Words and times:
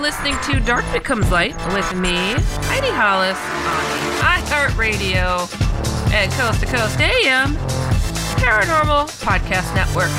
Listening 0.00 0.34
to 0.44 0.58
Dark 0.60 0.84
Becomes 0.94 1.30
Light 1.30 1.54
with 1.74 1.94
me, 1.94 2.16
Heidi 2.68 2.88
Hollis, 2.88 3.36
on 3.36 4.40
iHeartRadio 4.40 5.46
and 6.12 6.32
Coast 6.32 6.60
to 6.60 6.66
Coast 6.66 6.98
AM 6.98 7.54
Paranormal 8.40 9.08
Podcast 9.20 9.74
Network. 9.74 10.10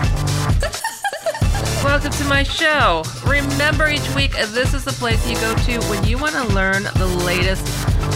Welcome 1.84 2.12
to 2.12 2.24
my 2.26 2.44
show. 2.44 3.04
Remember, 3.26 3.90
each 3.90 4.08
week, 4.14 4.34
this 4.34 4.76
is 4.76 4.84
the 4.86 4.92
place 4.92 5.28
you 5.28 5.36
go 5.38 5.56
to 5.56 5.80
when 5.90 6.04
you 6.04 6.20
want 6.20 6.36
to 6.36 6.44
learn 6.54 6.84
the 6.84 7.08
latest 7.26 7.66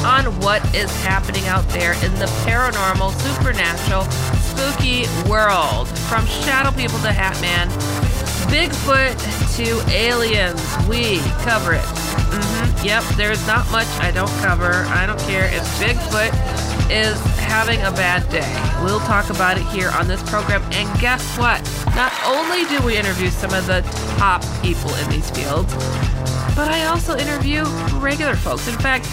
on 0.06 0.26
what 0.42 0.64
is 0.76 0.92
happening 1.04 1.48
out 1.48 1.68
there 1.70 1.94
in 2.06 2.14
the 2.20 2.28
paranormal, 2.46 3.12
supernatural, 3.22 4.04
spooky 4.38 5.08
world. 5.28 5.88
From 5.88 6.28
shadow 6.28 6.70
people 6.72 7.00
to 7.00 7.10
Hatman, 7.10 7.72
Bigfoot 8.50 9.16
to 9.58 9.92
aliens, 9.92 10.62
we 10.88 11.20
cover 11.44 11.74
it. 11.74 11.86
hmm 11.86 12.86
Yep, 12.86 13.04
there's 13.16 13.46
not 13.48 13.70
much 13.72 13.88
I 14.00 14.12
don't 14.12 14.30
cover. 14.42 14.72
I 14.90 15.06
don't 15.06 15.20
care 15.22 15.46
if 15.46 15.64
Bigfoot 15.80 16.32
is 16.92 17.20
having 17.38 17.80
a 17.82 17.92
bad 17.92 18.30
day. 18.30 18.48
We'll 18.84 19.00
talk 19.02 19.30
about 19.30 19.58
it 19.58 19.66
here 19.68 19.90
on 19.98 20.08
this 20.08 20.22
program. 20.30 20.62
And 20.74 21.00
guess 21.00 21.38
what? 21.38 21.62
Not 21.96 22.14
only 22.26 22.66
do 22.66 22.86
we 22.86 22.98
interview 22.98 23.30
some 23.30 23.54
of 23.54 23.66
the 23.66 23.82
top 24.18 24.44
people 24.62 24.94
in 24.96 25.10
these 25.10 25.30
fields, 25.32 25.74
but 26.56 26.70
I 26.70 26.86
also 26.86 27.18
interview 27.18 27.64
regular 28.00 28.36
folks. 28.36 28.68
In 28.68 28.76
fact, 28.76 29.06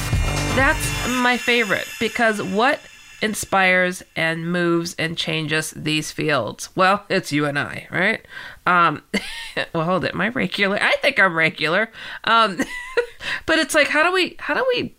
that's 0.54 1.08
my 1.08 1.36
favorite 1.38 1.88
because 1.98 2.42
what 2.42 2.80
inspires 3.22 4.02
and 4.16 4.50
moves 4.50 4.94
and 4.98 5.16
changes 5.16 5.70
these 5.70 6.10
fields? 6.10 6.68
Well, 6.74 7.04
it's 7.08 7.32
you 7.32 7.46
and 7.46 7.58
I, 7.58 7.86
right? 7.90 8.26
Um, 8.66 9.02
well, 9.72 9.84
hold 9.84 10.04
it. 10.04 10.14
I 10.14 10.28
regular? 10.28 10.78
I 10.80 10.96
think 11.00 11.18
I'm 11.18 11.34
regular. 11.34 11.90
Um, 12.24 12.58
but 13.46 13.58
it's 13.58 13.74
like, 13.74 13.88
how 13.88 14.02
do 14.02 14.12
we, 14.12 14.36
how 14.38 14.54
do 14.54 14.66
we 14.74 14.94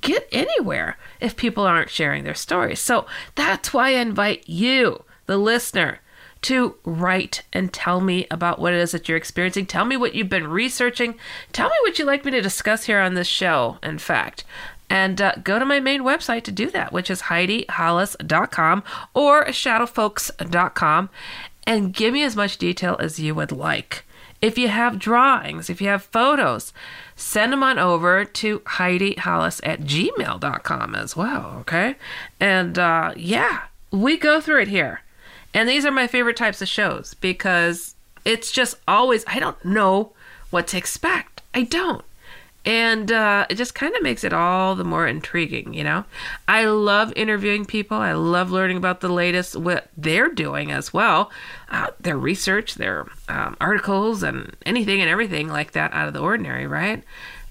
get 0.00 0.28
anywhere 0.32 0.96
if 1.20 1.36
people 1.36 1.64
aren't 1.64 1.90
sharing 1.90 2.24
their 2.24 2.34
stories? 2.34 2.80
So 2.80 3.06
that's 3.34 3.72
why 3.72 3.88
I 3.88 4.00
invite 4.00 4.48
you, 4.48 5.04
the 5.26 5.36
listener, 5.36 6.00
to 6.42 6.76
write 6.84 7.42
and 7.52 7.72
tell 7.72 8.00
me 8.00 8.26
about 8.30 8.60
what 8.60 8.72
it 8.72 8.78
is 8.78 8.92
that 8.92 9.08
you're 9.08 9.16
experiencing. 9.16 9.66
Tell 9.66 9.84
me 9.84 9.96
what 9.96 10.14
you've 10.14 10.28
been 10.28 10.46
researching. 10.46 11.16
Tell 11.52 11.68
me 11.68 11.74
what 11.82 11.98
you'd 11.98 12.04
like 12.04 12.24
me 12.24 12.30
to 12.32 12.40
discuss 12.40 12.84
here 12.84 13.00
on 13.00 13.14
this 13.14 13.26
show, 13.26 13.78
in 13.82 13.98
fact. 13.98 14.44
And 14.88 15.20
uh, 15.20 15.34
go 15.42 15.58
to 15.58 15.64
my 15.64 15.80
main 15.80 16.02
website 16.02 16.44
to 16.44 16.52
do 16.52 16.70
that, 16.70 16.92
which 16.92 17.10
is 17.10 17.22
HeidiHollis.com 17.22 18.84
or 19.14 19.44
ShadowFolks.com, 19.46 21.10
and 21.66 21.92
give 21.92 22.12
me 22.12 22.22
as 22.22 22.36
much 22.36 22.58
detail 22.58 22.96
as 23.00 23.18
you 23.18 23.34
would 23.34 23.52
like. 23.52 24.04
If 24.40 24.58
you 24.58 24.68
have 24.68 24.98
drawings, 24.98 25.70
if 25.70 25.80
you 25.80 25.88
have 25.88 26.04
photos, 26.04 26.72
send 27.16 27.52
them 27.52 27.62
on 27.62 27.78
over 27.78 28.24
to 28.24 28.60
HeidiHollis 28.60 29.60
at 29.64 29.80
gmail.com 29.80 30.94
as 30.94 31.16
well, 31.16 31.56
okay? 31.60 31.96
And 32.38 32.78
uh, 32.78 33.12
yeah, 33.16 33.62
we 33.90 34.16
go 34.16 34.40
through 34.40 34.62
it 34.62 34.68
here. 34.68 35.00
And 35.54 35.68
these 35.68 35.86
are 35.86 35.90
my 35.90 36.06
favorite 36.06 36.36
types 36.36 36.60
of 36.60 36.68
shows 36.68 37.14
because 37.14 37.94
it's 38.24 38.52
just 38.52 38.76
always, 38.86 39.24
I 39.26 39.38
don't 39.38 39.64
know 39.64 40.12
what 40.50 40.66
to 40.68 40.76
expect. 40.76 41.42
I 41.54 41.62
don't. 41.62 42.04
And 42.66 43.12
uh, 43.12 43.46
it 43.48 43.54
just 43.54 43.76
kind 43.76 43.94
of 43.94 44.02
makes 44.02 44.24
it 44.24 44.32
all 44.32 44.74
the 44.74 44.82
more 44.82 45.06
intriguing, 45.06 45.72
you 45.72 45.84
know? 45.84 46.04
I 46.48 46.64
love 46.64 47.12
interviewing 47.14 47.64
people. 47.64 47.96
I 47.96 48.12
love 48.12 48.50
learning 48.50 48.76
about 48.76 49.00
the 49.00 49.08
latest, 49.08 49.54
what 49.54 49.88
they're 49.96 50.30
doing 50.30 50.72
as 50.72 50.92
well, 50.92 51.30
uh, 51.70 51.92
their 52.00 52.18
research, 52.18 52.74
their 52.74 53.06
um, 53.28 53.56
articles, 53.60 54.24
and 54.24 54.56
anything 54.66 55.00
and 55.00 55.08
everything 55.08 55.46
like 55.46 55.72
that 55.72 55.92
out 55.94 56.08
of 56.08 56.14
the 56.14 56.20
ordinary, 56.20 56.66
right? 56.66 57.04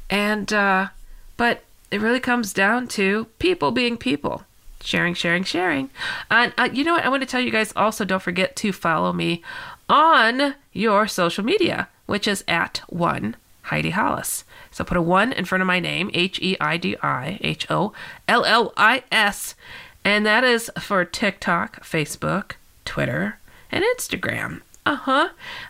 And, 0.09 0.51
uh, 0.51 0.89
but 1.37 1.63
it 1.91 2.01
really 2.01 2.19
comes 2.19 2.51
down 2.51 2.89
to 2.89 3.25
people 3.39 3.71
being 3.71 3.95
people 3.95 4.43
sharing, 4.81 5.13
sharing, 5.13 5.45
sharing. 5.45 5.89
And 6.29 6.53
uh, 6.57 6.69
you 6.73 6.83
know 6.83 6.93
what? 6.93 7.05
I 7.05 7.09
want 7.09 7.21
to 7.21 7.27
tell 7.27 7.41
you 7.41 7.51
guys 7.51 7.71
also 7.75 8.03
don't 8.03 8.21
forget 8.21 8.57
to 8.57 8.73
follow 8.73 9.13
me 9.13 9.41
on 9.87 10.55
your 10.73 11.07
social 11.07 11.43
media, 11.45 11.87
which 12.05 12.27
is 12.27 12.43
at 12.49 12.81
one 12.89 13.37
Heidi 13.65 13.91
Hollis. 13.91 14.43
So 14.71 14.83
put 14.83 14.97
a 14.97 15.01
one 15.01 15.31
in 15.31 15.45
front 15.45 15.61
of 15.61 15.67
my 15.67 15.79
name, 15.79 16.09
H 16.13 16.39
E 16.41 16.55
I 16.59 16.77
D 16.77 16.95
I 17.01 17.39
H 17.41 17.69
O 17.69 17.93
L 18.27 18.45
L 18.45 18.73
I 18.77 19.03
S, 19.11 19.55
and 20.03 20.25
that 20.25 20.43
is 20.43 20.71
for 20.79 21.03
TikTok, 21.05 21.83
Facebook, 21.83 22.53
Twitter, 22.83 23.39
and 23.71 23.83
Instagram. 23.97 24.61
Uh-huh. 24.85 25.29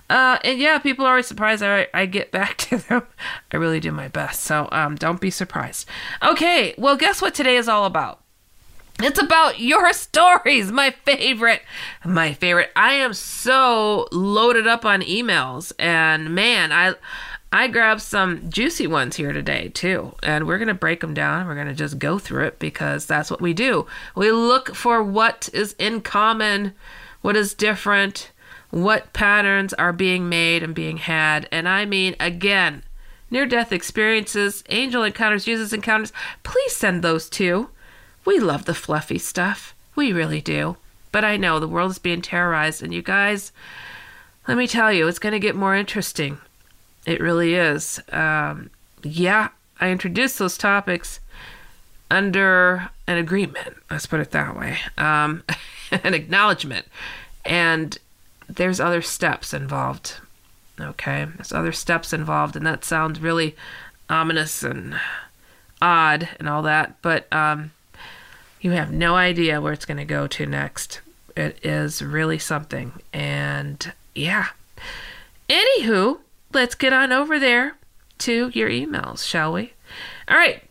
Uh 0.10 0.38
And 0.44 0.60
yeah, 0.60 0.78
people 0.80 1.06
are 1.06 1.12
always 1.12 1.28
surprised 1.28 1.64
I, 1.64 1.88
I 1.94 2.06
get 2.06 2.32
back 2.32 2.58
to 2.70 2.78
them. 2.78 3.04
I 3.52 3.58
really 3.58 3.80
do 3.80 3.92
my 3.92 4.10
best. 4.10 4.42
So 4.42 4.68
um, 4.72 4.96
don't 4.96 5.22
be 5.22 5.30
surprised. 5.32 5.88
Okay, 6.22 6.76
well, 6.78 6.98
guess 6.98 7.22
what 7.22 7.34
today 7.34 7.56
is 7.56 7.70
all 7.70 7.86
about? 7.86 8.20
It's 9.02 9.22
about 9.22 9.60
your 9.60 9.92
stories, 9.92 10.72
my 10.72 10.92
favorite. 11.06 11.62
My 12.06 12.34
favorite. 12.34 12.72
I 12.78 12.94
am 12.94 13.14
so 13.14 14.08
loaded 14.12 14.68
up 14.68 14.86
on 14.86 15.02
emails 15.02 15.74
and 15.78 16.34
man, 16.34 16.72
I 16.72 16.96
I 17.55 17.69
grabbed 17.69 18.02
some 18.02 18.49
juicy 18.49 18.85
ones 18.85 19.16
here 19.16 19.31
today 19.31 19.69
too, 19.69 20.13
and 20.22 20.46
we're 20.46 20.57
going 20.57 20.67
to 20.67 20.73
break 20.73 20.99
them 20.99 21.13
down. 21.13 21.47
We're 21.47 21.55
going 21.55 21.67
to 21.67 21.73
just 21.73 21.99
go 21.99 22.19
through 22.19 22.47
it 22.47 22.59
because 22.59 23.05
that's 23.05 23.31
what 23.31 23.40
we 23.40 23.53
do. 23.53 23.87
We 24.13 24.29
look 24.29 24.75
for 24.75 25.02
what 25.02 25.47
is 25.53 25.73
in 25.79 26.02
common, 26.02 26.73
what 27.22 27.37
is 27.37 27.53
different, 27.53 28.29
what 28.72 29.13
patterns 29.13 29.73
are 29.75 29.93
being 29.93 30.28
made 30.28 30.63
and 30.63 30.75
being 30.75 30.97
had. 30.97 31.47
And 31.49 31.69
I 31.69 31.85
mean, 31.85 32.17
again, 32.19 32.84
near 33.31 33.46
death 33.46 33.72
experiences, 33.72 34.61
angel 34.67 35.03
encounters, 35.03 35.46
Jesus 35.46 35.72
encounters, 35.72 36.11
please 36.43 36.75
send 36.75 37.02
those 37.05 37.29
too. 37.29 37.69
We 38.25 38.37
love 38.37 38.66
the 38.66 38.73
fluffy 38.73 39.17
stuff. 39.17 39.73
We 39.96 40.11
really 40.11 40.41
do. 40.41 40.75
But 41.13 41.23
I 41.23 41.37
know 41.37 41.61
the 41.61 41.69
world 41.69 41.91
is 41.91 41.99
being 41.99 42.22
terrorized, 42.22 42.84
and 42.84 42.93
you 42.93 43.02
guys, 43.02 43.53
let 44.46 44.57
me 44.57 44.67
tell 44.67 44.91
you, 44.91 45.07
it's 45.07 45.19
going 45.19 45.31
to 45.31 45.40
get 45.40 45.55
more 45.55 45.73
interesting. 45.73 46.40
It 47.05 47.22
really 47.22 47.55
is. 47.55 47.99
Um, 48.11 48.69
yeah, 49.03 49.49
I 49.79 49.90
introduced 49.90 50.40
those 50.40 50.57
topics 50.57 51.19
under 52.09 52.90
an 53.07 53.17
agreement. 53.17 53.75
Let's 53.90 54.05
put 54.05 54.19
it 54.19 54.31
that 54.31 54.57
way. 54.57 54.78
Um, 54.97 55.43
an 55.91 56.13
acknowledgement. 56.13 56.87
And 57.46 57.97
there's 58.49 58.79
other 58.79 59.02
steps 59.02 59.53
involved. 59.53 60.16
Okay, 60.79 61.25
there's 61.35 61.53
other 61.53 61.72
steps 61.72 62.11
involved, 62.11 62.55
and 62.55 62.66
that 62.66 62.84
sounds 62.84 63.22
really 63.22 63.55
ominous 64.09 64.61
and 64.61 64.99
odd 65.81 66.29
and 66.40 66.49
all 66.49 66.61
that, 66.63 66.96
but 67.02 67.31
um, 67.31 67.72
you 68.61 68.72
have 68.72 68.91
no 68.91 69.16
idea 69.16 69.61
where 69.61 69.73
it's 69.73 69.85
going 69.85 69.97
to 69.97 70.05
go 70.05 70.28
to 70.28 70.46
next. 70.46 71.02
It 71.35 71.59
is 71.63 72.02
really 72.02 72.40
something. 72.40 72.93
And 73.13 73.93
yeah. 74.13 74.47
Anywho, 75.49 76.19
let's 76.55 76.73
get 76.73 76.93
on 76.93 77.11
over 77.11 77.37
there 77.37 77.78
to 78.19 78.49
your 78.53 78.69
emails, 78.69 79.28
shall 79.28 79.53
we? 79.53 79.73
All 80.28 80.37
right. 80.37 80.63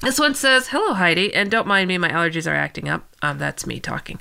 This 0.00 0.18
one 0.18 0.36
says, 0.36 0.68
Hello, 0.68 0.94
Heidi, 0.94 1.34
and 1.34 1.50
don't 1.50 1.66
mind 1.66 1.88
me, 1.88 1.98
my 1.98 2.08
allergies 2.08 2.50
are 2.50 2.54
acting 2.54 2.88
up. 2.88 3.04
Um, 3.20 3.36
that's 3.38 3.66
me 3.66 3.80
talking. 3.80 4.20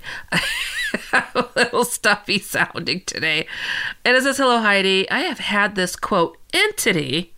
a 1.14 1.46
little 1.56 1.86
stuffy 1.86 2.40
sounding 2.40 3.02
today. 3.06 3.48
And 4.04 4.18
it 4.18 4.24
says, 4.24 4.38
Hello, 4.38 4.60
Heidi. 4.60 5.10
I 5.12 5.20
have 5.20 5.38
had 5.40 5.76
this 5.76 5.96
quote 5.96 6.38
entity 6.52 7.36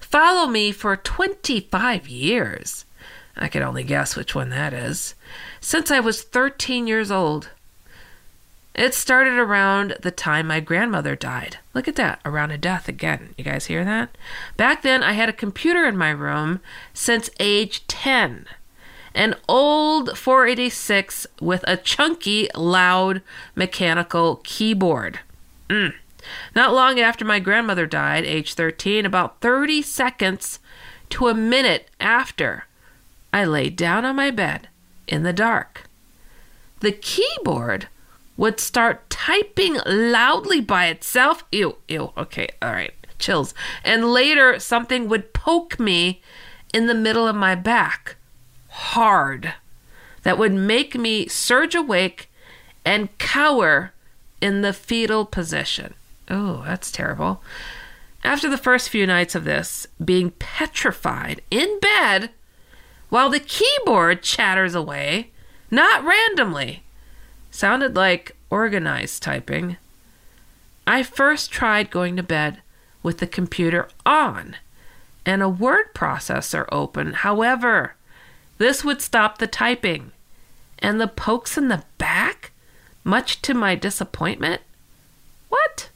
follow 0.00 0.46
me 0.46 0.72
for 0.72 0.96
25 0.96 2.08
years. 2.08 2.86
I 3.36 3.48
can 3.48 3.62
only 3.62 3.84
guess 3.84 4.16
which 4.16 4.34
one 4.34 4.48
that 4.50 4.72
is. 4.72 5.14
Since 5.60 5.90
I 5.90 6.00
was 6.00 6.22
13 6.22 6.86
years 6.86 7.10
old. 7.10 7.50
It 8.74 8.94
started 8.94 9.34
around 9.34 9.96
the 10.00 10.10
time 10.10 10.46
my 10.46 10.60
grandmother 10.60 11.14
died. 11.14 11.58
Look 11.74 11.88
at 11.88 11.96
that, 11.96 12.20
around 12.24 12.52
a 12.52 12.58
death 12.58 12.88
again. 12.88 13.34
You 13.36 13.44
guys 13.44 13.66
hear 13.66 13.84
that? 13.84 14.16
Back 14.56 14.82
then, 14.82 15.02
I 15.02 15.12
had 15.12 15.28
a 15.28 15.34
computer 15.34 15.84
in 15.84 15.96
my 15.96 16.10
room 16.10 16.60
since 16.94 17.28
age 17.38 17.86
10. 17.86 18.46
An 19.14 19.36
old 19.46 20.16
486 20.16 21.26
with 21.38 21.62
a 21.68 21.76
chunky, 21.76 22.48
loud 22.54 23.20
mechanical 23.54 24.36
keyboard. 24.42 25.20
Mm. 25.68 25.94
Not 26.54 26.72
long 26.72 26.98
after 26.98 27.24
my 27.24 27.40
grandmother 27.40 27.86
died, 27.86 28.24
age 28.24 28.54
13, 28.54 29.04
about 29.04 29.40
30 29.40 29.82
seconds 29.82 30.60
to 31.10 31.28
a 31.28 31.34
minute 31.34 31.90
after, 32.00 32.64
I 33.34 33.44
lay 33.44 33.68
down 33.68 34.06
on 34.06 34.16
my 34.16 34.30
bed 34.30 34.68
in 35.06 35.24
the 35.24 35.32
dark. 35.32 35.84
The 36.80 36.92
keyboard 36.92 37.88
would 38.36 38.60
start 38.60 39.08
typing 39.10 39.78
loudly 39.86 40.60
by 40.60 40.86
itself. 40.86 41.44
Ew, 41.52 41.76
ew. 41.88 42.12
Okay, 42.16 42.48
all 42.60 42.72
right. 42.72 42.94
Chills. 43.18 43.54
And 43.84 44.12
later, 44.12 44.58
something 44.58 45.08
would 45.08 45.32
poke 45.32 45.78
me 45.78 46.22
in 46.72 46.86
the 46.86 46.94
middle 46.94 47.28
of 47.28 47.36
my 47.36 47.54
back 47.54 48.16
hard. 48.68 49.54
That 50.22 50.38
would 50.38 50.52
make 50.52 50.94
me 50.94 51.28
surge 51.28 51.74
awake 51.74 52.30
and 52.84 53.16
cower 53.18 53.92
in 54.40 54.62
the 54.62 54.72
fetal 54.72 55.24
position. 55.24 55.94
Oh, 56.28 56.62
that's 56.64 56.90
terrible. 56.90 57.42
After 58.24 58.48
the 58.48 58.58
first 58.58 58.88
few 58.88 59.06
nights 59.06 59.34
of 59.34 59.44
this, 59.44 59.86
being 60.02 60.30
petrified 60.32 61.42
in 61.50 61.80
bed 61.80 62.30
while 63.08 63.28
the 63.28 63.40
keyboard 63.40 64.22
chatters 64.22 64.74
away, 64.74 65.30
not 65.70 66.04
randomly, 66.04 66.81
sounded 67.52 67.94
like 67.94 68.34
organized 68.50 69.22
typing. 69.22 69.76
I 70.84 71.04
first 71.04 71.52
tried 71.52 71.92
going 71.92 72.16
to 72.16 72.22
bed 72.24 72.60
with 73.04 73.18
the 73.18 73.26
computer 73.28 73.88
on 74.04 74.56
and 75.24 75.42
a 75.42 75.48
word 75.48 75.94
processor 75.94 76.66
open. 76.72 77.12
However, 77.12 77.94
this 78.58 78.82
would 78.82 79.00
stop 79.00 79.38
the 79.38 79.46
typing 79.46 80.10
and 80.80 81.00
the 81.00 81.06
pokes 81.06 81.56
in 81.56 81.68
the 81.68 81.84
back, 81.98 82.50
much 83.04 83.40
to 83.42 83.54
my 83.54 83.76
disappointment. 83.76 84.62
What? 85.48 85.90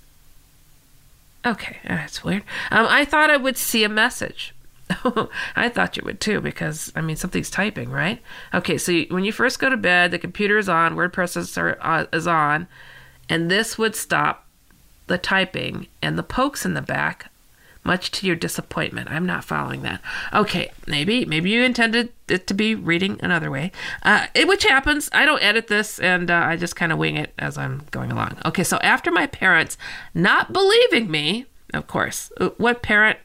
Okay, 1.45 1.79
that's 1.85 2.23
weird. 2.23 2.45
Um, 2.71 2.87
I 2.89 3.05
thought 3.05 3.31
I 3.31 3.37
would 3.37 3.57
see 3.57 3.83
a 3.83 3.89
message. 3.89 4.55
I 5.57 5.69
thought 5.69 5.97
you 5.97 6.03
would 6.05 6.21
too, 6.21 6.41
because 6.41 6.93
I 6.95 7.01
mean 7.01 7.17
something's 7.17 7.51
typing, 7.51 7.91
right? 7.91 8.21
Okay, 8.55 8.79
so 8.79 8.93
you, 8.93 9.07
when 9.11 9.25
you 9.25 9.33
first 9.33 9.59
go 9.59 9.69
to 9.69 9.77
bed, 9.77 10.11
the 10.11 10.19
computer 10.19 10.59
is 10.59 10.69
on, 10.69 10.97
word 10.97 11.13
processor 11.13 11.77
uh, 11.81 12.07
is 12.13 12.27
on, 12.27 12.69
and 13.29 13.51
this 13.51 13.79
would 13.79 13.97
stop 13.97 14.47
the 15.07 15.19
typing 15.19 15.87
and 16.03 16.19
the 16.19 16.23
pokes 16.23 16.65
in 16.65 16.75
the 16.75 16.83
back, 16.83 17.31
much 17.85 18.11
to 18.11 18.27
your 18.27 18.37
disappointment. 18.37 19.11
I'm 19.11 19.27
not 19.27 19.45
following 19.45 19.83
that. 19.83 20.01
Okay, 20.33 20.71
maybe 20.87 21.25
maybe 21.25 21.51
you 21.51 21.63
intended 21.63 22.13
it 22.29 22.47
to 22.49 22.55
be 22.55 22.75
reading 22.75 23.19
another 23.23 23.51
way, 23.51 23.73
uh, 24.03 24.27
it, 24.35 24.49
which 24.49 24.65
happens. 24.65 25.09
I 25.13 25.25
don't 25.25 25.43
edit 25.43 25.69
this, 25.69 25.99
and 25.99 26.31
uh, 26.31 26.35
I 26.35 26.57
just 26.57 26.77
kind 26.77 26.93
of 26.93 26.99
wing 26.99 27.17
it 27.17 27.33
as 27.39 27.59
I'm 27.59 27.83
going 27.91 28.13
along. 28.13 28.37
Okay, 28.45 28.65
so 28.65 28.79
after 28.79 29.11
my 29.11 29.27
parents 29.27 29.79
not 30.15 30.53
believing 30.53 31.11
me, 31.11 31.47
of 31.75 31.87
course, 31.87 32.31
uh, 32.41 32.51
what 32.57 32.83
parent 32.83 33.19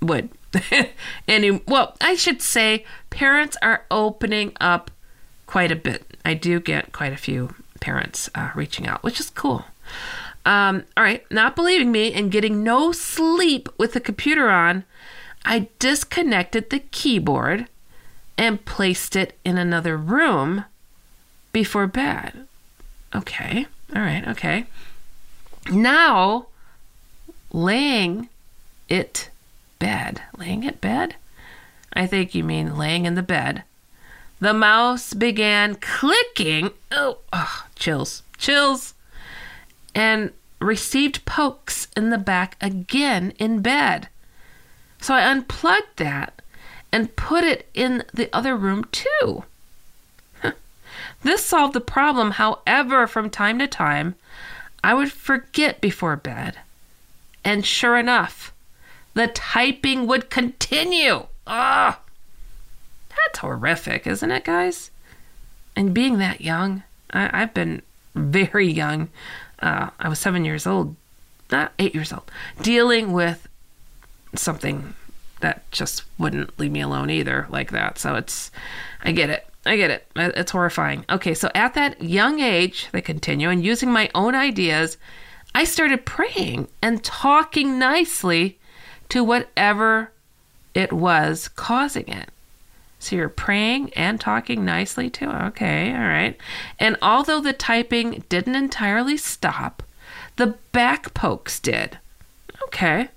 would? 0.00 0.30
and 1.28 1.60
well, 1.66 1.96
I 2.00 2.14
should 2.14 2.42
say 2.42 2.84
parents 3.10 3.56
are 3.62 3.84
opening 3.90 4.52
up 4.60 4.90
quite 5.46 5.72
a 5.72 5.76
bit. 5.76 6.16
I 6.24 6.34
do 6.34 6.60
get 6.60 6.92
quite 6.92 7.12
a 7.12 7.16
few 7.16 7.54
parents 7.80 8.30
uh, 8.34 8.50
reaching 8.54 8.86
out, 8.86 9.02
which 9.02 9.20
is 9.20 9.30
cool. 9.30 9.64
Um, 10.44 10.84
all 10.96 11.04
right, 11.04 11.24
not 11.30 11.54
believing 11.54 11.92
me 11.92 12.12
and 12.12 12.32
getting 12.32 12.62
no 12.62 12.92
sleep 12.92 13.68
with 13.78 13.92
the 13.92 14.00
computer 14.00 14.50
on, 14.50 14.84
I 15.44 15.68
disconnected 15.78 16.70
the 16.70 16.80
keyboard 16.80 17.66
and 18.38 18.64
placed 18.64 19.14
it 19.14 19.38
in 19.44 19.58
another 19.58 19.96
room 19.96 20.64
before 21.52 21.86
bed. 21.86 22.46
Okay, 23.14 23.66
all 23.94 24.02
right, 24.02 24.26
okay. 24.28 24.64
Now, 25.70 26.46
laying 27.52 28.28
it 28.88 29.30
bed. 29.82 30.22
Laying 30.38 30.64
at 30.64 30.80
bed? 30.80 31.16
I 31.92 32.06
think 32.06 32.36
you 32.36 32.44
mean 32.44 32.78
laying 32.78 33.04
in 33.04 33.16
the 33.16 33.22
bed. 33.22 33.64
The 34.38 34.54
mouse 34.54 35.12
began 35.12 35.74
clicking. 35.74 36.70
Oh, 36.92 37.18
oh, 37.32 37.66
chills, 37.74 38.22
chills. 38.38 38.94
And 39.92 40.30
received 40.60 41.24
pokes 41.24 41.88
in 41.96 42.10
the 42.10 42.18
back 42.18 42.56
again 42.60 43.32
in 43.40 43.60
bed. 43.60 44.08
So 45.00 45.14
I 45.14 45.28
unplugged 45.28 45.96
that 45.96 46.40
and 46.92 47.16
put 47.16 47.42
it 47.42 47.68
in 47.74 48.04
the 48.14 48.30
other 48.32 48.56
room 48.56 48.84
too. 48.92 49.42
this 51.24 51.44
solved 51.44 51.74
the 51.74 51.80
problem. 51.80 52.32
However, 52.32 53.08
from 53.08 53.30
time 53.30 53.58
to 53.58 53.66
time, 53.66 54.14
I 54.84 54.94
would 54.94 55.10
forget 55.10 55.80
before 55.80 56.14
bed. 56.14 56.60
And 57.44 57.66
sure 57.66 57.98
enough, 57.98 58.51
the 59.14 59.28
typing 59.28 60.06
would 60.06 60.30
continue. 60.30 61.26
Ah, 61.46 62.00
that's 63.10 63.38
horrific, 63.40 64.06
isn't 64.06 64.30
it, 64.30 64.44
guys? 64.44 64.90
And 65.76 65.94
being 65.94 66.18
that 66.18 66.40
young, 66.40 66.82
I, 67.10 67.38
have 67.38 67.54
been 67.54 67.82
very 68.14 68.68
young. 68.70 69.08
Uh, 69.58 69.90
I 69.98 70.08
was 70.08 70.18
seven 70.18 70.44
years 70.44 70.66
old, 70.66 70.96
not 71.50 71.72
eight 71.78 71.94
years 71.94 72.12
old, 72.12 72.30
dealing 72.60 73.12
with 73.12 73.48
something 74.34 74.94
that 75.40 75.68
just 75.70 76.04
wouldn't 76.18 76.58
leave 76.58 76.72
me 76.72 76.80
alone 76.80 77.10
either, 77.10 77.46
like 77.50 77.70
that. 77.70 77.98
So 77.98 78.14
it's, 78.14 78.50
I 79.02 79.12
get 79.12 79.30
it. 79.30 79.46
I 79.64 79.76
get 79.76 79.90
it. 79.90 80.06
It's 80.16 80.50
horrifying. 80.50 81.04
Okay, 81.08 81.34
so 81.34 81.50
at 81.54 81.74
that 81.74 82.02
young 82.02 82.40
age, 82.40 82.88
they 82.92 83.00
continue, 83.00 83.48
and 83.48 83.64
using 83.64 83.92
my 83.92 84.10
own 84.14 84.34
ideas, 84.34 84.96
I 85.54 85.64
started 85.64 86.04
praying 86.04 86.68
and 86.80 87.04
talking 87.04 87.78
nicely 87.78 88.58
to 89.12 89.22
whatever 89.22 90.10
it 90.72 90.90
was 90.90 91.48
causing 91.48 92.08
it. 92.08 92.30
So 92.98 93.14
you're 93.14 93.28
praying 93.28 93.92
and 93.92 94.18
talking 94.18 94.64
nicely 94.64 95.10
to 95.10 95.26
too? 95.26 95.30
Okay, 95.30 95.92
all 95.92 96.00
right. 96.00 96.34
And 96.78 96.96
although 97.02 97.38
the 97.38 97.52
typing 97.52 98.24
didn't 98.30 98.54
entirely 98.54 99.18
stop, 99.18 99.82
the 100.36 100.54
back 100.72 101.12
pokes 101.12 101.60
did. 101.60 101.98
Okay. 102.64 103.10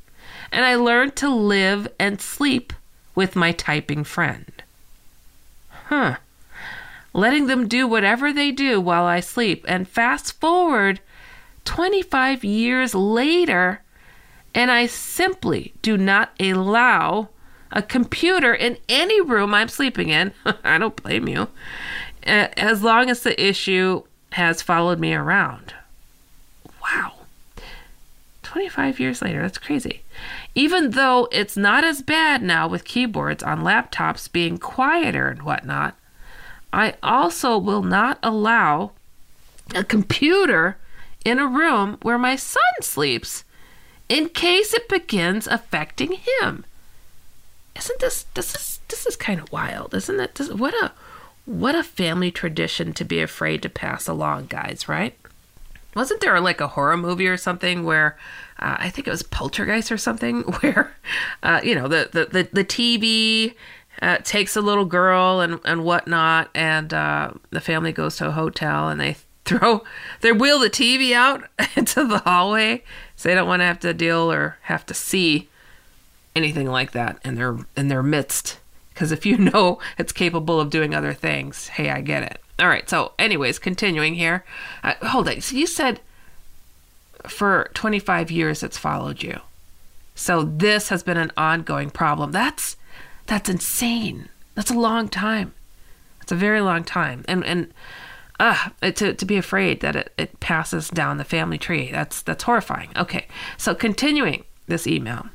And 0.52 0.66
I 0.66 0.75
learned 0.75 1.16
to 1.16 1.30
live 1.30 1.88
and 1.98 2.20
sleep 2.20 2.74
with 3.16 3.38
my 3.38 3.54
typing 3.54 4.04
friend. 4.04 4.52
Huh. 5.88 6.18
Letting 7.14 7.48
them 7.48 7.70
do 7.70 7.88
whatever 7.88 8.34
they 8.34 8.52
do 8.52 8.82
while 8.82 9.06
I 9.06 9.22
sleep. 9.22 9.64
And 9.66 9.88
fast 9.88 10.42
forward 10.42 11.00
25 11.64 12.44
years 12.44 12.94
later, 12.94 13.80
and 14.56 14.72
I 14.72 14.88
simply 14.88 15.74
do 15.82 15.98
not 15.98 16.32
allow 16.40 17.28
a 17.72 17.82
computer 17.82 18.54
in 18.54 18.78
any 18.88 19.20
room 19.20 19.54
I'm 19.54 19.68
sleeping 19.68 20.10
in. 20.10 20.32
I 20.64 20.78
don't 20.78 20.96
blame 20.96 21.28
you. 21.28 21.50
As 22.24 22.82
long 22.82 23.10
as 23.10 23.22
the 23.22 23.40
issue 23.40 24.04
has 24.32 24.62
followed 24.62 25.00
me 25.00 25.14
around. 25.14 25.74
Wow. 26.82 27.12
25 28.44 29.00
years 29.00 29.22
later, 29.22 29.42
that's 29.42 29.58
crazy. 29.58 30.02
Even 30.56 30.92
though 30.92 31.28
it's 31.32 31.58
not 31.58 31.84
as 31.84 32.02
bad 32.02 32.42
now 32.42 32.68
with 32.68 32.86
keyboards 32.86 33.44
on 33.44 33.62
laptops 33.62 34.32
being 34.32 34.58
quieter 34.58 35.28
and 35.28 35.44
whatnot, 35.44 35.96
I 36.72 36.96
also 37.04 37.58
will 37.58 37.84
not 37.84 38.20
allow 38.24 38.92
a 39.74 39.84
computer 39.84 40.78
in 41.26 41.40
a 41.40 41.48
room 41.48 41.98
where 42.02 42.18
my 42.18 42.36
son 42.36 42.62
sleeps 42.82 43.45
in 44.10 44.30
case 44.30 44.74
it 44.74 44.90
begins 44.90 45.48
affecting 45.48 46.14
him. 46.14 46.66
Isn't 47.76 48.00
this 48.00 48.26
this 48.34 48.56
is 48.56 48.80
this 48.88 49.06
is 49.06 49.16
kind 49.16 49.40
of 49.40 49.52
wild, 49.52 49.94
isn't 49.94 50.20
it? 50.20 50.36
This, 50.36 50.50
what 50.50 50.74
a 50.76 50.92
what 51.46 51.76
a 51.76 51.84
family 51.84 52.32
tradition 52.32 52.94
to 52.94 53.04
be 53.04 53.22
afraid 53.22 53.62
to 53.62 53.70
pass 53.70 54.08
along, 54.08 54.48
guys, 54.48 54.88
right? 54.88 55.16
Wasn't 55.96 56.20
there 56.22 56.40
like 56.40 56.60
a 56.60 56.70
horror 56.70 56.98
movie 56.98 57.28
or 57.28 57.38
something 57.38 57.86
where 57.86 58.18
uh, 58.60 58.78
I 58.80 58.90
think 58.90 59.08
it 59.08 59.12
was 59.12 59.24
Poltergeist 59.24 59.92
or 59.92 59.98
something 59.98 60.42
where 60.60 60.96
uh, 61.44 61.62
you 61.64 61.76
know 61.76 61.88
the 61.88 62.10
the 62.12 62.26
the, 62.26 62.50
the 62.52 62.66
TV 62.66 63.56
uh, 64.02 64.18
takes 64.18 64.56
a 64.56 64.62
little 64.62 64.86
girl 64.86 65.42
and 65.42 65.60
and 65.66 65.84
whatnot, 65.84 66.50
and 66.54 66.94
uh, 66.94 67.32
the 67.50 67.62
family 67.62 67.92
goes 67.92 68.18
to 68.18 68.28
a 68.28 68.32
hotel 68.32 68.90
and 68.90 69.00
they 69.00 69.18
throw 69.46 69.84
they 70.22 70.32
wheel 70.32 70.60
the 70.60 70.70
TV 70.70 71.14
out 71.14 71.44
into 71.76 72.06
the 72.08 72.20
hallway 72.20 72.84
so 73.15 73.29
they 73.29 73.36
don't 73.36 73.48
want 73.48 73.62
to 73.62 73.65
have 73.65 73.79
to 73.81 73.93
deal 73.93 74.31
or 74.31 74.57
have 74.63 74.86
to 74.88 74.93
see 74.93 75.50
anything 76.36 76.69
like 76.69 76.91
that 76.91 77.19
in 77.24 77.36
their 77.36 77.57
in 77.75 77.88
their 77.88 78.03
midst. 78.03 78.60
Because 78.93 79.12
if 79.12 79.25
you 79.25 79.38
know 79.51 79.79
it's 79.98 80.12
capable 80.12 80.60
of 80.60 80.69
doing 80.69 80.93
other 80.93 81.13
things, 81.13 81.69
hey, 81.69 81.89
I 81.89 82.01
get 82.01 82.24
it. 82.24 82.41
All 82.60 82.67
right. 82.67 82.89
So, 82.89 83.13
anyways, 83.19 83.60
continuing 83.60 84.15
here. 84.15 84.45
Uh, 84.84 84.93
hold 85.01 85.27
it. 85.27 85.43
So 85.43 85.55
you 85.55 85.67
said 85.67 86.00
for 87.27 87.69
25 87.74 88.31
years 88.31 88.63
it's 88.63 88.77
followed 88.77 89.24
you. 89.24 89.39
So 90.15 90.43
this 90.43 90.89
has 90.89 91.03
been 91.03 91.17
an 91.17 91.31
ongoing 91.36 91.89
problem. 91.89 92.31
That's 92.31 92.77
that's 93.27 93.50
insane. 93.50 94.29
That's 94.53 94.72
a 94.72 94.79
long 94.79 95.10
time. 95.10 95.53
That's 96.19 96.31
a 96.31 96.36
very 96.36 96.62
long 96.62 96.84
time. 96.84 97.25
And 97.27 97.43
and 97.45 97.74
uh, 98.39 98.70
to 98.82 99.13
to 99.13 99.25
be 99.25 99.38
afraid 99.38 99.82
that 99.82 99.96
it, 99.96 100.13
it 100.18 100.39
passes 100.39 100.89
down 100.89 101.18
the 101.18 101.24
family 101.24 101.58
tree. 101.58 101.89
That's 101.92 102.22
that's 102.22 102.44
horrifying. 102.44 102.89
Okay. 102.96 103.27
So 103.58 103.74
continuing 103.74 104.44
this 104.68 104.88
email. 104.88 105.27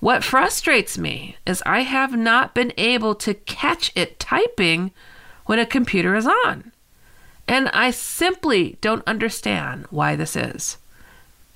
What 0.00 0.22
frustrates 0.22 0.96
me 0.96 1.36
is 1.44 1.62
I 1.66 1.80
have 1.80 2.16
not 2.16 2.54
been 2.54 2.72
able 2.76 3.16
to 3.16 3.34
catch 3.34 3.90
it 3.96 4.20
typing 4.20 4.92
when 5.46 5.58
a 5.58 5.66
computer 5.66 6.14
is 6.14 6.26
on. 6.26 6.70
And 7.48 7.68
I 7.70 7.90
simply 7.90 8.78
don't 8.80 9.06
understand 9.08 9.86
why 9.90 10.14
this 10.14 10.36
is. 10.36 10.76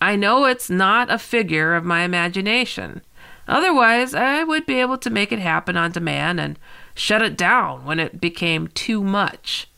I 0.00 0.16
know 0.16 0.46
it's 0.46 0.68
not 0.68 1.12
a 1.12 1.18
figure 1.18 1.74
of 1.74 1.84
my 1.84 2.02
imagination. 2.02 3.02
Otherwise, 3.46 4.14
I 4.14 4.42
would 4.42 4.66
be 4.66 4.80
able 4.80 4.98
to 4.98 5.10
make 5.10 5.30
it 5.30 5.38
happen 5.38 5.76
on 5.76 5.92
demand 5.92 6.40
and 6.40 6.58
shut 6.94 7.22
it 7.22 7.36
down 7.36 7.84
when 7.84 8.00
it 8.00 8.20
became 8.20 8.68
too 8.68 9.04
much. 9.04 9.68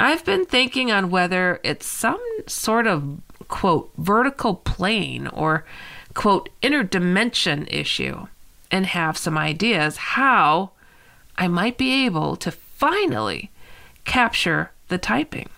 I've 0.00 0.24
been 0.24 0.46
thinking 0.46 0.90
on 0.90 1.10
whether 1.10 1.60
it's 1.62 1.84
some 1.84 2.20
sort 2.46 2.86
of, 2.86 3.20
quote, 3.48 3.92
vertical 3.98 4.54
plane 4.54 5.26
or, 5.26 5.66
quote, 6.14 6.48
interdimension 6.62 7.70
issue 7.70 8.26
and 8.70 8.86
have 8.86 9.18
some 9.18 9.36
ideas 9.36 9.98
how 9.98 10.70
I 11.36 11.48
might 11.48 11.76
be 11.76 12.06
able 12.06 12.36
to 12.36 12.50
finally 12.50 13.50
capture 14.06 14.70
the 14.88 14.96
typing. 14.96 15.50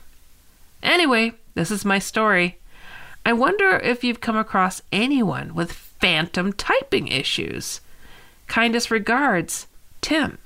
Anyway, 0.83 1.35
this 1.55 1.71
is 1.71 1.85
my 1.85 2.01
story. 2.01 2.59
I 3.25 3.33
wonder 3.33 3.77
if 3.79 4.03
you've 4.03 4.21
come 4.21 4.37
across 4.37 4.83
anyone 4.91 5.55
with 5.55 5.71
phantom 5.71 6.53
typing 6.53 7.07
issues. 7.07 7.81
Kindest 8.49 8.91
regards, 8.91 9.69
Tim. 10.01 10.39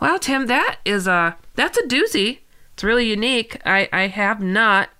Well, 0.00 0.18
Tim, 0.18 0.46
that 0.48 0.80
is 0.84 1.06
a 1.06 1.36
that's 1.54 1.78
a 1.78 1.82
doozy. 1.84 2.40
It's 2.76 2.84
really 2.84 3.08
unique. 3.08 3.58
I, 3.64 3.88
I 3.90 4.08
have 4.08 4.42
not 4.42 4.90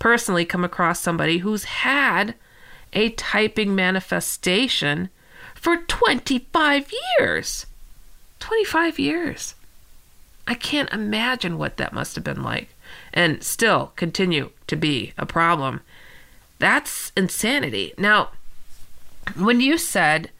personally 0.00 0.44
come 0.44 0.64
across 0.64 0.98
somebody 0.98 1.38
who's 1.38 1.62
had 1.62 2.34
a 2.92 3.10
typing 3.10 3.76
manifestation 3.76 5.08
for 5.54 5.76
25 5.76 6.92
years. 7.20 7.66
25 8.40 8.98
years. 8.98 9.54
I 10.48 10.54
can't 10.54 10.92
imagine 10.92 11.58
what 11.58 11.76
that 11.76 11.92
must 11.92 12.16
have 12.16 12.24
been 12.24 12.42
like 12.42 12.70
and 13.14 13.44
still 13.44 13.92
continue 13.94 14.50
to 14.66 14.74
be 14.74 15.12
a 15.16 15.24
problem 15.24 15.82
that's 16.58 17.12
insanity. 17.16 17.92
Now, 17.96 18.30
when 19.36 19.60
you 19.60 19.78
said 19.78 20.30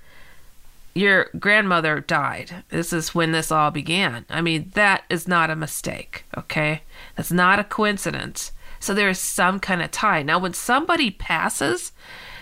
your 0.94 1.30
grandmother 1.38 2.00
died, 2.00 2.64
this 2.68 2.92
is 2.92 3.14
when 3.14 3.32
this 3.32 3.50
all 3.50 3.70
began. 3.70 4.26
I 4.28 4.40
mean, 4.40 4.70
that 4.74 5.04
is 5.08 5.26
not 5.26 5.50
a 5.50 5.56
mistake, 5.56 6.24
okay? 6.36 6.82
That's 7.16 7.32
not 7.32 7.58
a 7.58 7.64
coincidence. 7.64 8.52
So 8.78 8.94
there 8.94 9.08
is 9.08 9.18
some 9.18 9.60
kind 9.60 9.80
of 9.80 9.90
tie. 9.90 10.22
Now, 10.22 10.38
when 10.38 10.54
somebody 10.54 11.10
passes, 11.10 11.92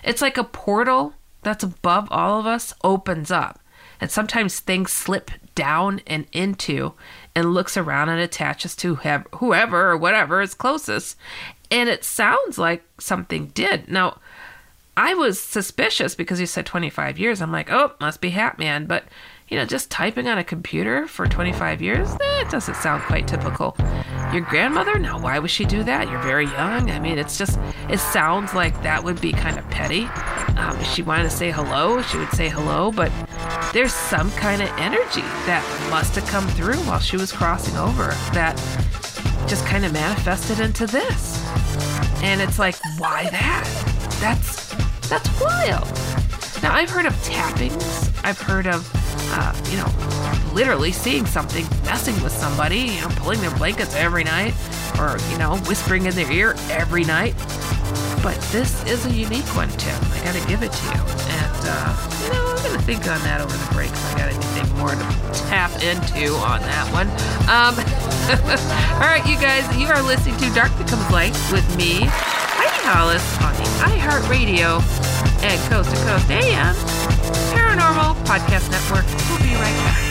it's 0.02 0.23
like 0.23 0.38
a 0.38 0.45
portal 0.45 1.14
that's 1.42 1.64
above 1.64 2.09
all 2.11 2.40
of 2.40 2.47
us 2.47 2.75
opens 2.83 3.30
up. 3.30 3.61
And 4.00 4.11
sometimes 4.11 4.61
things 4.61 4.92
slip 4.92 5.30
down 5.54 6.00
and 6.07 6.26
into 6.33 6.95
and 7.35 7.52
looks 7.52 7.76
around 7.76 8.09
and 8.09 8.21
attaches 8.21 8.75
to 8.76 8.97
whoever 8.97 9.90
or 9.90 9.97
whatever 9.97 10.40
is 10.40 10.54
closest. 10.54 11.16
And 11.71 11.88
it 11.88 12.02
sounds 12.02 12.59
like 12.59 12.83
something 12.99 13.49
did. 13.49 13.88
Now, 13.88 14.19
I 15.02 15.14
was 15.14 15.40
suspicious 15.40 16.14
because 16.14 16.40
you 16.40 16.47
said 16.47 16.66
25 16.66 17.19
years. 17.19 17.40
I'm 17.40 17.50
like, 17.50 17.73
oh, 17.73 17.95
must 18.00 18.21
be 18.21 18.33
Hatman. 18.33 18.87
But, 18.87 19.04
you 19.49 19.57
know, 19.57 19.64
just 19.64 19.90
typing 19.90 20.28
on 20.28 20.37
a 20.37 20.45
computer 20.45 21.07
for 21.07 21.26
25 21.26 21.80
years, 21.80 22.11
that 22.11 22.45
eh, 22.47 22.50
doesn't 22.50 22.76
sound 22.76 23.02
quite 23.04 23.26
typical. 23.26 23.75
Your 24.30 24.42
grandmother? 24.42 24.99
Now, 24.99 25.19
why 25.19 25.38
would 25.38 25.50
she 25.50 25.64
do 25.64 25.83
that? 25.85 26.11
You're 26.11 26.21
very 26.21 26.45
young. 26.45 26.90
I 26.90 26.99
mean, 26.99 27.19
it's 27.19 27.38
just, 27.38 27.59
it 27.88 27.97
sounds 27.97 28.52
like 28.52 28.75
that 28.83 29.02
would 29.02 29.19
be 29.23 29.33
kind 29.33 29.59
of 29.59 29.66
petty. 29.71 30.04
Um, 30.59 30.78
if 30.78 30.87
she 30.88 31.00
wanted 31.00 31.23
to 31.23 31.30
say 31.30 31.50
hello, 31.50 32.02
she 32.02 32.19
would 32.19 32.33
say 32.33 32.50
hello. 32.50 32.92
But 32.92 33.11
there's 33.73 33.95
some 33.95 34.30
kind 34.33 34.61
of 34.61 34.69
energy 34.76 35.23
that 35.47 35.64
must 35.88 36.14
have 36.16 36.26
come 36.26 36.47
through 36.49 36.76
while 36.80 37.00
she 37.00 37.16
was 37.16 37.33
crossing 37.33 37.78
over 37.78 38.09
that 38.35 38.54
just 39.49 39.64
kind 39.64 39.87
of 39.87 39.95
manifested 39.95 40.61
into 40.61 40.87
this. 40.87 41.42
And 42.23 42.42
it's 42.42 42.59
like, 42.59 42.76
why 42.99 43.30
that? 43.30 43.64
That's 44.21 44.71
that's 45.11 45.29
wild. 45.40 45.87
Now 46.62 46.73
I've 46.73 46.88
heard 46.88 47.05
of 47.05 47.12
tappings. 47.25 48.11
I've 48.23 48.40
heard 48.40 48.67
of, 48.67 48.88
uh, 49.33 49.52
you 49.71 49.76
know, 49.76 50.55
literally 50.55 50.93
seeing 50.93 51.26
something 51.26 51.67
messing 51.85 52.14
with 52.23 52.33
somebody. 52.33 52.79
You 52.79 53.00
know, 53.00 53.09
pulling 53.17 53.40
their 53.40 53.55
blankets 53.57 53.95
every 53.97 54.25
night, 54.25 54.55
or 54.99 55.19
you 55.31 55.38
know, 55.38 55.57
whispering 55.67 56.07
in 56.07 56.14
their 56.14 56.31
ear 56.31 56.55
every 56.71 57.05
night. 57.05 57.35
But 58.23 58.39
this 58.53 58.85
is 58.85 59.07
a 59.07 59.11
unique 59.11 59.49
one, 59.57 59.71
Tim. 59.81 59.97
I 60.12 60.25
got 60.25 60.35
to 60.35 60.47
give 60.47 60.62
it 60.62 60.73
to 60.73 60.85
you. 60.93 61.00
And 61.00 61.61
uh, 61.65 61.97
you 62.25 62.33
know, 62.33 62.53
I'm 62.53 62.62
gonna 62.62 62.83
think 62.83 63.09
on 63.09 63.21
that 63.25 63.41
over 63.41 63.57
the 63.57 63.75
break 63.75 63.91
if 63.91 64.15
I 64.15 64.19
got 64.19 64.29
anything 64.29 64.69
more 64.77 64.91
to 64.91 65.07
tap 65.49 65.73
into 65.81 66.35
on 66.45 66.61
that 66.61 66.87
one. 66.93 67.09
Um, 67.49 67.75
All 69.00 69.09
right, 69.09 69.25
you 69.27 69.41
guys, 69.41 69.65
you 69.77 69.87
are 69.89 70.03
listening 70.03 70.37
to 70.39 70.50
Dark 70.55 70.77
Becomes 70.77 71.11
Light 71.11 71.33
with 71.50 71.65
me, 71.77 72.05
Heidi 72.05 72.85
Hollis, 72.85 73.25
on 73.41 73.55
the 73.57 73.69
iHeartRadio 73.89 74.85
and 75.43 75.59
Coast 75.73 75.91
to 75.91 75.97
Coast 76.05 76.31
AM 76.31 76.75
Paranormal 77.57 78.15
Podcast 78.27 78.71
Network. 78.71 79.07
We'll 79.31 79.41
be 79.41 79.55
right 79.57 79.75
back. 79.81 80.11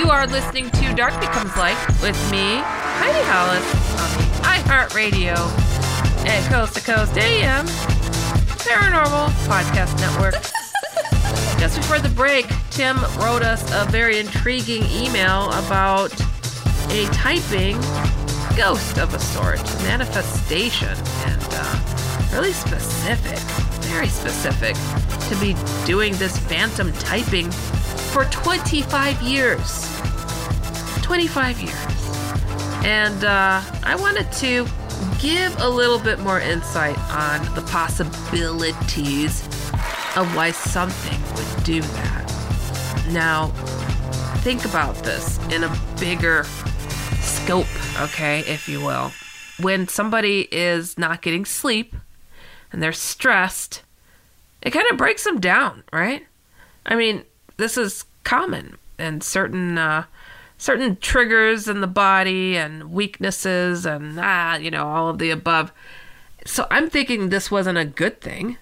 You 0.00 0.08
are 0.08 0.26
listening 0.26 0.70
to 0.70 0.94
Dark 0.94 1.20
Becomes 1.20 1.54
Light 1.58 1.76
with 2.00 2.16
me, 2.30 2.62
Heidi 2.64 3.22
Hollis, 3.28 3.62
on 4.00 4.08
the 4.16 4.24
iHeartRadio 4.48 5.36
and 6.26 6.46
Coast 6.46 6.74
to 6.76 6.80
Coast 6.80 7.18
AM 7.18 7.66
Paranormal 8.64 9.28
Podcast 9.46 10.00
Network. 10.00 10.42
Just 11.60 11.76
before 11.76 11.98
the 11.98 12.08
break, 12.08 12.46
Tim 12.70 12.96
wrote 13.18 13.42
us 13.42 13.62
a 13.74 13.90
very 13.90 14.18
intriguing 14.18 14.84
email 14.84 15.50
about 15.50 16.18
a 16.90 17.04
typing 17.12 17.78
ghost 18.56 18.96
of 18.96 19.12
a 19.12 19.18
sort, 19.18 19.62
manifestation, 19.82 20.96
and 21.26 21.46
uh, 21.50 22.30
really 22.32 22.54
specific, 22.54 23.38
very 23.90 24.08
specific, 24.08 24.76
to 25.28 25.36
be 25.38 25.54
doing 25.84 26.14
this 26.14 26.38
phantom 26.38 26.90
typing 26.94 27.50
for 28.10 28.24
25 28.24 29.22
years. 29.22 30.00
25 31.02 31.60
years. 31.60 31.74
And 32.84 33.24
uh, 33.24 33.62
I 33.84 33.96
wanted 33.98 34.30
to 34.32 34.66
give 35.20 35.56
a 35.60 35.68
little 35.68 35.98
bit 35.98 36.18
more 36.18 36.40
insight 36.40 36.98
on 37.10 37.54
the 37.54 37.62
possibilities 37.62 39.42
of 40.16 40.34
why 40.34 40.50
something 40.50 41.20
would 41.36 41.64
do 41.64 41.80
that. 41.80 43.06
Now, 43.10 43.48
think 44.38 44.64
about 44.64 44.96
this 44.96 45.38
in 45.52 45.62
a 45.62 45.78
bigger 46.00 46.44
scope, 47.20 47.66
okay, 48.00 48.40
if 48.40 48.68
you 48.68 48.80
will. 48.80 49.12
When 49.60 49.86
somebody 49.86 50.48
is 50.50 50.98
not 50.98 51.22
getting 51.22 51.44
sleep 51.44 51.94
and 52.72 52.82
they're 52.82 52.92
stressed, 52.92 53.82
it 54.62 54.70
kind 54.70 54.86
of 54.90 54.96
breaks 54.98 55.24
them 55.24 55.38
down, 55.38 55.84
right? 55.92 56.26
I 56.84 56.96
mean, 56.96 57.24
this 57.60 57.76
is 57.76 58.04
common 58.24 58.76
and 58.98 59.22
certain 59.22 59.78
uh, 59.78 60.04
certain 60.58 60.96
triggers 60.96 61.68
in 61.68 61.80
the 61.80 61.86
body 61.86 62.56
and 62.56 62.92
weaknesses 62.92 63.86
and 63.86 64.18
ah, 64.20 64.56
you 64.56 64.70
know, 64.70 64.86
all 64.86 65.08
of 65.08 65.18
the 65.18 65.30
above. 65.30 65.72
So 66.44 66.66
I'm 66.70 66.90
thinking 66.90 67.28
this 67.28 67.50
wasn't 67.50 67.78
a 67.78 67.84
good 67.84 68.20
thing. 68.20 68.56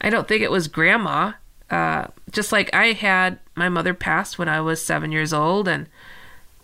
I 0.00 0.10
don't 0.10 0.26
think 0.26 0.42
it 0.42 0.50
was 0.50 0.68
grandma. 0.68 1.32
Uh, 1.70 2.08
just 2.30 2.50
like 2.50 2.72
I 2.74 2.92
had 2.92 3.38
my 3.54 3.68
mother 3.68 3.94
passed 3.94 4.38
when 4.38 4.48
I 4.48 4.60
was 4.60 4.84
seven 4.84 5.12
years 5.12 5.32
old, 5.32 5.68
and 5.68 5.86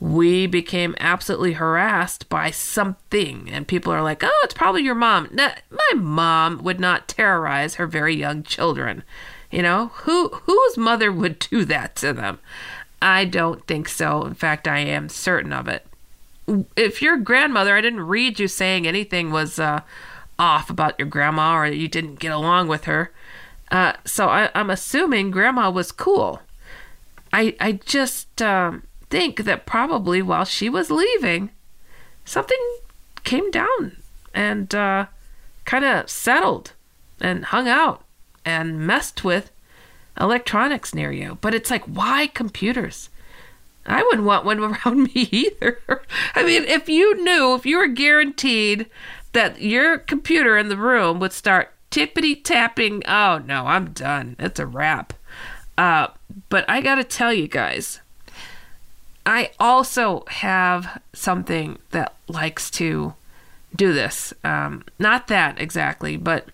we 0.00 0.46
became 0.46 0.96
absolutely 0.98 1.52
harassed 1.52 2.28
by 2.28 2.50
something. 2.50 3.48
And 3.50 3.68
people 3.68 3.92
are 3.92 4.02
like, 4.02 4.24
"Oh, 4.24 4.40
it's 4.42 4.54
probably 4.54 4.82
your 4.82 4.94
mom." 4.94 5.28
No, 5.32 5.50
my 5.70 5.92
mom 5.94 6.62
would 6.64 6.80
not 6.80 7.08
terrorize 7.08 7.76
her 7.76 7.86
very 7.86 8.16
young 8.16 8.42
children. 8.42 9.04
You 9.50 9.62
know, 9.62 9.88
who 9.94 10.28
whose 10.28 10.76
mother 10.76 11.12
would 11.12 11.38
do 11.38 11.64
that 11.64 11.96
to 11.96 12.12
them? 12.12 12.38
I 13.00 13.24
don't 13.24 13.66
think 13.66 13.88
so. 13.88 14.22
In 14.24 14.34
fact, 14.34 14.66
I 14.66 14.78
am 14.78 15.08
certain 15.08 15.52
of 15.52 15.68
it. 15.68 15.86
If 16.76 17.02
your 17.02 17.16
grandmother, 17.16 17.76
I 17.76 17.80
didn't 17.80 18.06
read 18.06 18.38
you 18.38 18.48
saying 18.48 18.86
anything 18.86 19.30
was 19.30 19.58
uh, 19.58 19.82
off 20.38 20.70
about 20.70 20.98
your 20.98 21.08
grandma 21.08 21.56
or 21.56 21.66
you 21.66 21.88
didn't 21.88 22.18
get 22.18 22.32
along 22.32 22.68
with 22.68 22.84
her. 22.84 23.12
Uh, 23.70 23.94
so 24.04 24.28
I, 24.28 24.50
am 24.54 24.70
assuming 24.70 25.30
grandma 25.30 25.70
was 25.70 25.92
cool. 25.92 26.40
I 27.32 27.54
I 27.60 27.72
just 27.72 28.40
um, 28.40 28.84
think 29.10 29.44
that 29.44 29.66
probably 29.66 30.22
while 30.22 30.44
she 30.44 30.68
was 30.68 30.90
leaving, 30.90 31.50
something 32.24 32.78
came 33.24 33.50
down 33.50 33.96
and 34.32 34.74
uh, 34.74 35.06
kind 35.64 35.84
of 35.84 36.08
settled 36.08 36.72
and 37.20 37.46
hung 37.46 37.68
out 37.68 38.05
and 38.46 38.86
messed 38.86 39.24
with 39.24 39.50
electronics 40.18 40.94
near 40.94 41.12
you. 41.12 41.36
But 41.42 41.54
it's 41.54 41.70
like, 41.70 41.84
why 41.84 42.28
computers? 42.28 43.10
I 43.84 44.02
wouldn't 44.02 44.24
want 44.24 44.46
one 44.46 44.60
around 44.86 45.02
me 45.02 45.28
either. 45.30 45.80
I 46.34 46.42
mean, 46.42 46.64
if 46.64 46.88
you 46.88 47.22
knew, 47.22 47.54
if 47.54 47.66
you 47.66 47.76
were 47.76 47.88
guaranteed 47.88 48.86
that 49.32 49.60
your 49.60 49.98
computer 49.98 50.56
in 50.56 50.68
the 50.68 50.76
room 50.76 51.20
would 51.20 51.32
start 51.32 51.72
tippity 51.90 52.42
tapping, 52.42 53.02
oh 53.06 53.38
no, 53.44 53.66
I'm 53.66 53.90
done. 53.90 54.36
It's 54.38 54.60
a 54.60 54.66
wrap. 54.66 55.12
Uh, 55.76 56.08
but 56.48 56.64
I 56.68 56.80
gotta 56.80 57.04
tell 57.04 57.32
you 57.32 57.48
guys, 57.48 58.00
I 59.26 59.50
also 59.58 60.24
have 60.28 61.02
something 61.12 61.78
that 61.90 62.14
likes 62.28 62.70
to 62.72 63.14
do 63.74 63.92
this. 63.92 64.32
Um, 64.42 64.84
not 64.98 65.26
that 65.28 65.60
exactly, 65.60 66.16
but 66.16 66.48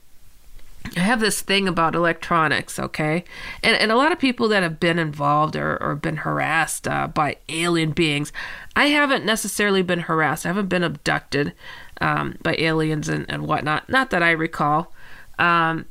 I 0.97 1.01
have 1.01 1.21
this 1.21 1.41
thing 1.41 1.69
about 1.69 1.95
electronics, 1.95 2.79
okay? 2.79 3.25
And, 3.63 3.77
and 3.77 3.91
a 3.91 3.97
lot 3.97 4.13
of 4.13 4.19
people 4.19 4.49
that 4.49 4.63
have 4.63 4.79
been 4.79 4.99
involved 4.99 5.57
or, 5.57 5.83
or 5.83 5.95
been 5.95 6.19
harassed 6.19 6.87
uh, 6.87 7.07
by 7.07 7.37
alien 7.49 7.93
beings, 7.93 8.33
I 8.77 8.87
haven't 8.87 9.25
necessarily 9.25 9.83
been 9.83 10.01
harassed. 10.01 10.45
I 10.45 10.51
haven't 10.51 10.69
been 10.69 10.83
abducted 10.83 11.53
um, 12.01 12.37
by 12.43 12.57
aliens 12.59 13.09
and, 13.09 13.27
and 13.29 13.47
whatnot. 13.47 13.89
Not 13.89 14.11
that 14.11 14.23
I 14.23 14.33
recall. 14.33 14.93
Um, 15.39 15.87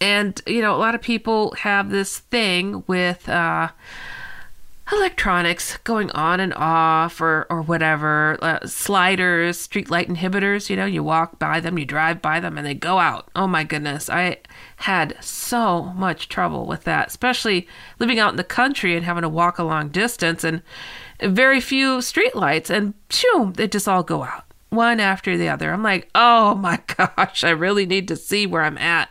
and, 0.00 0.40
you 0.46 0.60
know, 0.60 0.74
a 0.74 0.78
lot 0.78 0.94
of 0.94 1.00
people 1.00 1.52
have 1.58 1.90
this 1.90 2.18
thing 2.18 2.84
with. 2.86 3.28
Uh, 3.28 3.68
electronics 4.90 5.76
going 5.78 6.10
on 6.10 6.40
and 6.40 6.52
off 6.54 7.20
or, 7.20 7.46
or 7.48 7.62
whatever. 7.62 8.36
Uh, 8.42 8.66
sliders 8.66 9.58
street 9.58 9.90
light 9.90 10.08
inhibitors 10.08 10.68
you 10.68 10.76
know 10.76 10.84
you 10.84 11.02
walk 11.02 11.38
by 11.38 11.60
them 11.60 11.78
you 11.78 11.84
drive 11.84 12.20
by 12.20 12.40
them 12.40 12.58
and 12.58 12.66
they 12.66 12.74
go 12.74 12.98
out. 12.98 13.28
Oh 13.36 13.46
my 13.46 13.64
goodness. 13.64 14.10
I 14.10 14.38
had 14.76 15.16
so 15.20 15.84
much 15.84 16.28
trouble 16.28 16.66
with 16.66 16.84
that 16.84 17.08
especially 17.08 17.68
living 17.98 18.18
out 18.18 18.30
in 18.30 18.36
the 18.36 18.44
country 18.44 18.96
and 18.96 19.04
having 19.04 19.22
to 19.22 19.28
walk 19.28 19.58
a 19.58 19.64
long 19.64 19.88
distance 19.88 20.42
and 20.42 20.62
very 21.20 21.60
few 21.60 22.02
street 22.02 22.34
lights 22.34 22.70
and 22.70 22.94
phew, 23.08 23.52
they 23.54 23.68
just 23.68 23.86
all 23.86 24.02
go 24.02 24.24
out 24.24 24.44
one 24.70 24.98
after 25.00 25.36
the 25.36 25.48
other. 25.48 25.72
I'm 25.72 25.82
like 25.82 26.08
oh 26.14 26.54
my 26.56 26.80
gosh 26.96 27.44
i 27.44 27.50
really 27.50 27.86
need 27.86 28.08
to 28.08 28.16
see 28.16 28.46
where 28.46 28.62
i'm 28.62 28.78
at. 28.78 29.10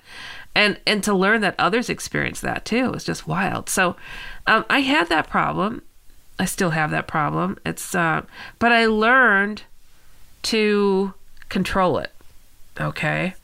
And 0.54 0.82
and 0.86 1.02
to 1.06 1.14
learn 1.14 1.40
that 1.42 1.56
others 1.58 1.90
experience 1.90 2.42
that 2.42 2.66
too 2.66 2.92
is 2.94 3.06
just 3.06 3.26
wild. 3.26 3.70
So 3.70 3.96
um, 4.48 4.66
I 4.70 4.80
had 4.82 5.10
that 5.10 5.30
problem. 5.30 5.82
I 6.40 6.46
still 6.46 6.72
have 6.72 6.92
that 6.92 7.08
problem. 7.08 7.58
It's 7.66 7.94
uh, 7.94 8.24
but 8.60 8.72
I 8.72 8.86
learned 8.86 9.64
to 10.44 11.14
control 11.50 11.98
it. 12.00 12.12
Okay, 12.80 13.36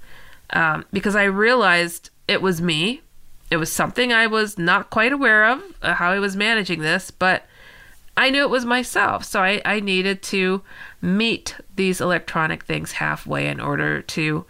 um, 0.51 0.85
because 0.91 1.15
I 1.15 1.25
realized 1.25 2.09
it 2.27 2.41
was 2.41 2.61
me. 2.61 3.01
It 3.49 3.57
was 3.57 3.71
something 3.71 4.11
I 4.11 4.27
was 4.27 4.57
not 4.57 4.89
quite 4.89 5.13
aware 5.13 5.45
of 5.45 5.63
uh, 5.81 5.93
how 5.93 6.11
I 6.11 6.19
was 6.19 6.35
managing 6.35 6.81
this, 6.81 7.11
but 7.11 7.45
I 8.17 8.31
knew 8.31 8.41
it 8.41 8.49
was 8.49 8.65
myself. 8.65 9.23
So 9.23 9.41
I, 9.41 9.61
I 9.63 9.79
needed 9.79 10.23
to 10.23 10.63
meet 11.01 11.55
these 11.75 12.01
electronic 12.01 12.63
things 12.63 12.93
halfway 12.93 13.47
in 13.47 13.59
order 13.59 14.01
to, 14.01 14.45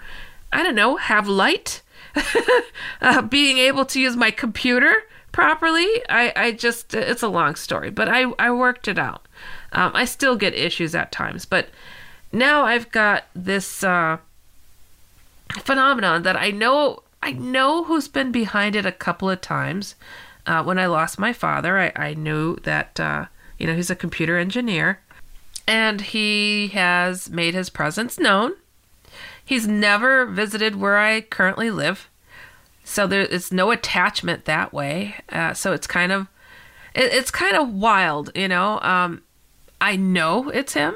I 0.53 0.63
don't 0.63 0.73
know, 0.73 0.95
have 0.95 1.27
light, 1.27 1.81
uh, 3.01 3.21
being 3.23 3.57
able 3.57 3.85
to 3.87 3.99
use 3.99 4.15
my 4.15 4.31
computer 4.31 5.03
properly. 5.31 5.87
I, 6.09 6.33
I 6.35 6.51
just, 6.51 6.93
it's 6.93 7.23
a 7.23 7.27
long 7.27 7.55
story, 7.55 7.89
but 7.89 8.09
I, 8.09 8.31
I 8.39 8.51
worked 8.51 8.87
it 8.87 8.97
out. 8.97 9.27
Um, 9.71 9.91
I 9.93 10.05
still 10.05 10.35
get 10.35 10.53
issues 10.53 10.95
at 10.95 11.11
times, 11.11 11.45
but 11.45 11.69
now 12.31 12.63
I've 12.65 12.91
got 12.91 13.25
this 13.35 13.83
uh, 13.83 14.17
phenomenon 15.59 16.23
that 16.23 16.35
I 16.35 16.51
know, 16.51 17.03
I 17.21 17.31
know 17.31 17.83
who's 17.83 18.07
been 18.07 18.31
behind 18.31 18.75
it 18.75 18.85
a 18.85 18.91
couple 18.91 19.29
of 19.29 19.41
times. 19.41 19.95
Uh, 20.45 20.63
when 20.63 20.79
I 20.79 20.85
lost 20.85 21.19
my 21.19 21.33
father, 21.33 21.77
I, 21.77 21.91
I 21.95 22.13
knew 22.13 22.55
that, 22.63 22.99
uh, 22.99 23.25
you 23.57 23.67
know, 23.67 23.75
he's 23.75 23.89
a 23.89 23.95
computer 23.95 24.37
engineer 24.37 24.99
and 25.67 25.99
he 25.99 26.69
has 26.69 27.29
made 27.29 27.53
his 27.53 27.69
presence 27.69 28.17
known. 28.17 28.53
He's 29.43 29.67
never 29.67 30.25
visited 30.25 30.75
where 30.77 30.97
I 30.97 31.21
currently 31.21 31.69
live. 31.69 32.09
So 32.87 33.05
there 33.05 33.25
is 33.25 33.51
no 33.51 33.71
attachment 33.71 34.45
that 34.45 34.71
way. 34.71 35.15
Uh, 35.29 35.53
so 35.53 35.73
it's 35.73 35.87
kind 35.87 36.09
of 36.09 36.27
it, 36.95 37.13
it's 37.13 37.29
kind 37.29 37.57
of 37.57 37.69
wild, 37.69 38.31
you 38.33 38.47
know. 38.47 38.79
Um, 38.79 39.23
I 39.81 39.97
know 39.97 40.49
it's 40.49 40.73
him. 40.73 40.95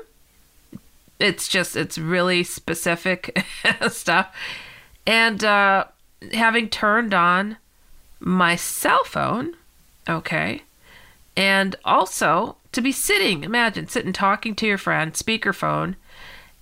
It's 1.20 1.50
just 1.50 1.76
it's 1.76 1.98
really 1.98 2.46
specific 2.46 3.46
stuff. 3.90 4.34
And 5.06 5.44
uh, 5.44 5.84
having 6.32 6.70
turned 6.70 7.14
on 7.14 7.58
my 8.22 8.56
cell 8.56 9.04
phone, 9.04 9.56
okay, 10.08 10.64
and 11.36 11.76
also 11.84 12.56
to 12.72 12.82
be 12.82 12.94
sitting, 12.94 13.44
imagine 13.44 13.90
sitting 13.90 14.14
talking 14.14 14.56
to 14.56 14.66
your 14.66 14.78
friend, 14.78 15.12
speakerphone, 15.12 15.96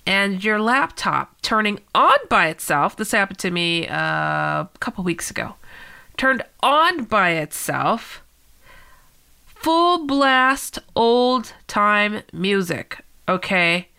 and 0.09 0.43
your 0.43 0.59
laptop 0.59 1.39
turning 1.43 1.79
on 1.93 2.17
by 2.29 2.47
itself. 2.47 2.95
This 2.95 3.11
happened 3.11 3.37
to 3.37 3.51
me 3.51 3.87
uh, 3.87 4.63
a 4.63 4.69
couple 4.79 5.03
weeks 5.03 5.29
ago. 5.29 5.53
Turned 6.17 6.41
on 6.61 7.03
by 7.03 7.33
itself. 7.33 8.23
Full 9.45 10.07
blast 10.07 10.79
old 10.95 11.53
time 11.67 12.23
music. 12.33 13.01
Okay. 13.27 13.89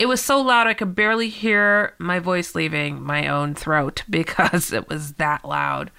It 0.00 0.06
was 0.06 0.20
so 0.20 0.40
loud 0.40 0.66
I 0.66 0.74
could 0.74 0.96
barely 0.96 1.28
hear 1.28 1.94
my 1.98 2.18
voice 2.18 2.56
leaving 2.56 3.00
my 3.00 3.28
own 3.28 3.54
throat 3.54 4.02
because 4.10 4.72
it 4.72 4.88
was 4.88 5.12
that 5.12 5.44
loud. 5.44 5.92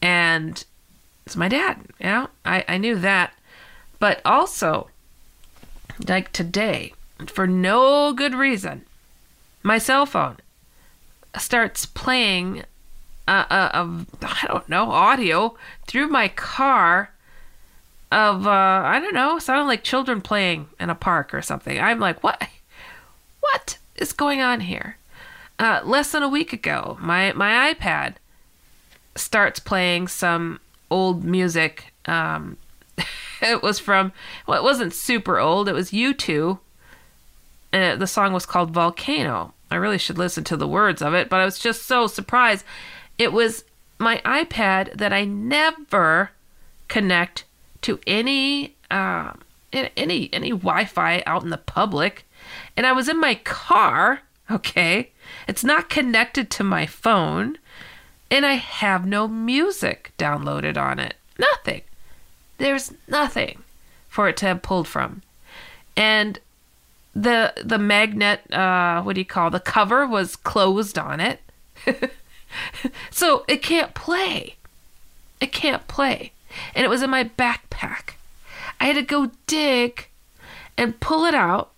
And 0.00 0.64
it's 1.26 1.36
my 1.36 1.48
dad, 1.48 1.76
you 2.00 2.06
know? 2.06 2.28
I, 2.46 2.64
I 2.66 2.78
knew 2.78 2.96
that. 2.96 3.34
But 3.98 4.22
also, 4.24 4.88
like 6.08 6.32
today, 6.32 6.94
for 7.30 7.46
no 7.46 8.12
good 8.12 8.34
reason, 8.34 8.84
my 9.62 9.78
cell 9.78 10.06
phone 10.06 10.36
starts 11.38 11.86
playing 11.86 12.64
uh, 13.28 13.44
uh, 13.48 13.70
of 13.72 14.06
I 14.22 14.46
don't 14.46 14.68
know 14.68 14.90
audio 14.90 15.56
through 15.86 16.08
my 16.08 16.28
car 16.28 17.12
of 18.10 18.46
uh, 18.46 18.50
I 18.50 19.00
don't 19.00 19.14
know 19.14 19.38
sounding 19.38 19.66
like 19.66 19.82
children 19.82 20.20
playing 20.20 20.68
in 20.78 20.90
a 20.90 20.94
park 20.94 21.32
or 21.32 21.42
something. 21.42 21.78
I'm 21.78 21.98
like, 21.98 22.22
what? 22.22 22.48
What 23.40 23.78
is 23.96 24.12
going 24.12 24.40
on 24.40 24.60
here? 24.60 24.98
Uh, 25.58 25.80
less 25.84 26.12
than 26.12 26.22
a 26.22 26.28
week 26.28 26.52
ago, 26.52 26.96
my 27.00 27.32
my 27.32 27.72
iPad 27.72 28.14
starts 29.14 29.60
playing 29.60 30.08
some 30.08 30.60
old 30.90 31.24
music. 31.24 31.92
Um, 32.06 32.56
it 33.42 33.62
was 33.62 33.78
from 33.78 34.12
well, 34.46 34.58
it 34.58 34.64
wasn't 34.64 34.92
super 34.92 35.38
old. 35.38 35.68
It 35.68 35.74
was 35.74 35.90
U2 35.90 36.58
and 37.72 38.00
the 38.00 38.06
song 38.06 38.32
was 38.32 38.46
called 38.46 38.70
Volcano. 38.70 39.54
I 39.70 39.76
really 39.76 39.98
should 39.98 40.18
listen 40.18 40.44
to 40.44 40.56
the 40.56 40.68
words 40.68 41.00
of 41.00 41.14
it, 41.14 41.28
but 41.30 41.40
I 41.40 41.44
was 41.44 41.58
just 41.58 41.86
so 41.86 42.06
surprised. 42.06 42.64
It 43.18 43.32
was 43.32 43.64
my 43.98 44.20
iPad 44.24 44.98
that 44.98 45.12
I 45.12 45.24
never 45.24 46.30
connect 46.88 47.44
to 47.82 47.98
any 48.06 48.76
uh, 48.90 49.32
any 49.72 50.28
any 50.32 50.50
Wi-Fi 50.50 51.22
out 51.24 51.42
in 51.42 51.50
the 51.50 51.56
public, 51.56 52.26
and 52.76 52.86
I 52.86 52.92
was 52.92 53.08
in 53.08 53.20
my 53.20 53.34
car. 53.36 54.20
Okay, 54.50 55.12
it's 55.48 55.64
not 55.64 55.88
connected 55.88 56.50
to 56.50 56.64
my 56.64 56.84
phone, 56.84 57.56
and 58.30 58.44
I 58.44 58.54
have 58.54 59.06
no 59.06 59.26
music 59.26 60.12
downloaded 60.18 60.76
on 60.76 60.98
it. 60.98 61.14
Nothing. 61.38 61.80
There's 62.58 62.92
nothing 63.08 63.62
for 64.08 64.28
it 64.28 64.36
to 64.38 64.46
have 64.46 64.60
pulled 64.60 64.88
from, 64.88 65.22
and 65.96 66.38
the 67.14 67.52
the 67.62 67.78
magnet 67.78 68.50
uh 68.52 69.02
what 69.02 69.14
do 69.14 69.20
you 69.20 69.26
call 69.26 69.50
the 69.50 69.60
cover 69.60 70.06
was 70.06 70.36
closed 70.36 70.98
on 70.98 71.20
it. 71.20 71.40
So 73.10 73.44
it 73.48 73.62
can't 73.62 73.94
play. 73.94 74.56
It 75.40 75.52
can't 75.52 75.86
play. 75.88 76.32
And 76.74 76.84
it 76.84 76.88
was 76.88 77.02
in 77.02 77.10
my 77.10 77.24
backpack. 77.24 78.14
I 78.80 78.86
had 78.86 78.96
to 78.96 79.02
go 79.02 79.30
dig 79.46 80.08
and 80.76 81.00
pull 81.00 81.24
it 81.24 81.34
out 81.34 81.70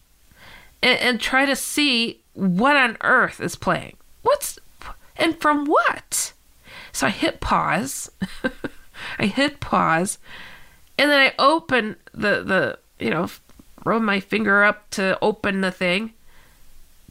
and, 0.82 0.98
and 1.00 1.20
try 1.20 1.44
to 1.44 1.56
see 1.56 2.20
what 2.34 2.76
on 2.76 2.96
earth 3.02 3.40
is 3.40 3.56
playing. 3.56 3.96
What's 4.22 4.58
and 5.16 5.40
from 5.40 5.66
what? 5.66 6.32
So 6.92 7.06
i 7.06 7.10
hit 7.10 7.40
pause. 7.40 8.10
I 9.18 9.26
hit 9.26 9.60
pause. 9.60 10.18
And 10.98 11.10
then 11.10 11.20
i 11.20 11.32
open 11.38 11.96
the 12.12 12.42
the 12.42 12.78
you 12.98 13.10
know 13.10 13.28
rub 13.84 14.02
my 14.02 14.20
finger 14.20 14.64
up 14.64 14.88
to 14.90 15.18
open 15.22 15.60
the 15.60 15.70
thing 15.70 16.12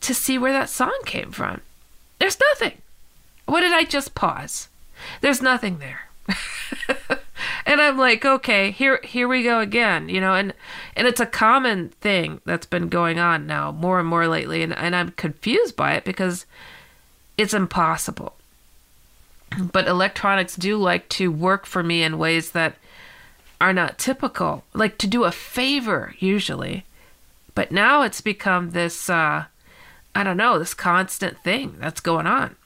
to 0.02 0.14
see 0.14 0.38
where 0.38 0.52
that 0.52 0.70
song 0.70 0.98
came 1.06 1.32
from. 1.32 1.62
There's 2.20 2.38
nothing. 2.52 2.78
What 3.46 3.62
did 3.62 3.74
I 3.74 3.84
just 3.84 4.16
pause? 4.16 4.70
There's 5.22 5.42
nothing 5.42 5.80
there. 5.80 6.10
and 7.66 7.82
I'm 7.82 7.98
like, 7.98 8.26
okay, 8.26 8.72
here 8.72 9.00
here 9.04 9.28
we 9.28 9.44
go 9.44 9.60
again, 9.60 10.08
you 10.08 10.22
know, 10.22 10.34
and 10.34 10.54
and 10.96 11.08
it's 11.08 11.20
a 11.20 11.26
common 11.26 11.90
thing 11.90 12.40
that's 12.46 12.66
been 12.66 12.88
going 12.88 13.20
on 13.20 13.46
now 13.46 13.72
more 13.72 14.00
and 14.00 14.08
more 14.08 14.28
lately 14.28 14.64
and, 14.64 14.74
and 14.78 14.96
I'm 14.96 15.12
confused 15.12 15.76
by 15.76 15.94
it 15.94 16.06
because 16.06 16.46
it's 17.38 17.54
impossible. 17.54 18.36
But 19.72 19.88
electronics 19.88 20.56
do 20.56 20.78
like 20.78 21.10
to 21.10 21.32
work 21.32 21.66
for 21.66 21.84
me 21.84 22.04
in 22.04 22.18
ways 22.18 22.52
that 22.52 22.76
are 23.64 23.72
not 23.72 23.98
typical, 23.98 24.66
like 24.74 24.98
to 24.98 25.08
do 25.08 25.24
a 25.24 25.32
favor 25.32 26.16
usually. 26.20 26.84
But 27.56 27.72
now 27.72 28.02
it's 28.02 28.20
become 28.20 28.72
this 28.72 29.10
uh 29.10 29.46
I 30.14 30.24
don't 30.24 30.38
know, 30.38 30.60
this 30.60 30.74
constant 30.74 31.42
thing 31.46 31.78
that's 31.80 32.02
going 32.02 32.28
on. 32.28 32.58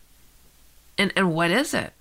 And 0.98 1.14
and 1.16 1.36
what 1.36 1.52
is 1.52 1.76
it? 1.76 1.94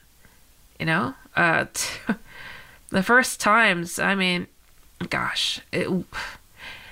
You 0.81 0.87
know? 0.87 1.15
Uh 1.37 1.67
t- 1.75 2.15
the 2.89 3.03
first 3.03 3.39
times, 3.39 3.99
I 3.99 4.15
mean, 4.15 4.47
gosh, 5.11 5.61
it 5.73 5.89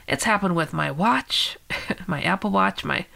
it's 0.07 0.25
happened 0.25 0.57
with 0.57 0.75
my 0.75 0.91
watch, 0.91 1.57
my 2.07 2.21
Apple 2.23 2.51
Watch, 2.51 2.85
my 2.85 3.07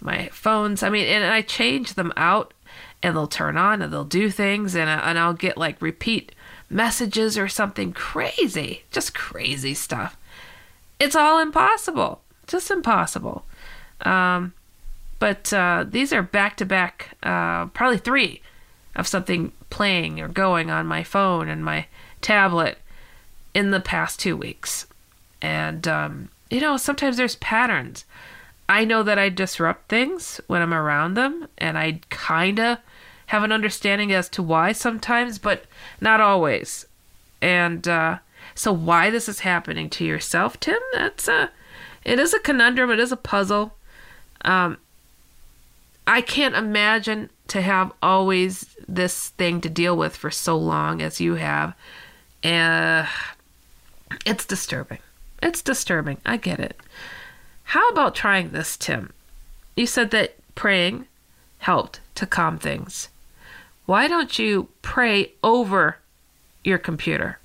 my 0.00 0.28
phones. 0.28 0.84
I 0.84 0.88
mean, 0.88 1.06
and 1.06 1.24
I 1.24 1.42
change 1.42 1.94
them 1.94 2.12
out 2.16 2.54
and 3.02 3.16
they'll 3.16 3.26
turn 3.26 3.56
on 3.56 3.82
and 3.82 3.92
they'll 3.92 4.04
do 4.04 4.30
things 4.30 4.76
and 4.76 4.88
and 4.88 5.18
I'll 5.18 5.34
get 5.34 5.58
like 5.58 5.82
repeat 5.82 6.30
messages 6.68 7.38
or 7.38 7.48
something 7.48 7.92
crazy, 7.92 8.82
just 8.90 9.14
crazy 9.14 9.74
stuff. 9.74 10.16
It's 10.98 11.16
all 11.16 11.38
impossible, 11.38 12.20
just 12.46 12.70
impossible. 12.70 13.44
Um, 14.02 14.52
but 15.18 15.52
uh, 15.52 15.84
these 15.88 16.12
are 16.12 16.22
back 16.22 16.56
to 16.58 16.64
back, 16.66 17.16
probably 17.20 17.98
three 17.98 18.42
of 18.94 19.06
something 19.06 19.52
playing 19.70 20.20
or 20.20 20.28
going 20.28 20.70
on 20.70 20.86
my 20.86 21.02
phone 21.02 21.48
and 21.48 21.64
my 21.64 21.86
tablet 22.20 22.78
in 23.54 23.70
the 23.70 23.80
past 23.80 24.20
two 24.20 24.36
weeks. 24.36 24.86
And, 25.42 25.86
um, 25.86 26.28
you 26.50 26.60
know, 26.60 26.76
sometimes 26.76 27.16
there's 27.16 27.36
patterns. 27.36 28.04
I 28.68 28.84
know 28.84 29.02
that 29.02 29.18
I 29.18 29.28
disrupt 29.28 29.88
things 29.88 30.40
when 30.46 30.60
I'm 30.60 30.74
around 30.74 31.14
them, 31.14 31.46
and 31.56 31.78
I 31.78 32.00
kind 32.10 32.58
of 32.58 32.78
have 33.26 33.42
an 33.42 33.52
understanding 33.52 34.12
as 34.12 34.28
to 34.30 34.42
why 34.42 34.72
sometimes, 34.72 35.38
but 35.38 35.64
not 36.00 36.20
always. 36.20 36.86
And 37.42 37.86
uh, 37.86 38.18
so, 38.54 38.72
why 38.72 39.10
this 39.10 39.28
is 39.28 39.40
happening 39.40 39.90
to 39.90 40.04
yourself, 40.04 40.58
Tim? 40.60 40.78
That's 40.94 41.28
a, 41.28 41.50
it 42.04 42.18
is 42.18 42.32
a 42.32 42.38
conundrum. 42.38 42.90
It 42.90 43.00
is 43.00 43.12
a 43.12 43.16
puzzle. 43.16 43.74
Um, 44.42 44.78
I 46.06 46.20
can't 46.20 46.54
imagine 46.54 47.30
to 47.48 47.62
have 47.62 47.92
always 48.02 48.76
this 48.86 49.30
thing 49.30 49.60
to 49.60 49.68
deal 49.68 49.96
with 49.96 50.16
for 50.16 50.30
so 50.30 50.56
long 50.56 51.02
as 51.02 51.20
you 51.20 51.34
have. 51.34 51.74
Uh, 52.44 53.06
it's 54.24 54.44
disturbing. 54.44 54.98
It's 55.42 55.62
disturbing. 55.62 56.18
I 56.24 56.36
get 56.36 56.60
it. 56.60 56.78
How 57.64 57.88
about 57.88 58.14
trying 58.14 58.50
this, 58.50 58.76
Tim? 58.76 59.12
You 59.74 59.86
said 59.86 60.12
that 60.12 60.36
praying 60.54 61.06
helped 61.58 62.00
to 62.14 62.26
calm 62.26 62.58
things 62.58 63.08
why 63.86 64.08
don't 64.08 64.38
you 64.38 64.68
pray 64.82 65.32
over 65.42 65.98
your 66.64 66.78
computer? 66.78 67.38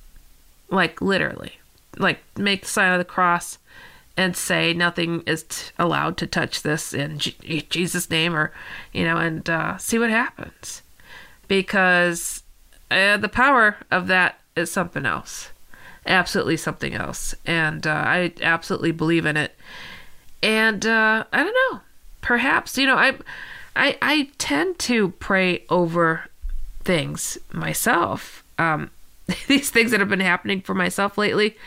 Like 0.70 1.02
literally. 1.02 1.54
Like 1.98 2.20
make 2.38 2.64
the 2.64 2.68
sign 2.68 2.92
of 2.92 3.00
the 3.00 3.06
cross 3.06 3.58
and 4.18 4.36
say 4.36 4.74
nothing 4.74 5.22
is 5.26 5.44
t- 5.44 5.72
allowed 5.78 6.18
to 6.18 6.28
touch 6.28 6.64
this 6.64 6.94
in 6.94 7.20
G- 7.20 7.66
Jesus' 7.70 8.10
name 8.10 8.36
or, 8.36 8.52
you 8.92 9.04
know, 9.04 9.18
and 9.18 9.50
uh, 9.50 9.78
see 9.78 10.00
what 10.00 10.10
happens. 10.10 10.82
Because 11.48 12.44
uh, 12.90 13.18
the 13.18 13.30
power 13.30 13.78
of 13.90 14.08
that 14.08 14.40
is 14.56 14.72
something 14.72 15.06
else. 15.06 15.50
Absolutely 16.06 16.58
something 16.58 16.94
else. 16.94 17.36
And 17.46 17.86
uh, 17.86 17.92
I 17.92 18.34
absolutely 18.42 18.92
believe 18.92 19.26
in 19.26 19.38
it. 19.38 19.56
And 20.42 20.86
uh, 20.86 21.26
I 21.32 21.44
don't 21.44 21.56
know. 21.72 21.82
Perhaps, 22.22 22.78
you 22.78 22.88
know, 22.88 22.98
I. 22.98 23.16
I, 23.74 23.98
I 24.02 24.30
tend 24.38 24.80
to 24.80 25.12
pray 25.20 25.64
over 25.70 26.26
things 26.84 27.38
myself. 27.52 28.44
Um, 28.58 28.92
these 29.48 29.70
things 29.70 29.92
that 29.92 30.00
have 30.00 30.10
been 30.10 30.20
happening 30.20 30.62
for 30.62 30.74
myself 30.74 31.18
lately, 31.18 31.58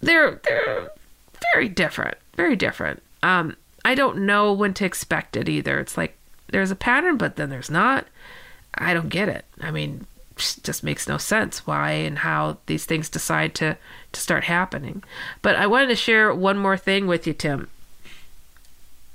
they're 0.00 0.40
they're 0.44 0.90
very 1.52 1.68
different, 1.68 2.16
very 2.36 2.56
different. 2.56 3.02
Um, 3.22 3.56
I 3.84 3.94
don't 3.94 4.26
know 4.26 4.52
when 4.52 4.74
to 4.74 4.84
expect 4.84 5.36
it 5.36 5.48
either. 5.48 5.78
It's 5.78 5.96
like 5.96 6.16
there's 6.48 6.70
a 6.70 6.76
pattern, 6.76 7.16
but 7.16 7.36
then 7.36 7.50
there's 7.50 7.70
not. 7.70 8.06
I 8.74 8.94
don't 8.94 9.08
get 9.08 9.28
it. 9.28 9.44
I 9.60 9.70
mean, 9.70 10.06
just 10.36 10.82
makes 10.82 11.06
no 11.08 11.16
sense 11.16 11.66
why 11.66 11.92
and 11.92 12.18
how 12.18 12.58
these 12.66 12.84
things 12.84 13.08
decide 13.08 13.54
to 13.56 13.76
to 14.12 14.20
start 14.20 14.44
happening. 14.44 15.02
But 15.42 15.56
I 15.56 15.66
wanted 15.66 15.88
to 15.88 15.96
share 15.96 16.34
one 16.34 16.58
more 16.58 16.76
thing 16.76 17.06
with 17.06 17.26
you, 17.26 17.32
Tim. 17.32 17.68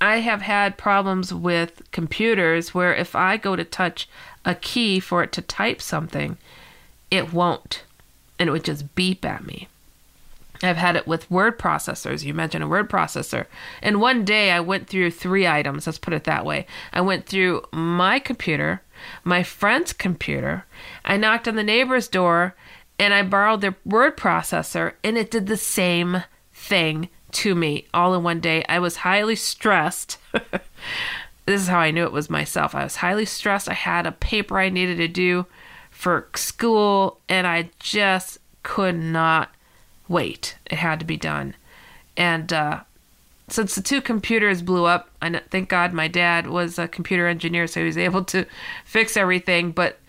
I 0.02 0.18
have 0.18 0.42
had 0.42 0.78
problems 0.78 1.34
with 1.34 1.82
computers 1.92 2.74
where 2.74 2.94
if 2.94 3.16
I 3.16 3.38
go 3.38 3.56
to 3.56 3.64
touch 3.64 4.08
a 4.46 4.56
key 4.56 5.00
for 5.00 5.24
it 5.24 5.32
to 5.34 5.42
type 5.42 5.82
something, 5.82 6.38
it 7.12 7.34
won't. 7.34 7.84
And 8.38 8.48
it 8.48 8.52
would 8.52 8.64
just 8.64 8.96
beep 8.96 9.26
at 9.26 9.46
me. 9.46 9.68
I've 10.62 10.78
had 10.78 10.96
it 10.96 11.08
with 11.08 11.30
word 11.32 11.58
processors. 11.58 12.24
You 12.24 12.34
mentioned 12.34 12.64
a 12.64 12.68
word 12.68 12.90
processor. 12.90 13.46
And 13.82 14.02
one 14.02 14.26
day 14.26 14.52
I 14.52 14.60
went 14.60 14.88
through 14.88 15.12
three 15.12 15.48
items, 15.48 15.88
let's 15.88 15.98
put 15.98 16.14
it 16.14 16.26
that 16.26 16.46
way. 16.46 16.66
I 16.92 17.02
went 17.02 17.26
through 17.26 17.64
my 17.72 18.20
computer, 18.20 18.82
my 19.24 19.44
friend's 19.44 19.94
computer, 19.94 20.66
I 21.06 21.18
knocked 21.18 21.48
on 21.48 21.56
the 21.56 21.64
neighbor's 21.64 22.08
door, 22.08 22.56
and 22.98 23.14
I 23.14 23.24
borrowed 23.24 23.62
their 23.62 23.76
word 23.86 24.18
processor, 24.18 24.94
and 25.04 25.18
it 25.18 25.32
did 25.32 25.48
the 25.48 25.58
same 25.58 26.24
thing 26.54 27.10
to 27.32 27.56
me 27.56 27.88
all 27.94 28.14
in 28.14 28.24
one 28.24 28.40
day. 28.40 28.64
I 28.68 28.80
was 28.80 28.98
highly 28.98 29.36
stressed. 29.36 30.18
this 31.46 31.62
is 31.62 31.68
how 31.68 31.80
I 31.80 31.92
knew 31.92 32.04
it 32.04 32.12
was 32.12 32.30
myself. 32.30 32.76
I 32.76 32.84
was 32.84 32.98
highly 32.98 33.26
stressed. 33.26 33.70
I 33.70 33.74
had 33.74 34.06
a 34.06 34.12
paper 34.12 34.60
I 34.60 34.70
needed 34.70 34.98
to 34.98 35.08
do 35.08 35.46
for 35.92 36.28
school, 36.36 37.20
and 37.28 37.46
I 37.46 37.70
just 37.80 38.38
could 38.64 38.98
not 38.98 39.50
wait. 40.08 40.56
It 40.66 40.78
had 40.78 41.00
to 41.00 41.06
be 41.06 41.18
done. 41.18 41.56
And 42.16 42.52
uh, 42.52 42.82
since 43.48 43.76
the 43.76 43.82
two 43.82 44.02
computers 44.02 44.62
blew 44.62 44.86
up, 44.86 45.10
I 45.22 45.42
thank 45.50 45.70
God 45.70 45.94
my 45.94 46.08
dad 46.08 46.48
was 46.48 46.78
a 46.78 46.88
computer 46.88 47.28
engineer, 47.28 47.68
so 47.68 47.80
he 47.80 47.86
was 47.86 47.98
able 47.98 48.24
to 48.26 48.46
fix 48.86 49.18
everything. 49.18 49.72
But 49.72 50.00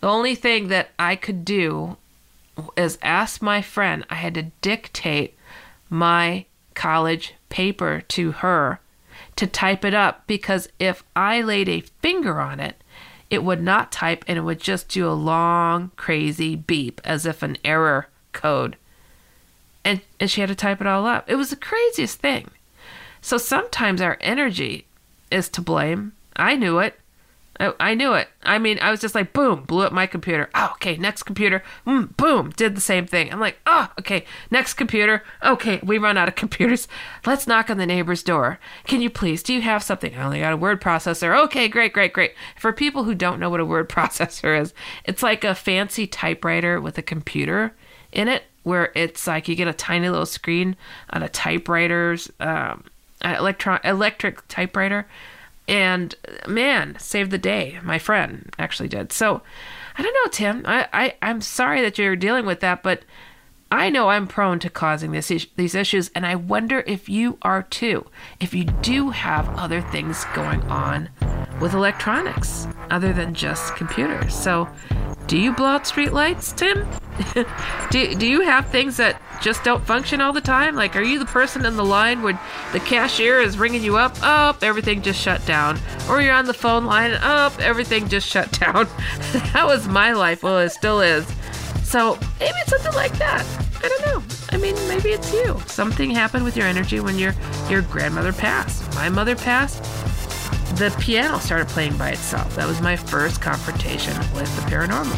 the 0.00 0.08
only 0.08 0.34
thing 0.34 0.68
that 0.68 0.90
I 0.98 1.16
could 1.16 1.44
do 1.44 1.96
is 2.76 2.98
ask 3.02 3.42
my 3.42 3.62
friend. 3.62 4.04
I 4.10 4.14
had 4.16 4.34
to 4.34 4.44
dictate 4.62 5.34
my 5.90 6.46
college 6.76 7.34
paper 7.48 8.02
to 8.08 8.30
her 8.30 8.78
to 9.34 9.46
type 9.46 9.84
it 9.84 9.94
up 9.94 10.26
because 10.28 10.68
if 10.78 11.02
I 11.16 11.42
laid 11.42 11.68
a 11.68 11.80
finger 11.80 12.40
on 12.40 12.60
it, 12.60 12.76
it 13.28 13.42
would 13.42 13.60
not 13.60 13.90
type 13.90 14.24
and 14.28 14.38
it 14.38 14.42
would 14.42 14.60
just 14.60 14.88
do 14.88 15.08
a 15.08 15.10
long, 15.10 15.90
crazy 15.96 16.54
beep 16.54 17.00
as 17.02 17.26
if 17.26 17.42
an 17.42 17.58
error 17.64 18.06
code 18.32 18.76
and, 19.86 20.00
and 20.18 20.28
she 20.28 20.40
had 20.40 20.48
to 20.48 20.56
type 20.56 20.80
it 20.80 20.86
all 20.88 21.06
up. 21.06 21.30
It 21.30 21.36
was 21.36 21.50
the 21.50 21.56
craziest 21.56 22.18
thing. 22.18 22.50
So 23.20 23.38
sometimes 23.38 24.00
our 24.00 24.18
energy 24.20 24.86
is 25.30 25.48
to 25.50 25.60
blame. 25.60 26.12
I 26.34 26.56
knew 26.56 26.80
it. 26.80 26.98
I, 27.58 27.94
knew 27.94 28.12
it. 28.12 28.28
I 28.42 28.58
mean, 28.58 28.78
I 28.80 28.90
was 28.90 29.00
just 29.00 29.14
like, 29.14 29.32
boom, 29.32 29.62
blew 29.62 29.84
up 29.84 29.92
my 29.92 30.06
computer. 30.06 30.50
Oh, 30.54 30.70
okay, 30.74 30.96
next 30.96 31.22
computer. 31.22 31.62
Mm, 31.86 32.16
boom, 32.16 32.50
did 32.50 32.76
the 32.76 32.80
same 32.80 33.06
thing. 33.06 33.32
I'm 33.32 33.40
like, 33.40 33.58
oh, 33.66 33.90
okay, 33.98 34.24
next 34.50 34.74
computer. 34.74 35.22
Okay, 35.42 35.80
we 35.82 35.98
run 35.98 36.16
out 36.16 36.28
of 36.28 36.34
computers. 36.36 36.88
Let's 37.24 37.46
knock 37.46 37.70
on 37.70 37.78
the 37.78 37.86
neighbor's 37.86 38.22
door. 38.22 38.58
Can 38.84 39.00
you 39.00 39.10
please? 39.10 39.42
Do 39.42 39.54
you 39.54 39.62
have 39.62 39.82
something? 39.82 40.14
I 40.14 40.24
only 40.24 40.40
got 40.40 40.52
a 40.52 40.56
word 40.56 40.80
processor. 40.80 41.38
Okay, 41.44 41.68
great, 41.68 41.92
great, 41.92 42.12
great. 42.12 42.34
For 42.58 42.72
people 42.72 43.04
who 43.04 43.14
don't 43.14 43.40
know 43.40 43.50
what 43.50 43.60
a 43.60 43.64
word 43.64 43.88
processor 43.90 44.60
is, 44.60 44.74
it's 45.04 45.22
like 45.22 45.44
a 45.44 45.54
fancy 45.54 46.06
typewriter 46.06 46.80
with 46.80 46.98
a 46.98 47.02
computer 47.02 47.74
in 48.12 48.28
it 48.28 48.44
where 48.62 48.90
it's 48.96 49.26
like 49.26 49.46
you 49.46 49.54
get 49.54 49.68
a 49.68 49.72
tiny 49.72 50.08
little 50.08 50.26
screen 50.26 50.76
on 51.10 51.22
a 51.22 51.28
typewriter's 51.28 52.30
um, 52.40 52.82
electron 53.22 53.78
electric 53.84 54.46
typewriter, 54.48 55.06
and 55.68 56.14
man, 56.46 56.96
saved 56.98 57.30
the 57.30 57.38
day. 57.38 57.78
My 57.82 57.98
friend 57.98 58.54
actually 58.58 58.88
did. 58.88 59.12
So 59.12 59.42
I 59.96 60.02
don't 60.02 60.14
know, 60.14 60.30
Tim. 60.30 60.62
I, 60.66 60.88
I 60.92 61.14
I'm 61.22 61.40
sorry 61.40 61.80
that 61.82 61.98
you're 61.98 62.16
dealing 62.16 62.46
with 62.46 62.60
that, 62.60 62.82
but 62.82 63.02
I 63.70 63.90
know 63.90 64.10
I'm 64.10 64.28
prone 64.28 64.58
to 64.60 64.70
causing 64.70 65.10
this 65.10 65.28
these 65.56 65.74
issues, 65.74 66.10
and 66.14 66.24
I 66.24 66.36
wonder 66.36 66.84
if 66.86 67.08
you 67.08 67.38
are 67.42 67.62
too. 67.62 68.06
If 68.40 68.54
you 68.54 68.64
do 68.64 69.10
have 69.10 69.48
other 69.56 69.80
things 69.80 70.24
going 70.34 70.62
on 70.62 71.08
with 71.60 71.74
electronics 71.74 72.66
other 72.90 73.12
than 73.12 73.34
just 73.34 73.74
computers. 73.76 74.34
So 74.34 74.68
do 75.26 75.36
you 75.36 75.52
blow 75.52 75.66
out 75.66 75.86
street 75.86 76.12
lights, 76.12 76.52
Tim? 76.52 76.86
do, 77.90 78.14
do 78.14 78.26
you 78.26 78.42
have 78.42 78.68
things 78.68 78.96
that 78.98 79.20
just 79.40 79.64
don't 79.64 79.84
function 79.84 80.20
all 80.20 80.32
the 80.32 80.40
time? 80.40 80.76
Like, 80.76 80.94
are 80.94 81.02
you 81.02 81.18
the 81.18 81.26
person 81.26 81.64
in 81.66 81.76
the 81.76 81.84
line 81.84 82.22
where 82.22 82.38
the 82.72 82.80
cashier 82.80 83.40
is 83.40 83.58
ringing 83.58 83.82
you 83.82 83.96
up? 83.96 84.16
Oh, 84.22 84.56
everything 84.62 85.02
just 85.02 85.20
shut 85.20 85.44
down. 85.44 85.78
Or 86.08 86.22
you're 86.22 86.34
on 86.34 86.46
the 86.46 86.54
phone 86.54 86.84
line. 86.84 87.18
Oh, 87.20 87.54
everything 87.60 88.08
just 88.08 88.28
shut 88.28 88.52
down. 88.58 88.84
that 89.32 89.64
was 89.64 89.88
my 89.88 90.12
life. 90.12 90.42
Well, 90.42 90.58
it 90.60 90.70
still 90.70 91.00
is. 91.00 91.26
So 91.82 92.18
maybe 92.38 92.56
it's 92.58 92.70
something 92.70 92.94
like 92.94 93.16
that. 93.18 93.44
I 93.82 93.88
don't 93.88 94.06
know. 94.06 94.22
I 94.50 94.58
mean, 94.58 94.74
maybe 94.88 95.10
it's 95.10 95.32
you. 95.32 95.60
Something 95.66 96.10
happened 96.10 96.44
with 96.44 96.56
your 96.56 96.66
energy 96.66 97.00
when 97.00 97.18
your 97.18 97.34
your 97.68 97.82
grandmother 97.82 98.32
passed. 98.32 98.94
My 98.94 99.08
mother 99.08 99.36
passed 99.36 99.84
the 100.76 100.94
piano 101.00 101.38
started 101.38 101.68
playing 101.68 101.96
by 101.96 102.10
itself. 102.10 102.54
That 102.56 102.68
was 102.68 102.80
my 102.80 102.96
first 102.96 103.40
confrontation 103.40 104.16
with 104.34 104.54
the 104.56 104.62
paranormal. 104.70 105.16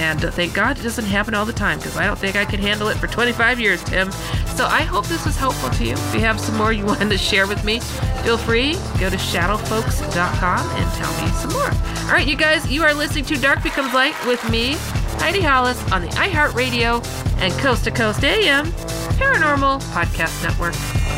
And 0.00 0.20
thank 0.20 0.54
God 0.54 0.78
it 0.78 0.82
doesn't 0.82 1.04
happen 1.04 1.34
all 1.34 1.44
the 1.44 1.52
time 1.52 1.78
because 1.78 1.96
I 1.96 2.06
don't 2.06 2.18
think 2.18 2.36
I 2.36 2.44
could 2.44 2.60
handle 2.60 2.88
it 2.88 2.96
for 2.96 3.08
25 3.08 3.58
years, 3.60 3.82
Tim. 3.82 4.12
So 4.54 4.64
I 4.64 4.82
hope 4.82 5.06
this 5.06 5.24
was 5.26 5.36
helpful 5.36 5.70
to 5.70 5.84
you. 5.84 5.92
If 5.92 6.14
you 6.14 6.20
have 6.20 6.40
some 6.40 6.56
more 6.56 6.72
you 6.72 6.84
wanted 6.86 7.10
to 7.10 7.18
share 7.18 7.46
with 7.46 7.64
me, 7.64 7.80
feel 8.22 8.38
free. 8.38 8.74
Go 8.98 9.10
to 9.10 9.16
shadowfolks.com 9.16 10.70
and 10.70 10.92
tell 10.94 11.24
me 11.24 11.32
some 11.32 11.52
more. 11.52 11.70
All 12.06 12.14
right, 12.14 12.26
you 12.26 12.36
guys, 12.36 12.70
you 12.70 12.82
are 12.84 12.94
listening 12.94 13.24
to 13.26 13.36
Dark 13.36 13.62
Becomes 13.62 13.92
Light 13.92 14.14
with 14.26 14.48
me, 14.50 14.76
Heidi 15.18 15.40
Hollis, 15.40 15.80
on 15.92 16.02
the 16.02 16.08
iHeartRadio 16.08 17.04
and 17.40 17.52
Coast 17.54 17.84
to 17.84 17.90
Coast 17.90 18.22
AM 18.24 18.66
Paranormal 19.18 19.82
Podcast 19.92 20.42
Network. 20.44 21.17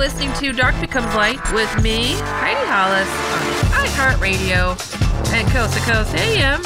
listening 0.00 0.32
to 0.32 0.50
Dark 0.50 0.80
Becomes 0.80 1.14
Light 1.14 1.38
with 1.52 1.82
me, 1.82 2.14
Heidi 2.14 2.66
Hollis, 2.66 3.06
on 3.74 3.86
iHeartRadio 3.86 5.32
and 5.34 5.46
Coast 5.50 5.74
to 5.74 5.80
Coast 5.80 6.14
AM 6.14 6.62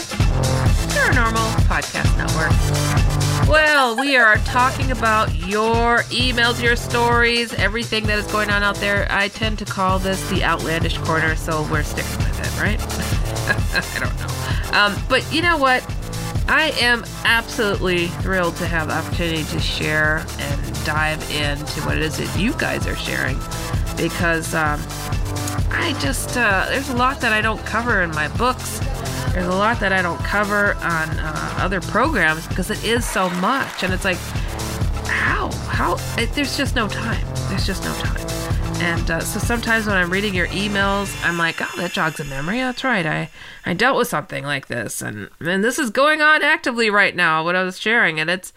Paranormal 0.95 1.51
Podcast 1.67 2.17
Network. 2.17 3.49
Well, 3.49 3.99
we 3.99 4.17
are 4.17 4.37
talking 4.39 4.93
about 4.93 5.35
your 5.35 5.99
emails, 6.11 6.63
your 6.63 6.77
stories, 6.77 7.53
everything 7.55 8.07
that 8.07 8.19
is 8.19 8.27
going 8.31 8.51
on 8.51 8.63
out 8.63 8.77
there. 8.77 9.09
I 9.11 9.27
tend 9.27 9.59
to 9.59 9.65
call 9.65 9.99
this 9.99 10.31
the 10.31 10.45
outlandish 10.45 10.99
corner, 10.99 11.35
so 11.35 11.67
we're 11.71 11.83
sticking 11.83 12.19
with 12.19 12.39
it, 12.39 12.61
right? 12.63 12.81
I 13.75 13.99
don't 13.99 14.17
know. 14.21 14.79
Um, 14.79 15.03
but 15.09 15.31
you 15.33 15.43
know 15.43 15.59
what? 15.59 15.83
I 16.47 16.75
am 16.81 17.05
absolutely 17.25 18.09
thrilled 18.09 18.57
to 18.57 18.67
have 18.67 18.89
the 18.89 18.95
opportunity 18.95 19.45
to 19.45 19.61
share 19.61 20.25
and 20.39 20.85
dive 20.85 21.23
into 21.31 21.81
what 21.83 21.97
it 21.97 22.03
is 22.03 22.19
that 22.19 22.39
you 22.39 22.53
guys 22.55 22.87
are 22.87 22.97
sharing 22.97 23.39
because 23.97 24.55
um, 24.55 24.81
I 25.71 25.97
just, 26.01 26.37
uh, 26.37 26.67
there's 26.69 26.91
a 26.91 26.97
lot 26.97 27.21
that 27.21 27.33
I 27.33 27.41
don't 27.41 27.65
cover 27.65 28.03
in 28.03 28.11
my 28.11 28.29
books. 28.37 28.81
There's 29.33 29.47
a 29.47 29.55
lot 29.55 29.81
that 29.81 29.93
I 29.93 30.03
don't 30.03 30.19
cover 30.19 30.75
on 30.75 31.11
uh, 31.19 31.55
other 31.59 31.81
programs 31.81 32.47
because 32.47 32.71
it 32.71 32.85
is 32.85 33.05
so 33.05 33.31
much. 33.31 33.83
And 33.83 33.93
it's 33.93 34.05
like, 34.05 34.19
how? 35.07 35.51
How? 35.69 35.97
It, 36.19 36.33
there's 36.33 36.57
just 36.57 36.77
no 36.77 36.89
time. 36.89 37.27
There's 37.49 37.67
just 37.67 37.85
no 37.85 37.93
time. 37.95 38.54
And 38.81 39.11
uh, 39.11 39.21
so 39.21 39.39
sometimes 39.39 39.87
when 39.87 39.97
I'm 39.97 40.11
reading 40.11 40.35
your 40.35 40.49
emails, 40.49 41.15
I'm 41.25 41.39
like, 41.39 41.57
oh, 41.61 41.73
that 41.77 41.93
jogs 41.93 42.21
a 42.21 42.25
memory. 42.25 42.59
That's 42.59 42.85
right. 42.85 43.07
I, 43.07 43.31
I 43.65 43.75
dealt 43.75 43.97
with 43.97 44.09
something 44.09 44.45
like 44.45 44.67
this. 44.67 45.01
And, 45.01 45.31
and 45.41 45.65
this 45.65 45.79
is 45.79 45.91
going 45.91 46.21
on 46.21 46.43
actively 46.43 46.91
right 46.91 47.15
now, 47.15 47.45
what 47.45 47.57
I 47.57 47.63
was 47.63 47.79
sharing. 47.79 48.21
And 48.21 48.29
it's, 48.29 48.53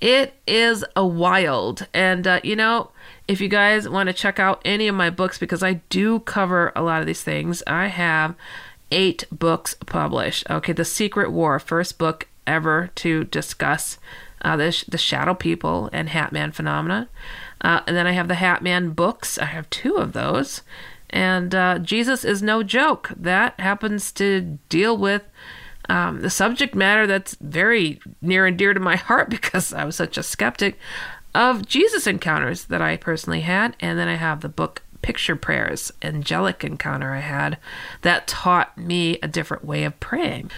it 0.00 0.34
is 0.46 0.84
a 0.94 1.06
wild. 1.06 1.86
And, 1.92 2.26
uh, 2.26 2.40
you 2.42 2.56
know, 2.56 2.90
if 3.28 3.40
you 3.40 3.48
guys 3.48 3.88
want 3.88 4.08
to 4.08 4.12
check 4.12 4.38
out 4.38 4.62
any 4.64 4.88
of 4.88 4.94
my 4.94 5.10
books, 5.10 5.38
because 5.38 5.62
I 5.62 5.74
do 5.90 6.20
cover 6.20 6.72
a 6.76 6.82
lot 6.82 7.00
of 7.00 7.06
these 7.06 7.22
things, 7.22 7.62
I 7.66 7.88
have 7.88 8.34
eight 8.90 9.24
books 9.32 9.74
published. 9.86 10.48
Okay, 10.48 10.72
The 10.72 10.84
Secret 10.84 11.32
War, 11.32 11.58
first 11.58 11.98
book 11.98 12.28
ever 12.46 12.90
to 12.96 13.24
discuss 13.24 13.98
uh, 14.42 14.56
the, 14.56 14.84
the 14.88 14.98
shadow 14.98 15.34
people 15.34 15.90
and 15.92 16.10
Hatman 16.10 16.54
phenomena. 16.54 17.08
Uh, 17.60 17.80
and 17.86 17.96
then 17.96 18.06
I 18.06 18.12
have 18.12 18.28
the 18.28 18.34
Hatman 18.34 18.94
books. 18.94 19.38
I 19.38 19.46
have 19.46 19.68
two 19.70 19.96
of 19.96 20.12
those. 20.12 20.62
And 21.10 21.54
uh, 21.54 21.78
Jesus 21.78 22.24
is 22.24 22.42
no 22.42 22.62
joke. 22.62 23.10
That 23.16 23.58
happens 23.60 24.12
to 24.12 24.58
deal 24.68 24.96
with 24.96 25.22
um, 25.88 26.20
the 26.20 26.30
subject 26.30 26.74
matter 26.74 27.06
that's 27.06 27.36
very 27.40 28.00
near 28.20 28.46
and 28.46 28.58
dear 28.58 28.74
to 28.74 28.80
my 28.80 28.96
heart 28.96 29.30
because 29.30 29.72
I 29.72 29.84
was 29.84 29.96
such 29.96 30.18
a 30.18 30.22
skeptic 30.22 30.78
of 31.34 31.66
Jesus 31.66 32.06
encounters 32.06 32.64
that 32.64 32.82
I 32.82 32.96
personally 32.96 33.42
had. 33.42 33.76
And 33.80 33.98
then 33.98 34.08
I 34.08 34.16
have 34.16 34.40
the 34.40 34.48
book 34.48 34.82
Picture 35.02 35.36
Prayers, 35.36 35.92
Angelic 36.02 36.64
Encounter 36.64 37.12
I 37.12 37.20
had, 37.20 37.58
that 38.02 38.26
taught 38.26 38.76
me 38.76 39.18
a 39.22 39.28
different 39.28 39.64
way 39.64 39.84
of 39.84 40.00
praying. 40.00 40.50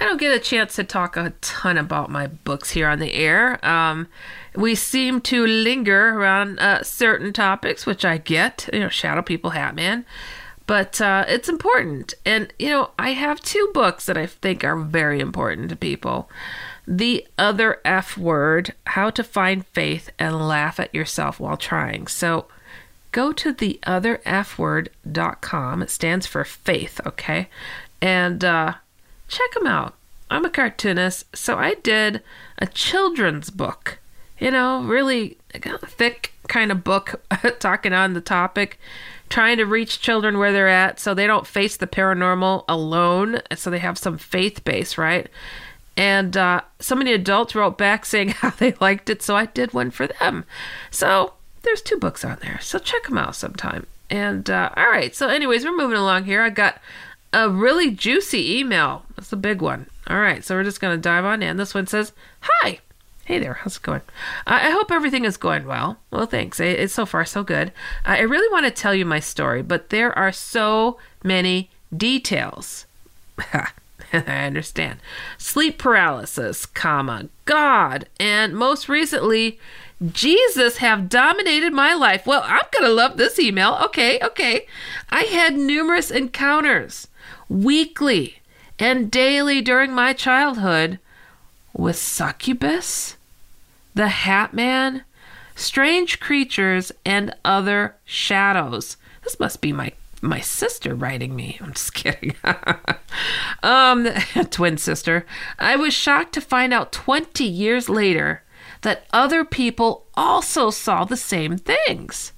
I 0.00 0.06
don't 0.06 0.20
get 0.20 0.34
a 0.34 0.40
chance 0.40 0.74
to 0.76 0.84
talk 0.84 1.16
a 1.16 1.32
ton 1.40 1.78
about 1.78 2.10
my 2.10 2.26
books 2.26 2.70
here 2.70 2.88
on 2.88 2.98
the 2.98 3.14
air. 3.14 3.64
Um, 3.64 4.08
we 4.54 4.74
seem 4.74 5.20
to 5.22 5.46
linger 5.46 6.18
around 6.18 6.58
uh, 6.58 6.82
certain 6.82 7.32
topics, 7.32 7.86
which 7.86 8.04
I 8.04 8.18
get, 8.18 8.68
you 8.72 8.80
know, 8.80 8.88
Shadow 8.88 9.22
People, 9.22 9.52
Hatman, 9.52 10.04
but 10.66 11.00
uh, 11.00 11.24
it's 11.28 11.48
important. 11.48 12.14
And, 12.24 12.52
you 12.58 12.70
know, 12.70 12.90
I 12.98 13.10
have 13.10 13.40
two 13.40 13.70
books 13.72 14.06
that 14.06 14.16
I 14.16 14.26
think 14.26 14.64
are 14.64 14.76
very 14.76 15.20
important 15.20 15.68
to 15.70 15.76
people 15.76 16.28
The 16.86 17.26
Other 17.38 17.80
F 17.84 18.16
Word 18.16 18.74
How 18.86 19.10
to 19.10 19.22
Find 19.22 19.66
Faith 19.66 20.10
and 20.18 20.48
Laugh 20.48 20.80
at 20.80 20.94
Yourself 20.94 21.38
While 21.38 21.56
Trying. 21.56 22.06
So, 22.06 22.46
go 23.12 23.32
to 23.32 23.52
the 23.52 23.78
other 23.86 24.20
F 24.24 24.56
theotherfword.com. 24.56 25.82
It 25.82 25.90
stands 25.90 26.26
for 26.26 26.44
faith, 26.44 27.00
okay? 27.06 27.48
And 28.00 28.44
uh, 28.44 28.74
check 29.28 29.52
them 29.52 29.66
out. 29.66 29.94
I'm 30.30 30.44
a 30.44 30.50
cartoonist, 30.50 31.36
so 31.36 31.58
I 31.58 31.74
did 31.74 32.22
a 32.58 32.66
children's 32.66 33.50
book. 33.50 33.98
You 34.38 34.50
know, 34.50 34.82
really 34.82 35.38
thick 35.86 36.32
kind 36.48 36.72
of 36.72 36.84
book 36.84 37.22
talking 37.58 37.92
on 37.92 38.14
the 38.14 38.20
topic, 38.20 38.78
trying 39.28 39.58
to 39.58 39.64
reach 39.64 40.00
children 40.00 40.38
where 40.38 40.52
they're 40.52 40.68
at 40.68 40.98
so 40.98 41.14
they 41.14 41.26
don't 41.26 41.46
face 41.46 41.76
the 41.76 41.86
paranormal 41.86 42.64
alone, 42.68 43.40
and 43.50 43.58
so 43.58 43.70
they 43.70 43.78
have 43.78 43.98
some 43.98 44.18
faith 44.18 44.64
base, 44.64 44.98
right? 44.98 45.28
And 45.96 46.36
uh, 46.36 46.62
so 46.80 46.94
many 46.96 47.12
adults 47.12 47.54
wrote 47.54 47.78
back 47.78 48.04
saying 48.04 48.30
how 48.30 48.50
they 48.50 48.72
liked 48.80 49.10
it, 49.10 49.22
so 49.22 49.36
I 49.36 49.46
did 49.46 49.72
one 49.72 49.90
for 49.90 50.06
them. 50.06 50.44
So 50.90 51.34
there's 51.62 51.82
two 51.82 51.96
books 51.96 52.24
on 52.24 52.38
there, 52.42 52.58
so 52.60 52.78
check 52.78 53.04
them 53.04 53.18
out 53.18 53.36
sometime. 53.36 53.86
And 54.10 54.48
uh, 54.50 54.70
all 54.76 54.90
right, 54.90 55.14
so 55.14 55.28
anyways, 55.28 55.64
we're 55.64 55.76
moving 55.76 55.96
along 55.96 56.24
here. 56.24 56.42
I 56.42 56.50
got 56.50 56.80
a 57.34 57.50
really 57.50 57.90
juicy 57.90 58.58
email. 58.58 59.04
That's 59.16 59.32
a 59.32 59.36
big 59.36 59.60
one. 59.60 59.86
All 60.06 60.20
right, 60.20 60.44
so 60.44 60.54
we're 60.54 60.64
just 60.64 60.80
going 60.80 60.96
to 60.96 61.00
dive 61.02 61.24
on 61.24 61.42
in. 61.42 61.56
This 61.56 61.74
one 61.74 61.86
says, 61.86 62.12
Hi. 62.40 62.78
Hey 63.24 63.38
there, 63.38 63.54
how's 63.54 63.76
it 63.76 63.82
going? 63.82 64.02
Uh, 64.46 64.60
I 64.62 64.70
hope 64.70 64.92
everything 64.92 65.24
is 65.24 65.38
going 65.38 65.66
well. 65.66 65.98
Well, 66.10 66.26
thanks. 66.26 66.60
It's 66.60 66.92
so 66.92 67.06
far 67.06 67.24
so 67.24 67.42
good. 67.42 67.68
Uh, 68.04 68.16
I 68.18 68.20
really 68.20 68.52
want 68.52 68.66
to 68.66 68.70
tell 68.70 68.94
you 68.94 69.06
my 69.06 69.18
story, 69.18 69.62
but 69.62 69.88
there 69.88 70.16
are 70.16 70.30
so 70.30 70.98
many 71.22 71.70
details. 71.94 72.84
I 74.12 74.44
understand. 74.44 75.00
Sleep 75.38 75.78
paralysis, 75.78 76.66
comma, 76.66 77.30
God, 77.46 78.08
and 78.20 78.54
most 78.54 78.90
recently, 78.90 79.58
Jesus 80.12 80.76
have 80.76 81.08
dominated 81.08 81.72
my 81.72 81.94
life. 81.94 82.26
Well, 82.26 82.42
I'm 82.44 82.66
going 82.72 82.84
to 82.84 82.92
love 82.92 83.16
this 83.16 83.38
email. 83.38 83.78
Okay, 83.86 84.20
okay. 84.20 84.66
I 85.08 85.22
had 85.22 85.56
numerous 85.56 86.10
encounters 86.10 87.08
weekly 87.54 88.38
and 88.78 89.10
daily 89.10 89.62
during 89.62 89.92
my 89.92 90.12
childhood 90.12 90.98
with 91.72 91.96
succubus, 91.96 93.16
the 93.94 94.08
Hat 94.08 94.52
Man, 94.52 95.04
strange 95.54 96.18
creatures, 96.18 96.90
and 97.04 97.34
other 97.44 97.94
shadows. 98.04 98.96
This 99.22 99.38
must 99.38 99.60
be 99.60 99.72
my 99.72 99.92
my 100.20 100.40
sister 100.40 100.94
writing 100.94 101.36
me. 101.36 101.58
I'm 101.62 101.74
just 101.74 101.94
kidding. 101.94 102.34
um, 103.62 104.08
twin 104.50 104.78
sister. 104.78 105.26
I 105.58 105.76
was 105.76 105.94
shocked 105.94 106.32
to 106.34 106.40
find 106.40 106.72
out 106.72 106.92
20 106.92 107.44
years 107.44 107.88
later 107.88 108.42
that 108.80 109.04
other 109.12 109.44
people 109.44 110.06
also 110.14 110.70
saw 110.70 111.04
the 111.04 111.16
same 111.16 111.58
things. 111.58 112.32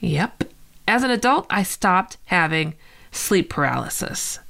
Yep. 0.00 0.44
As 0.86 1.02
an 1.02 1.10
adult, 1.10 1.46
I 1.48 1.62
stopped 1.62 2.18
having 2.26 2.74
sleep 3.14 3.48
paralysis 3.48 4.40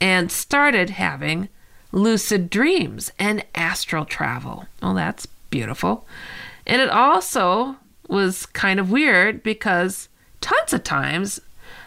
and 0.00 0.30
started 0.30 0.90
having 0.90 1.48
lucid 1.92 2.50
dreams 2.50 3.12
and 3.18 3.44
astral 3.54 4.04
travel. 4.04 4.66
Oh, 4.82 4.94
that's 4.94 5.26
beautiful. 5.50 6.06
And 6.66 6.80
it 6.80 6.90
also 6.90 7.76
was 8.08 8.46
kind 8.46 8.78
of 8.78 8.90
weird 8.90 9.42
because 9.42 10.08
tons 10.40 10.72
of 10.72 10.84
times 10.84 11.40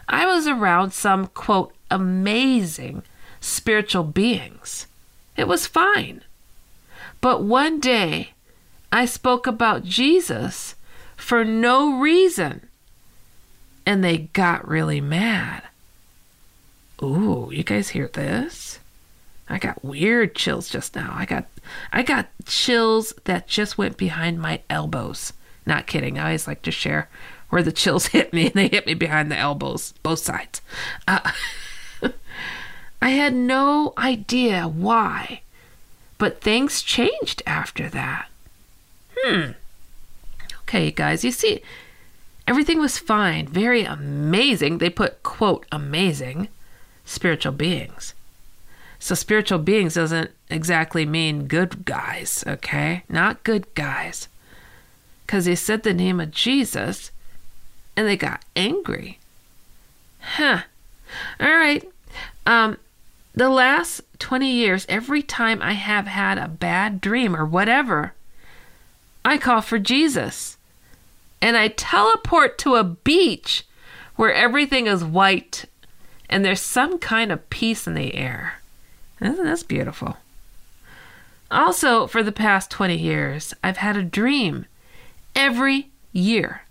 I 0.08 0.26
was 0.26 0.48
around 0.48 0.92
some 0.92 1.28
quote 1.28 1.74
amazing 1.92 3.04
spiritual 3.40 4.04
beings. 4.04 4.88
It 5.38 5.48
was 5.48 5.68
fine. 5.68 6.24
But 7.22 7.44
one 7.44 7.80
day 7.80 8.32
I 8.92 9.06
spoke 9.06 9.48
about 9.48 9.84
Jesus 9.84 10.76
for 11.16 11.46
no 11.46 12.00
reason 12.00 12.68
and 13.86 14.04
they 14.04 14.18
got 14.18 14.68
really 14.68 15.02
mad. 15.02 15.64
Ooh, 17.02 17.50
you 17.52 17.64
guys 17.64 17.90
hear 17.90 18.08
this? 18.08 18.80
I 19.50 19.58
got 19.58 19.84
weird 19.84 20.36
chills 20.36 20.70
just 20.70 20.96
now. 20.96 21.14
I 21.16 21.26
got 21.26 21.46
I 21.92 22.04
got 22.04 22.28
chills 22.46 23.14
that 23.24 23.48
just 23.48 23.78
went 23.78 23.98
behind 23.98 24.40
my 24.40 24.62
elbows. 24.70 25.34
Not 25.66 25.88
kidding. 25.88 26.20
I 26.20 26.26
always 26.26 26.48
like 26.48 26.62
to 26.64 26.72
share 26.72 27.10
where 27.50 27.64
the 27.64 27.72
chills 27.72 28.08
hit 28.18 28.34
me 28.34 28.48
and 28.48 28.54
they 28.54 28.68
hit 28.68 28.86
me 28.86 28.94
behind 28.94 29.32
the 29.32 29.38
elbows, 29.38 29.94
both 30.04 30.20
sides. 30.20 30.62
Uh, 31.08 31.32
I 33.02 33.10
had 33.10 33.34
no 33.34 33.94
idea 33.98 34.68
why, 34.68 35.42
but 36.18 36.42
things 36.42 36.82
changed 36.82 37.42
after 37.48 37.90
that. 37.90 38.28
Hmm. 39.18 39.52
Okay, 40.62 40.92
guys, 40.92 41.24
you 41.24 41.32
see, 41.32 41.62
everything 42.48 42.80
was 42.80 43.00
fine, 43.00 43.48
very 43.48 43.84
amazing. 43.84 44.78
They 44.78 44.90
put, 44.90 45.24
quote, 45.24 45.66
amazing 45.72 46.50
spiritual 47.10 47.52
beings. 47.54 48.14
So, 49.00 49.16
spiritual 49.16 49.60
beings 49.60 49.96
doesn't 49.96 50.32
exactly 50.50 51.06
mean 51.06 51.48
good 51.48 51.86
guys, 51.86 52.44
okay? 52.46 53.04
Not 53.10 53.44
good 53.44 53.74
guys. 53.74 54.28
Because 55.26 55.46
they 55.46 55.56
said 55.56 55.84
the 55.84 55.94
name 55.94 56.20
of 56.20 56.32
Jesus 56.32 57.12
and 57.96 58.08
they 58.08 58.18
got 58.18 58.44
angry. 58.56 59.20
Huh. 60.20 60.64
All 61.40 61.56
right. 61.56 61.84
Um, 62.46 62.78
the 63.34 63.50
last 63.50 64.02
20 64.20 64.52
years, 64.52 64.86
every 64.90 65.24
time 65.24 65.62
I 65.62 65.74
have 65.74 66.08
had 66.08 66.38
a 66.38 66.48
bad 66.48 67.00
dream 67.00 67.36
or 67.36 67.46
whatever, 67.46 68.14
I 69.24 69.38
call 69.38 69.62
for 69.62 69.80
Jesus. 69.80 70.58
and 71.42 71.56
I 71.56 71.70
teleport 71.70 72.58
to 72.60 72.76
a 72.76 72.84
beach 72.84 73.66
where 74.18 74.34
everything 74.34 74.88
is 74.88 75.06
white 75.06 75.64
and 76.30 76.46
there's 76.46 76.62
some 76.62 77.00
kind 77.00 77.32
of 77.32 77.50
peace 77.50 77.88
in 77.88 77.94
the 77.94 78.16
air. 78.16 78.60
Isn't 79.20 79.46
this 79.46 79.64
beautiful? 79.64 80.18
Also, 81.52 82.06
for 82.06 82.22
the 82.22 82.32
past 82.32 82.70
20 82.70 82.96
years, 82.96 83.54
I've 83.64 83.78
had 83.78 83.98
a 83.98 84.04
dream 84.04 84.66
every 85.36 85.90
year 86.14 86.62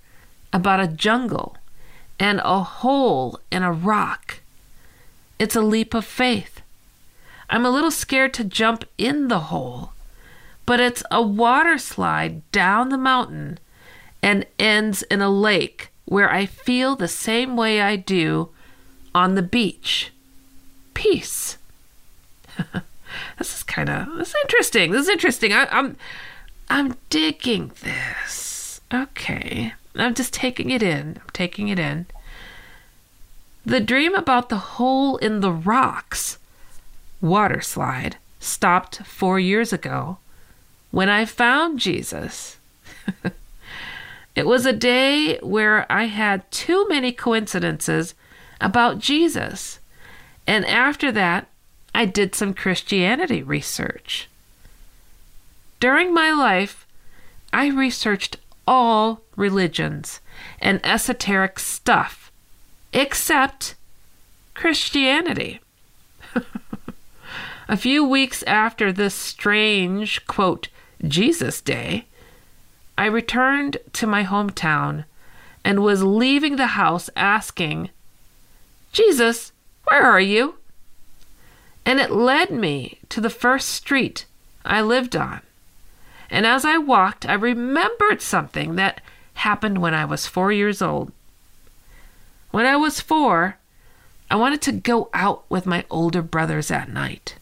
about 0.52 0.80
a 0.80 0.86
jungle 0.86 1.56
and 2.18 2.40
a 2.44 2.62
hole 2.62 3.40
in 3.50 3.62
a 3.62 3.72
rock. 3.72 4.40
It's 5.38 5.56
a 5.56 5.61
leap 5.61 5.94
of 5.94 6.04
faith. 6.04 6.62
I'm 7.50 7.64
a 7.64 7.70
little 7.70 7.90
scared 7.90 8.34
to 8.34 8.44
jump 8.44 8.84
in 8.96 9.28
the 9.28 9.40
hole, 9.40 9.92
but 10.66 10.80
it's 10.80 11.02
a 11.11 11.22
water 11.22 11.78
slide 11.78 12.50
down 12.52 12.90
the 12.90 12.98
mountain 12.98 13.59
and 14.22 14.46
ends 14.59 15.02
in 15.04 15.20
a 15.20 15.30
lake 15.30 15.90
where 16.04 16.30
I 16.30 16.46
feel 16.46 16.94
the 16.94 17.09
same 17.09 17.56
way 17.56 17.80
I 17.80 17.96
do 17.96 18.50
on 19.14 19.34
the 19.34 19.42
beach. 19.42 20.12
Peace. 20.94 21.59
this 23.38 23.56
is 23.56 23.62
kind 23.62 23.88
of 23.88 24.16
this 24.16 24.28
is 24.28 24.34
interesting. 24.42 24.92
This 24.92 25.02
is 25.02 25.09
interesting. 25.09 25.52
I, 25.52 25.66
I'm 25.70 25.96
I'm 26.68 26.96
digging 27.11 27.72
this. 27.82 28.80
Okay. 28.92 29.74
I'm 29.96 30.14
just 30.14 30.32
taking 30.32 30.70
it 30.70 30.82
in. 30.82 31.18
I'm 31.20 31.30
taking 31.32 31.68
it 31.68 31.78
in. 31.78 32.06
The 33.66 33.80
dream 33.80 34.14
about 34.14 34.48
the 34.48 34.56
hole 34.56 35.16
in 35.18 35.40
the 35.40 35.52
rocks 35.52 36.38
water 37.20 37.61
slide 37.61 38.16
stopped 38.40 38.98
four 39.04 39.40
years 39.40 39.72
ago 39.72 40.18
when 40.90 41.09
I 41.09 41.24
found 41.24 41.78
Jesus. 41.78 42.59
it 44.34 44.46
was 44.46 44.64
a 44.64 44.72
day 44.72 45.38
where 45.38 45.90
I 45.90 46.04
had 46.04 46.50
too 46.50 46.86
many 46.88 47.12
coincidences 47.12 48.14
about 48.61 48.98
Jesus. 48.98 49.78
And 50.46 50.64
after 50.66 51.12
that, 51.12 51.48
I 51.94 52.04
did 52.04 52.34
some 52.34 52.54
Christianity 52.54 53.42
research. 53.42 54.28
During 55.80 56.12
my 56.12 56.30
life, 56.32 56.86
I 57.52 57.68
researched 57.68 58.36
all 58.66 59.22
religions 59.36 60.20
and 60.61 60.80
esoteric 60.84 61.59
stuff 61.59 62.30
except 62.92 63.74
Christianity. 64.54 65.61
A 67.68 67.76
few 67.76 68.04
weeks 68.04 68.42
after 68.44 68.92
this 68.92 69.14
strange, 69.14 70.26
quote, 70.26 70.68
Jesus 71.06 71.61
Day, 71.61 72.06
I 72.96 73.06
returned 73.06 73.76
to 73.92 74.06
my 74.06 74.24
hometown 74.24 75.04
and 75.64 75.82
was 75.82 76.02
leaving 76.02 76.56
the 76.56 76.68
house 76.68 77.11
asking, 77.14 77.90
Jesus, 78.93 79.53
where 79.84 80.03
are 80.03 80.20
you? 80.20 80.57
And 81.84 82.01
it 82.01 82.11
led 82.11 82.51
me 82.51 82.99
to 83.09 83.20
the 83.20 83.30
first 83.30 83.68
street 83.68 84.26
I 84.64 84.82
lived 84.82 85.16
on. 85.16 85.41
And 86.30 86.47
as 86.47 86.64
I 86.64 86.76
walked, 86.76 87.26
I 87.26 87.34
remembered 87.34 88.20
something 88.20 88.76
that 88.76 89.01
happened 89.34 89.78
when 89.78 89.95
I 89.95 90.05
was 90.05 90.26
four 90.26 90.53
years 90.53 90.82
old. 90.82 91.12
When 92.51 92.66
I 92.66 92.76
was 92.76 93.01
four, 93.01 93.57
I 94.30 94.36
wanted 94.36 94.61
to 94.62 94.72
go 94.72 95.09
out 95.14 95.45
with 95.49 95.64
my 95.64 95.84
older 95.91 96.22
brothers 96.22 96.70
at 96.70 96.91
night. 96.91 97.36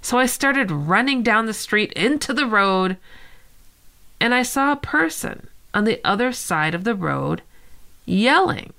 So 0.00 0.18
I 0.18 0.26
started 0.26 0.70
running 0.70 1.22
down 1.22 1.46
the 1.46 1.54
street 1.54 1.92
into 1.92 2.32
the 2.32 2.46
road, 2.46 2.96
and 4.20 4.34
I 4.34 4.42
saw 4.42 4.72
a 4.72 4.76
person 4.76 5.48
on 5.74 5.84
the 5.84 6.00
other 6.04 6.32
side 6.32 6.74
of 6.74 6.84
the 6.84 6.94
road 6.94 7.42
yelling. 8.04 8.72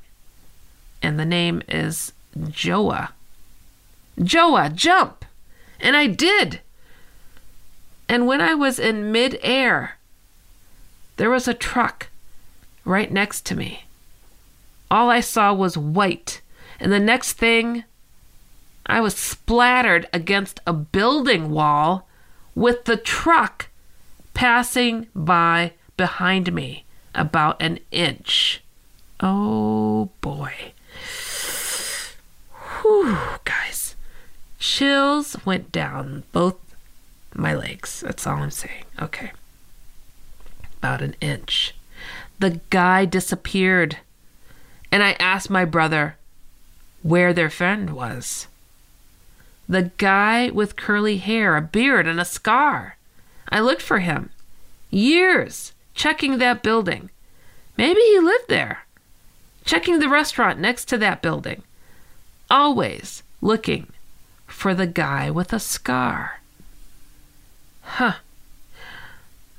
And 1.01 1.19
the 1.19 1.25
name 1.25 1.61
is 1.67 2.13
Joa. 2.37 3.13
Joa, 4.21 4.69
jump! 4.69 5.25
And 5.79 5.95
I 5.95 6.07
did. 6.07 6.59
And 8.07 8.27
when 8.27 8.41
I 8.41 8.53
was 8.53 8.79
in 8.79 9.11
midair, 9.11 9.97
there 11.17 11.29
was 11.29 11.47
a 11.47 11.53
truck 11.53 12.09
right 12.83 13.11
next 13.11 13.45
to 13.45 13.55
me. 13.55 13.85
All 14.91 15.09
I 15.09 15.19
saw 15.19 15.53
was 15.53 15.77
white, 15.77 16.41
and 16.79 16.91
the 16.91 16.99
next 16.99 17.33
thing, 17.33 17.83
I 18.85 18.99
was 19.01 19.15
splattered 19.15 20.07
against 20.11 20.59
a 20.65 20.73
building 20.73 21.51
wall 21.51 22.07
with 22.55 22.85
the 22.85 22.97
truck 22.97 23.67
passing 24.33 25.07
by 25.13 25.73
behind 25.95 26.51
me 26.51 26.85
about 27.13 27.61
an 27.61 27.79
inch. 27.91 28.63
Oh 29.19 30.09
boy. 30.21 30.73
Whew, 32.89 33.15
guys. 33.45 33.95
Chills 34.57 35.37
went 35.45 35.71
down 35.71 36.23
both 36.31 36.55
my 37.35 37.53
legs. 37.53 38.01
That's 38.01 38.25
all 38.25 38.37
I'm 38.37 38.49
saying. 38.49 38.85
Okay. 38.99 39.31
About 40.79 41.03
an 41.03 41.15
inch. 41.21 41.75
The 42.39 42.59
guy 42.71 43.05
disappeared. 43.05 43.97
And 44.91 45.03
I 45.03 45.11
asked 45.19 45.51
my 45.51 45.65
brother 45.65 46.15
where 47.03 47.31
their 47.31 47.51
friend 47.51 47.91
was. 47.91 48.47
The 49.67 49.91
guy 49.97 50.49
with 50.49 50.75
curly 50.75 51.17
hair, 51.17 51.55
a 51.55 51.61
beard, 51.61 52.07
and 52.07 52.19
a 52.19 52.25
scar. 52.25 52.97
I 53.49 53.59
looked 53.59 53.83
for 53.83 53.99
him. 53.99 54.31
Years 54.89 55.73
checking 55.93 56.39
that 56.39 56.63
building. 56.63 57.11
Maybe 57.77 58.01
he 58.01 58.19
lived 58.19 58.47
there. 58.47 58.85
Checking 59.63 59.99
the 59.99 60.09
restaurant 60.09 60.59
next 60.59 60.85
to 60.85 60.97
that 60.97 61.21
building. 61.21 61.61
Always 62.49 63.23
looking 63.41 63.87
for 64.47 64.73
the 64.73 64.87
guy 64.87 65.29
with 65.29 65.53
a 65.53 65.59
scar. 65.59 66.41
Huh. 67.81 68.15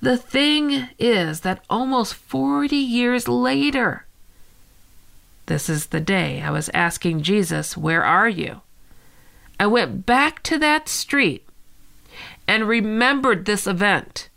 The 0.02 0.16
thing 0.16 0.88
is 0.98 1.40
that 1.40 1.64
almost 1.68 2.14
40 2.14 2.74
years 2.74 3.28
later, 3.28 4.06
this 5.46 5.68
is 5.68 5.86
the 5.86 6.00
day 6.00 6.40
I 6.40 6.50
was 6.50 6.70
asking 6.72 7.22
Jesus, 7.22 7.76
Where 7.76 8.04
are 8.04 8.28
you? 8.28 8.62
I 9.58 9.66
went 9.66 10.06
back 10.06 10.42
to 10.44 10.58
that 10.58 10.88
street 10.88 11.46
and 12.48 12.66
remembered 12.66 13.44
this 13.44 13.66
event. 13.66 14.28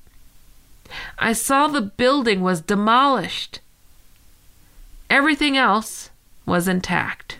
I 1.17 1.33
saw 1.33 1.67
the 1.67 1.81
building 1.81 2.41
was 2.41 2.61
demolished. 2.61 3.59
Everything 5.09 5.55
else 5.55 6.09
was 6.45 6.67
intact. 6.67 7.39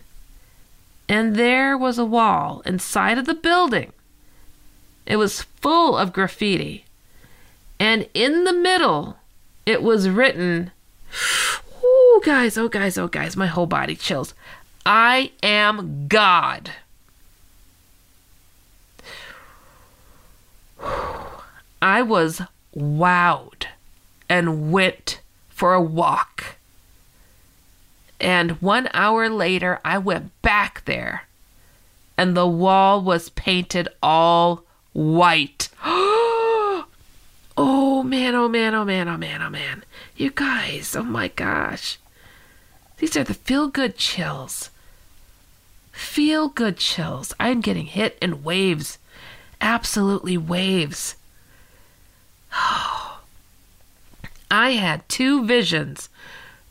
And 1.08 1.36
there 1.36 1.78
was 1.78 1.98
a 1.98 2.06
wall 2.06 2.62
inside 2.66 3.18
of 3.18 3.26
the 3.26 3.34
building. 3.34 3.92
It 5.06 5.18
was 5.18 5.42
full 5.42 5.98
of 5.98 6.14
graffiti. 6.14 6.86
And 7.80 8.08
in 8.14 8.46
the 8.46 8.54
middle, 8.54 9.18
it 9.66 9.84
was 9.84 10.08
written, 10.08 10.72
Oh, 11.84 12.22
guys, 12.24 12.58
oh, 12.58 12.70
guys, 12.70 12.98
oh, 12.98 13.08
guys, 13.08 13.36
my 13.36 13.48
whole 13.48 13.66
body 13.66 13.96
chills. 13.96 14.34
I 14.86 15.32
am 15.42 16.08
God. 16.08 16.72
I 21.82 22.02
was 22.02 22.42
wowed 22.76 23.66
and 24.30 24.72
went 24.72 25.22
for 25.50 25.74
a 25.74 25.82
walk. 25.82 26.56
And 28.24 28.52
one 28.62 28.88
hour 28.94 29.30
later, 29.30 29.82
I 29.84 29.98
went 29.98 30.32
back 30.42 30.86
there, 30.86 31.24
and 32.18 32.38
the 32.38 32.48
wall 32.48 33.02
was 33.02 33.28
painted 33.28 33.90
all 34.02 34.64
white. 34.94 35.68
oh 35.84 36.86
man, 38.06 38.34
oh 38.34 38.48
man, 38.48 38.74
oh 38.76 38.86
man, 38.86 39.10
oh 39.10 39.18
man, 39.18 39.42
oh 39.42 39.50
man. 39.50 39.84
You 40.16 40.32
guys, 40.32 40.96
oh 40.96 41.04
my 41.04 41.28
gosh. 41.28 42.00
These 43.00 43.18
are 43.18 43.26
the 43.26 43.34
feel 43.34 43.68
good 43.68 43.98
chills. 43.98 44.70
Feel 45.92 46.48
good 46.48 46.78
chills. 46.78 47.34
I'm 47.42 47.60
getting 47.60 47.88
hit 47.88 48.18
in 48.22 48.42
waves. 48.42 49.00
Absolutely 49.60 50.38
waves. 50.38 51.18
I 54.50 54.72
had 54.72 55.10
two 55.10 55.44
visions 55.46 56.08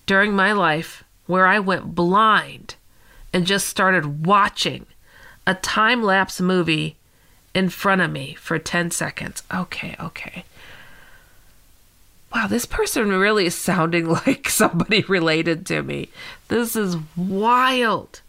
during 0.06 0.34
my 0.34 0.52
life 0.52 1.04
where 1.32 1.46
I 1.46 1.60
went 1.60 1.94
blind 1.94 2.74
and 3.32 3.46
just 3.46 3.66
started 3.66 4.26
watching 4.26 4.84
a 5.46 5.54
time 5.54 6.02
lapse 6.02 6.42
movie 6.42 6.96
in 7.54 7.70
front 7.70 8.02
of 8.02 8.10
me 8.10 8.34
for 8.34 8.58
10 8.58 8.90
seconds. 8.90 9.42
Okay, 9.50 9.96
okay. 9.98 10.44
Wow, 12.34 12.48
this 12.48 12.66
person 12.66 13.08
really 13.08 13.46
is 13.46 13.54
sounding 13.54 14.10
like 14.26 14.50
somebody 14.50 15.00
related 15.04 15.64
to 15.68 15.82
me. 15.82 16.10
This 16.48 16.76
is 16.76 16.98
wild. 17.16 18.20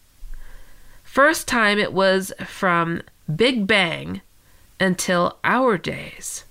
First 1.03 1.45
time 1.45 1.79
it 1.79 1.91
was 1.91 2.31
from 2.45 3.01
Big 3.35 3.67
Bang 3.67 4.21
until 4.79 5.39
our 5.43 5.77
days. 5.77 6.45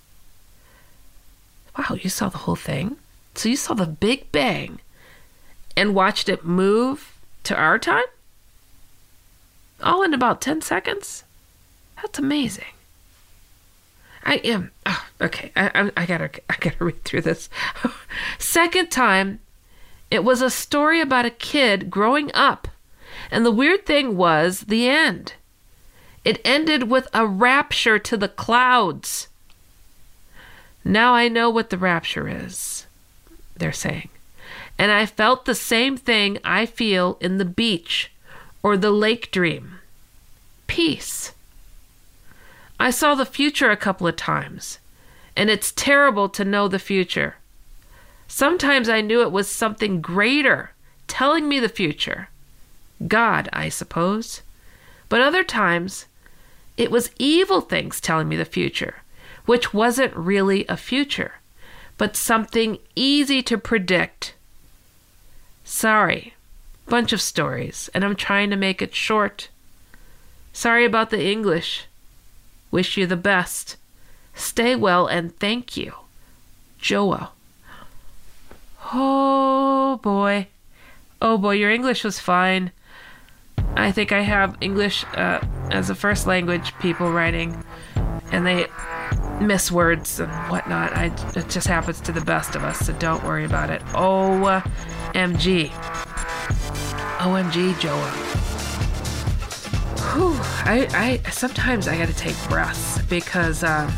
Wow, 1.78 1.96
you 1.98 2.10
saw 2.10 2.28
the 2.28 2.44
whole 2.44 2.56
thing? 2.56 2.96
So 3.36 3.48
you 3.48 3.56
saw 3.56 3.72
the 3.72 3.86
Big 3.86 4.30
Bang 4.32 4.80
and 5.76 5.94
watched 5.94 6.28
it 6.28 6.44
move 6.44 7.16
to 7.44 7.56
our 7.56 7.78
time? 7.78 8.04
All 9.82 10.02
in 10.02 10.14
about 10.14 10.40
10 10.40 10.60
seconds? 10.60 11.24
That's 12.00 12.18
amazing. 12.18 12.64
I 14.24 14.36
am 14.36 14.70
oh, 14.86 15.06
okay. 15.20 15.50
I, 15.56 15.70
I, 15.74 15.90
I 15.96 16.06
gotta 16.06 16.30
I 16.48 16.56
gotta 16.60 16.84
read 16.84 17.02
through 17.04 17.22
this. 17.22 17.48
Second 18.38 18.90
time, 18.90 19.40
it 20.10 20.24
was 20.24 20.40
a 20.40 20.50
story 20.50 21.00
about 21.00 21.26
a 21.26 21.30
kid 21.30 21.90
growing 21.90 22.30
up, 22.34 22.68
and 23.30 23.44
the 23.44 23.50
weird 23.50 23.84
thing 23.84 24.16
was 24.16 24.60
the 24.60 24.88
end. 24.88 25.34
It 26.24 26.40
ended 26.44 26.84
with 26.84 27.08
a 27.12 27.26
rapture 27.26 27.98
to 27.98 28.16
the 28.16 28.28
clouds. 28.28 29.28
Now 30.84 31.14
I 31.14 31.28
know 31.28 31.50
what 31.50 31.70
the 31.70 31.78
rapture 31.78 32.28
is, 32.28 32.86
they're 33.56 33.72
saying. 33.72 34.08
And 34.82 34.90
I 34.90 35.06
felt 35.06 35.44
the 35.44 35.54
same 35.54 35.96
thing 35.96 36.40
I 36.42 36.66
feel 36.66 37.16
in 37.20 37.38
the 37.38 37.44
beach 37.44 38.10
or 38.64 38.76
the 38.76 38.90
lake 38.90 39.30
dream 39.30 39.78
peace. 40.66 41.30
I 42.80 42.90
saw 42.90 43.14
the 43.14 43.24
future 43.24 43.70
a 43.70 43.76
couple 43.76 44.08
of 44.08 44.16
times, 44.16 44.80
and 45.36 45.48
it's 45.48 45.70
terrible 45.70 46.28
to 46.30 46.44
know 46.44 46.66
the 46.66 46.80
future. 46.80 47.36
Sometimes 48.26 48.88
I 48.88 49.02
knew 49.02 49.22
it 49.22 49.30
was 49.30 49.48
something 49.48 50.00
greater 50.00 50.72
telling 51.06 51.48
me 51.48 51.60
the 51.60 51.68
future. 51.68 52.30
God, 53.06 53.48
I 53.52 53.68
suppose. 53.68 54.42
But 55.08 55.20
other 55.20 55.44
times, 55.44 56.06
it 56.76 56.90
was 56.90 57.14
evil 57.20 57.60
things 57.60 58.00
telling 58.00 58.28
me 58.28 58.34
the 58.34 58.44
future, 58.44 58.96
which 59.46 59.72
wasn't 59.72 60.16
really 60.16 60.66
a 60.66 60.76
future, 60.76 61.34
but 61.98 62.16
something 62.16 62.80
easy 62.96 63.44
to 63.44 63.56
predict. 63.56 64.34
Sorry, 65.64 66.34
bunch 66.88 67.12
of 67.12 67.20
stories, 67.20 67.88
and 67.94 68.04
I'm 68.04 68.16
trying 68.16 68.50
to 68.50 68.56
make 68.56 68.82
it 68.82 68.94
short. 68.94 69.48
Sorry 70.52 70.84
about 70.84 71.10
the 71.10 71.24
English. 71.24 71.86
Wish 72.70 72.96
you 72.96 73.06
the 73.06 73.16
best. 73.16 73.76
Stay 74.34 74.76
well 74.76 75.06
and 75.06 75.38
thank 75.38 75.76
you. 75.76 75.94
Joa. 76.78 77.30
Oh 78.92 80.00
boy. 80.02 80.48
Oh 81.20 81.38
boy, 81.38 81.54
your 81.54 81.70
English 81.70 82.04
was 82.04 82.18
fine. 82.18 82.72
I 83.76 83.92
think 83.92 84.12
I 84.12 84.20
have 84.20 84.56
English 84.60 85.04
uh, 85.14 85.40
as 85.70 85.88
a 85.88 85.94
first 85.94 86.26
language 86.26 86.76
people 86.80 87.10
writing, 87.10 87.64
and 88.30 88.46
they 88.46 88.66
miss 89.40 89.70
words 89.70 90.20
and 90.20 90.30
whatnot. 90.50 90.94
I, 90.96 91.06
it 91.36 91.48
just 91.48 91.68
happens 91.68 92.00
to 92.02 92.12
the 92.12 92.20
best 92.20 92.54
of 92.54 92.64
us, 92.64 92.80
so 92.80 92.92
don't 92.94 93.24
worry 93.24 93.44
about 93.44 93.70
it. 93.70 93.82
OMG. 95.14 95.68
OMG, 97.18 97.78
Joa. 97.78 98.10
Whew. 100.14 100.34
I, 100.64 101.20
I 101.24 101.30
sometimes 101.30 101.86
I 101.86 101.98
gotta 101.98 102.14
take 102.14 102.36
breaths 102.48 103.00
because 103.02 103.62
uh, 103.62 103.90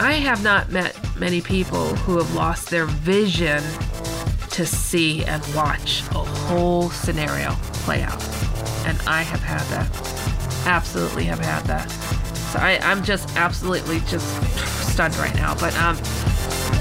I 0.00 0.14
have 0.14 0.42
not 0.42 0.70
met 0.70 0.96
many 1.18 1.42
people 1.42 1.94
who 1.96 2.16
have 2.16 2.34
lost 2.34 2.70
their 2.70 2.86
vision 2.86 3.62
to 4.50 4.64
see 4.64 5.22
and 5.24 5.44
watch 5.54 6.02
a 6.12 6.24
whole 6.24 6.88
scenario 6.88 7.52
play 7.84 8.02
out. 8.02 8.22
And 8.86 8.98
I 9.06 9.22
have 9.22 9.40
had 9.40 9.62
that. 9.66 10.66
Absolutely 10.66 11.24
have 11.24 11.40
had 11.40 11.64
that. 11.64 11.90
So 12.52 12.58
I, 12.58 12.78
I'm 12.82 13.04
just 13.04 13.36
absolutely 13.36 14.00
just 14.00 14.26
stunned 14.90 15.16
right 15.16 15.34
now. 15.34 15.54
But 15.54 15.76
um 15.78 15.96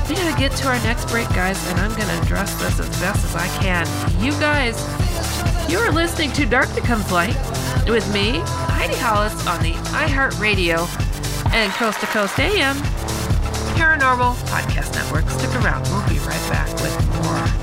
we 0.09 0.15
gotta 0.15 0.37
get 0.37 0.51
to 0.57 0.67
our 0.67 0.75
next 0.83 1.09
break, 1.09 1.27
guys, 1.29 1.57
and 1.69 1.79
I'm 1.79 1.91
gonna 1.91 2.21
address 2.21 2.53
this 2.61 2.79
as 2.79 2.89
best 2.99 3.23
as 3.25 3.35
I 3.35 3.47
can. 3.59 3.87
You 4.23 4.31
guys, 4.33 4.77
you 5.71 5.77
are 5.77 5.91
listening 5.91 6.31
to 6.33 6.45
Dark 6.45 6.73
Becomes 6.75 7.11
Light 7.11 7.35
with 7.87 8.11
me, 8.13 8.41
Heidi 8.73 8.95
Hollis, 8.95 9.47
on 9.47 9.61
the 9.61 9.73
iHeartRadio 9.95 10.87
and 11.53 11.71
Coast 11.73 11.99
to 12.01 12.05
Coast 12.07 12.39
AM 12.39 12.75
Paranormal 13.75 14.35
Podcast 14.47 14.93
Network. 14.95 15.29
Stick 15.29 15.53
around. 15.63 15.83
We'll 15.89 16.07
be 16.09 16.19
right 16.19 16.49
back 16.49 16.69
with 16.81 17.23
more 17.23 17.62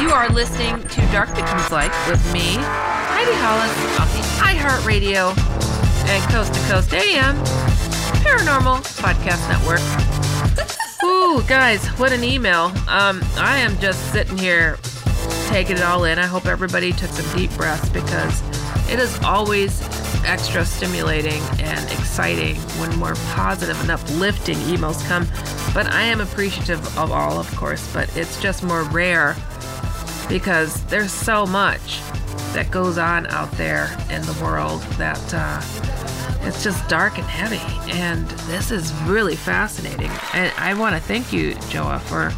You 0.00 0.08
are 0.10 0.28
listening 0.30 0.82
to 0.88 1.00
Dark 1.12 1.28
Becomes 1.34 1.70
Light 1.70 1.92
with 2.08 2.32
me, 2.32 2.56
Heidi 2.56 3.32
Hollis, 3.34 4.00
on 4.00 4.08
the 4.08 4.22
iHeartRadio 4.40 5.36
and 6.08 6.32
Coast 6.32 6.54
to 6.54 6.60
Coast 6.60 6.92
AM 6.94 7.36
Paranormal 8.24 8.80
Podcast 8.98 9.46
Network. 9.48 9.80
Ooh, 11.04 11.42
guys, 11.46 11.86
what 11.98 12.10
an 12.10 12.24
email. 12.24 12.72
Um, 12.88 13.22
I 13.36 13.58
am 13.58 13.78
just 13.78 14.12
sitting 14.12 14.38
here 14.38 14.78
taking 15.48 15.76
it 15.76 15.82
all 15.82 16.04
in. 16.04 16.18
I 16.18 16.26
hope 16.26 16.46
everybody 16.46 16.92
took 16.92 17.10
some 17.10 17.36
deep 17.36 17.50
breaths 17.52 17.88
because 17.90 18.42
it 18.90 18.98
is 18.98 19.22
always 19.22 19.82
extra 20.24 20.64
stimulating 20.64 21.42
and 21.60 21.90
exciting 21.92 22.56
when 22.80 22.96
more 22.96 23.14
positive 23.34 23.78
and 23.82 23.90
uplifting 23.90 24.56
emails 24.58 25.06
come. 25.06 25.26
But 25.74 25.86
I 25.86 26.02
am 26.02 26.20
appreciative 26.20 26.80
of 26.98 27.12
all, 27.12 27.38
of 27.38 27.54
course, 27.56 27.92
but 27.92 28.14
it's 28.16 28.40
just 28.40 28.62
more 28.62 28.84
rare 28.84 29.36
because 30.32 30.82
there's 30.86 31.12
so 31.12 31.44
much 31.44 32.00
that 32.54 32.70
goes 32.70 32.96
on 32.96 33.26
out 33.26 33.52
there 33.52 33.94
in 34.08 34.22
the 34.22 34.38
world 34.42 34.80
that 34.96 35.20
uh, 35.34 35.60
It's 36.48 36.64
just 36.64 36.88
dark 36.88 37.18
and 37.18 37.26
heavy. 37.26 37.60
And 37.92 38.26
this 38.48 38.70
is 38.70 38.94
really 39.02 39.36
fascinating. 39.36 40.10
And 40.32 40.50
I 40.56 40.72
want 40.72 40.96
to 40.96 41.02
thank 41.02 41.34
you, 41.34 41.54
Joa, 41.68 41.98
for 42.00 42.32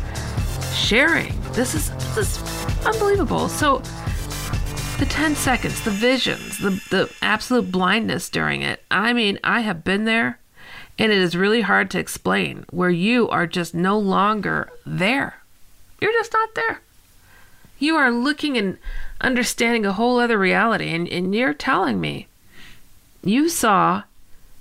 sharing. 0.75 1.41
This 1.53 1.77
is 1.77 1.91
this 2.17 2.37
is 2.37 2.85
unbelievable. 2.85 3.49
So 3.49 3.79
the 4.99 5.07
10 5.09 5.37
seconds, 5.37 5.85
the 5.85 5.93
visions, 5.93 6.59
the, 6.59 6.71
the 6.91 7.15
absolute 7.23 7.71
blindness 7.71 8.29
during 8.29 8.63
it. 8.63 8.83
I 8.91 9.13
mean, 9.13 9.39
I 9.45 9.61
have 9.61 9.85
been 9.85 10.05
there, 10.05 10.41
and 10.99 11.13
it 11.13 11.19
is 11.19 11.37
really 11.37 11.61
hard 11.61 11.93
to 11.93 12.01
explain 12.01 12.65
where 12.71 12.91
you 12.91 13.29
are 13.29 13.47
just 13.47 13.73
no 13.73 13.97
longer 13.97 14.69
there. 14.85 15.43
You're 16.01 16.13
just 16.13 16.33
not 16.33 16.57
there. 16.57 16.81
You 17.79 17.97
are 17.97 18.11
looking 18.11 18.57
and 18.57 18.79
understanding 19.21 19.85
a 19.85 19.93
whole 19.93 20.19
other 20.19 20.39
reality, 20.39 20.91
and, 20.91 21.09
and 21.09 21.35
you're 21.35 21.55
telling 21.55 22.01
me 22.01 22.29
you 23.23 23.49
saw 23.49 24.05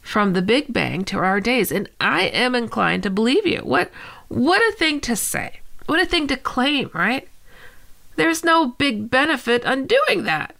from 0.01 0.33
the 0.33 0.41
Big 0.41 0.71
Bang 0.71 1.05
to 1.05 1.17
our 1.17 1.39
days, 1.39 1.71
and 1.71 1.89
I 1.99 2.23
am 2.23 2.55
inclined 2.55 3.03
to 3.03 3.09
believe 3.09 3.45
you. 3.45 3.59
What 3.59 3.91
what 4.27 4.61
a 4.61 4.75
thing 4.75 4.99
to 5.01 5.15
say. 5.15 5.59
What 5.85 6.01
a 6.01 6.05
thing 6.05 6.27
to 6.27 6.37
claim, 6.37 6.89
right? 6.93 7.27
There's 8.15 8.43
no 8.43 8.67
big 8.67 9.09
benefit 9.09 9.65
on 9.65 9.87
doing 9.87 10.23
that. 10.23 10.55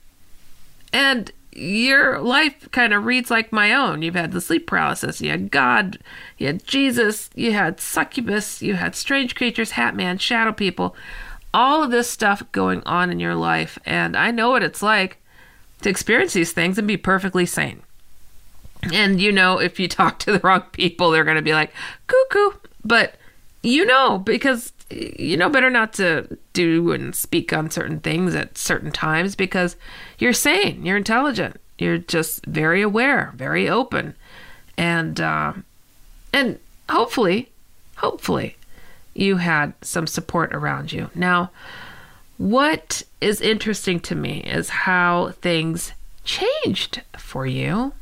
And 0.92 1.32
your 1.52 2.20
life 2.20 2.70
kind 2.72 2.94
of 2.94 3.06
reads 3.06 3.30
like 3.30 3.52
my 3.52 3.74
own. 3.74 4.02
You've 4.02 4.16
had 4.16 4.32
the 4.32 4.42
sleep 4.42 4.68
paralysis, 4.68 5.22
you 5.22 5.30
had 5.30 5.52
God, 5.52 6.00
you 6.38 6.48
had 6.48 6.66
Jesus, 6.66 7.30
you 7.36 7.54
had 7.54 7.80
succubus, 7.80 8.62
you 8.62 8.76
had 8.76 8.96
strange 8.96 9.36
creatures, 9.36 9.72
hat 9.72 9.96
man, 9.96 10.18
shadow 10.18 10.52
people, 10.52 10.96
all 11.54 11.84
of 11.84 11.92
this 11.92 12.10
stuff 12.10 12.44
going 12.52 12.82
on 12.86 13.12
in 13.12 13.20
your 13.20 13.36
life. 13.36 13.78
And 13.86 14.16
I 14.16 14.32
know 14.32 14.50
what 14.50 14.64
it's 14.64 14.82
like 14.82 15.18
to 15.82 15.90
experience 15.90 16.34
these 16.34 16.52
things 16.52 16.78
and 16.78 16.88
be 16.88 16.98
perfectly 16.98 17.46
sane. 17.46 17.82
And 18.92 19.22
you 19.22 19.32
know, 19.32 19.60
if 19.60 19.80
you 19.80 19.88
talk 19.90 20.20
to 20.20 20.32
the 20.32 20.40
wrong 20.40 20.64
people, 20.72 21.12
they're 21.12 21.24
going 21.24 21.36
to 21.36 21.42
be 21.42 21.54
like, 21.54 21.72
cuckoo. 22.08 22.58
But 22.84 23.16
you 23.62 23.86
know, 23.86 24.18
because 24.18 24.74
you 24.90 25.38
know 25.38 25.50
better 25.50 25.70
not 25.70 25.94
to 25.94 26.38
do 26.52 26.92
and 26.92 27.16
speak 27.16 27.54
on 27.54 27.72
certain 27.72 28.00
things 28.00 28.36
at 28.36 28.58
certain 28.58 28.92
times 28.92 29.36
because 29.36 29.76
you're 30.20 30.34
sane, 30.34 30.86
you're 30.86 30.98
intelligent, 30.98 31.60
you're 31.78 31.98
just 31.98 32.46
very 32.46 32.82
aware, 32.82 33.32
very 33.36 33.70
open, 33.70 34.16
and 34.78 35.20
uh, 35.22 35.54
and 36.34 36.60
hopefully, 36.90 37.50
hopefully, 37.96 38.58
you 39.14 39.38
had 39.38 39.74
some 39.82 40.08
support 40.08 40.54
around 40.54 40.92
you. 40.92 41.10
Now, 41.14 41.52
what 42.38 43.04
is 43.22 43.42
interesting 43.42 44.00
to 44.02 44.16
me 44.16 44.42
is 44.42 44.70
how 44.70 45.34
things 45.42 45.94
changed 46.24 47.02
for 47.18 47.46
you 47.46 47.94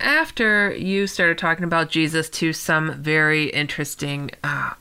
after 0.00 0.74
you 0.74 1.06
started 1.06 1.38
talking 1.38 1.64
about 1.64 1.90
Jesus 1.90 2.28
to 2.30 2.52
some 2.52 2.94
very 2.94 3.46
interesting 3.46 4.30
uh, 4.44 4.74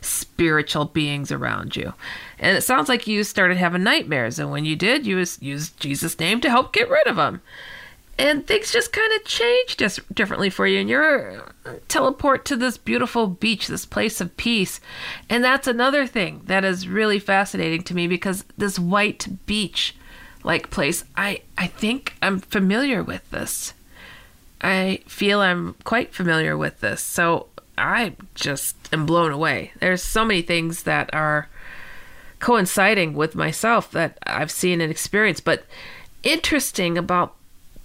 spiritual 0.00 0.86
beings 0.86 1.30
around 1.32 1.76
you. 1.76 1.92
And 2.38 2.56
it 2.56 2.62
sounds 2.62 2.88
like 2.88 3.06
you 3.06 3.24
started 3.24 3.56
having 3.56 3.82
nightmares. 3.82 4.38
And 4.38 4.50
when 4.50 4.64
you 4.64 4.76
did, 4.76 5.06
you 5.06 5.18
used 5.40 5.80
Jesus' 5.80 6.18
name 6.18 6.40
to 6.40 6.50
help 6.50 6.72
get 6.72 6.88
rid 6.88 7.06
of 7.06 7.16
them. 7.16 7.42
And 8.20 8.46
things 8.46 8.70
just 8.70 8.92
kind 8.92 9.10
of 9.14 9.24
changed 9.24 9.78
dis- 9.78 9.98
differently 10.12 10.50
for 10.50 10.66
you. 10.66 10.78
And 10.78 10.90
you're 10.90 11.42
uh, 11.64 11.76
teleport 11.88 12.44
to 12.44 12.56
this 12.56 12.76
beautiful 12.76 13.26
beach, 13.26 13.66
this 13.66 13.86
place 13.86 14.20
of 14.20 14.36
peace. 14.36 14.78
And 15.30 15.42
that's 15.42 15.66
another 15.66 16.06
thing 16.06 16.42
that 16.44 16.62
is 16.62 16.86
really 16.86 17.18
fascinating 17.18 17.82
to 17.84 17.94
me 17.94 18.06
because 18.06 18.44
this 18.58 18.78
white 18.78 19.26
beach 19.46 19.96
like 20.44 20.68
place, 20.68 21.02
I, 21.16 21.40
I 21.56 21.68
think 21.68 22.14
I'm 22.20 22.40
familiar 22.40 23.02
with 23.02 23.28
this. 23.30 23.72
I 24.60 25.00
feel 25.06 25.40
I'm 25.40 25.74
quite 25.84 26.12
familiar 26.12 26.58
with 26.58 26.80
this. 26.80 27.00
So 27.00 27.46
I 27.78 28.16
just 28.34 28.76
am 28.92 29.06
blown 29.06 29.32
away. 29.32 29.72
There's 29.80 30.02
so 30.02 30.26
many 30.26 30.42
things 30.42 30.82
that 30.82 31.08
are 31.14 31.48
coinciding 32.38 33.14
with 33.14 33.34
myself 33.34 33.90
that 33.92 34.18
I've 34.26 34.50
seen 34.50 34.82
and 34.82 34.90
experienced, 34.90 35.46
but 35.46 35.64
interesting 36.22 36.98
about 36.98 37.34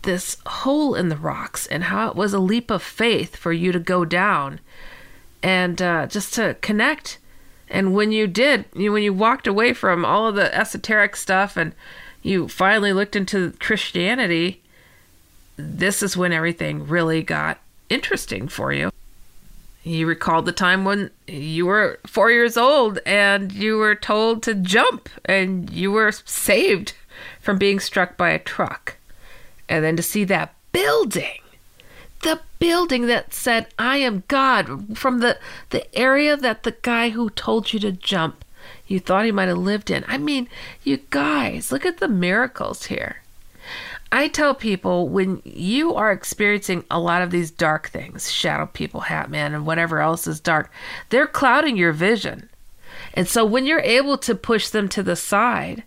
this 0.06 0.38
hole 0.46 0.96
in 0.96 1.10
the 1.10 1.18
rocks 1.18 1.68
and 1.68 1.86
how 1.86 2.10
it 2.10 2.16
was 2.16 2.34
a 2.34 2.40
leap 2.40 2.72
of 2.72 2.82
faith 2.82 3.36
for 3.36 3.52
you 3.52 3.72
to 3.72 3.80
go 3.80 4.06
down 4.06 4.60
and 5.44 5.82
uh, 5.82 6.08
just 6.08 6.34
to 6.36 6.56
connect. 6.62 7.20
And 7.70 7.94
when 7.94 8.12
you 8.12 8.28
did, 8.28 8.66
you, 8.74 8.92
when 8.92 9.04
you 9.04 9.14
walked 9.14 9.48
away 9.48 9.74
from 9.74 10.06
all 10.06 10.28
of 10.28 10.36
the 10.36 10.56
esoteric 10.56 11.16
stuff 11.16 11.58
and 11.58 11.74
you 12.24 12.48
finally 12.48 12.94
looked 12.94 13.16
into 13.16 13.52
Christianity, 13.60 14.62
this 15.58 16.02
is 16.02 16.18
when 16.18 16.32
everything 16.32 16.88
really 16.88 17.22
got 17.22 17.60
interesting 17.90 18.48
for 18.48 18.74
you. 18.74 18.92
You 19.84 20.08
recalled 20.08 20.46
the 20.46 20.52
time 20.52 20.84
when 20.84 21.12
you 21.28 21.68
were 21.68 22.00
four 22.08 22.32
years 22.32 22.58
old 22.58 23.00
and 23.06 23.52
you 23.52 23.78
were 23.78 23.96
told 23.96 24.42
to 24.44 24.56
jump 24.56 25.10
and 25.26 25.70
you 25.70 25.92
were 25.92 26.12
saved 26.12 26.94
from 27.40 27.60
being 27.60 27.80
struck 27.80 28.18
by 28.18 28.32
a 28.32 28.40
truck. 28.40 28.95
And 29.68 29.84
then 29.84 29.96
to 29.96 30.04
see 30.04 30.24
that 30.26 30.54
building, 30.72 31.40
the 32.22 32.42
building 32.60 33.08
that 33.08 33.34
said, 33.34 33.68
I 33.78 33.98
am 33.98 34.24
God, 34.28 34.98
from 34.98 35.20
the, 35.20 35.38
the 35.70 35.94
area 35.96 36.36
that 36.38 36.64
the 36.64 36.76
guy 36.82 37.10
who 37.10 37.30
told 37.30 37.74
you 37.74 37.80
to 37.80 37.92
jump, 37.92 38.44
you 38.88 39.00
thought 39.00 39.26
he 39.26 39.32
might 39.32 39.48
have 39.48 39.58
lived 39.58 39.90
in. 39.90 40.04
I 40.08 40.18
mean, 40.18 40.48
you 40.84 40.98
guys, 41.10 41.72
look 41.72 41.86
at 41.86 41.98
the 41.98 42.08
miracles 42.08 42.86
here. 42.86 43.18
I 44.12 44.28
tell 44.28 44.56
people 44.56 45.10
when 45.10 45.42
you 45.44 45.94
are 45.96 46.12
experiencing 46.12 46.86
a 46.90 47.00
lot 47.00 47.22
of 47.22 47.32
these 47.32 47.52
dark 47.52 47.90
things, 47.90 48.32
shadow 48.32 48.68
people, 48.68 49.02
hat 49.02 49.30
man, 49.30 49.54
and 49.54 49.66
whatever 49.66 50.00
else 50.00 50.28
is 50.28 50.40
dark, 50.40 50.72
they're 51.10 51.28
clouding 51.28 51.76
your 51.76 51.92
vision. 51.92 52.50
And 53.14 53.28
so 53.28 53.44
when 53.44 53.66
you're 53.66 53.80
able 53.80 54.18
to 54.20 54.36
push 54.36 54.70
them 54.70 54.88
to 54.90 55.04
the 55.04 55.16
side, 55.16 55.84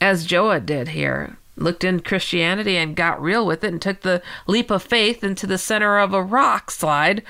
as 0.00 0.26
Joa 0.26 0.64
did 0.64 0.88
here, 0.88 1.36
looked 1.60 1.84
in 1.84 2.00
Christianity 2.00 2.76
and 2.76 2.96
got 2.96 3.22
real 3.22 3.46
with 3.46 3.62
it 3.62 3.72
and 3.72 3.80
took 3.80 4.00
the 4.00 4.22
leap 4.46 4.70
of 4.70 4.82
faith 4.82 5.22
into 5.22 5.46
the 5.46 5.58
center 5.58 5.98
of 5.98 6.12
a 6.12 6.22
rock 6.22 6.70
slide. 6.70 7.22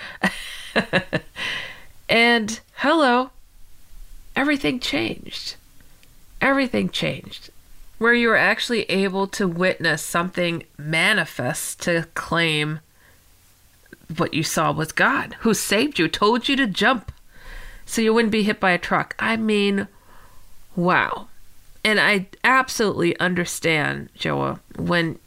and 2.09 2.61
hello, 2.76 3.31
everything 4.35 4.81
changed. 4.81 5.57
Everything 6.41 6.89
changed 6.89 7.51
where 8.01 8.14
you 8.14 8.28
were 8.28 8.37
actually 8.37 8.85
able 8.85 9.26
to 9.26 9.47
witness 9.47 10.01
something 10.01 10.64
manifest 10.78 11.83
to 11.83 12.07
claim 12.14 12.81
what 14.16 14.33
you 14.33 14.43
saw 14.43 14.72
was 14.72 14.91
God, 14.91 15.37
who 15.41 15.53
saved 15.53 15.99
you, 15.99 16.09
told 16.09 16.49
you 16.49 16.57
to 16.57 16.66
jump 16.66 17.12
so 17.85 18.01
you 18.01 18.14
wouldn't 18.14 18.33
be 18.33 18.43
hit 18.43 18.59
by 18.59 18.70
a 18.70 18.78
truck. 18.78 19.14
I 19.18 19.37
mean, 19.37 19.87
wow. 20.74 21.28
And 21.85 21.99
I 21.99 22.26
absolutely 22.45 23.18
understand, 23.18 24.11
Joa, 24.18 24.61
when 24.76 25.18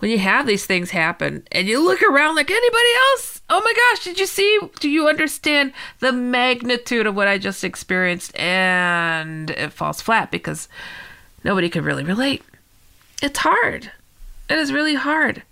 when 0.00 0.10
you 0.10 0.18
have 0.18 0.46
these 0.46 0.64
things 0.64 0.90
happen 0.90 1.46
and 1.52 1.68
you 1.68 1.84
look 1.84 2.02
around 2.02 2.34
like 2.34 2.50
anybody 2.50 2.88
else. 3.10 3.42
Oh 3.50 3.60
my 3.62 3.72
gosh, 3.72 4.04
did 4.04 4.18
you 4.18 4.26
see? 4.26 4.58
Do 4.80 4.88
you 4.88 5.08
understand 5.08 5.72
the 6.00 6.12
magnitude 6.12 7.06
of 7.06 7.14
what 7.14 7.28
I 7.28 7.38
just 7.38 7.64
experienced? 7.64 8.34
And 8.36 9.50
it 9.50 9.72
falls 9.72 10.00
flat 10.00 10.30
because 10.30 10.68
nobody 11.44 11.68
could 11.68 11.84
really 11.84 12.04
relate. 12.04 12.42
It's 13.22 13.40
hard. 13.40 13.90
It 14.48 14.58
is 14.58 14.72
really 14.72 14.94
hard. 14.94 15.42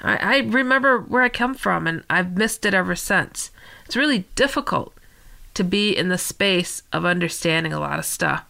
I, 0.00 0.16
I 0.16 0.38
remember 0.38 1.00
where 1.00 1.22
I 1.22 1.28
come 1.28 1.54
from 1.54 1.86
and 1.86 2.04
I've 2.08 2.36
missed 2.36 2.64
it 2.64 2.72
ever 2.72 2.96
since. 2.96 3.50
It's 3.84 3.96
really 3.96 4.24
difficult 4.34 4.94
to 5.54 5.62
be 5.62 5.94
in 5.94 6.08
the 6.08 6.18
space 6.18 6.82
of 6.92 7.04
understanding 7.04 7.72
a 7.72 7.80
lot 7.80 7.98
of 7.98 8.06
stuff 8.06 8.44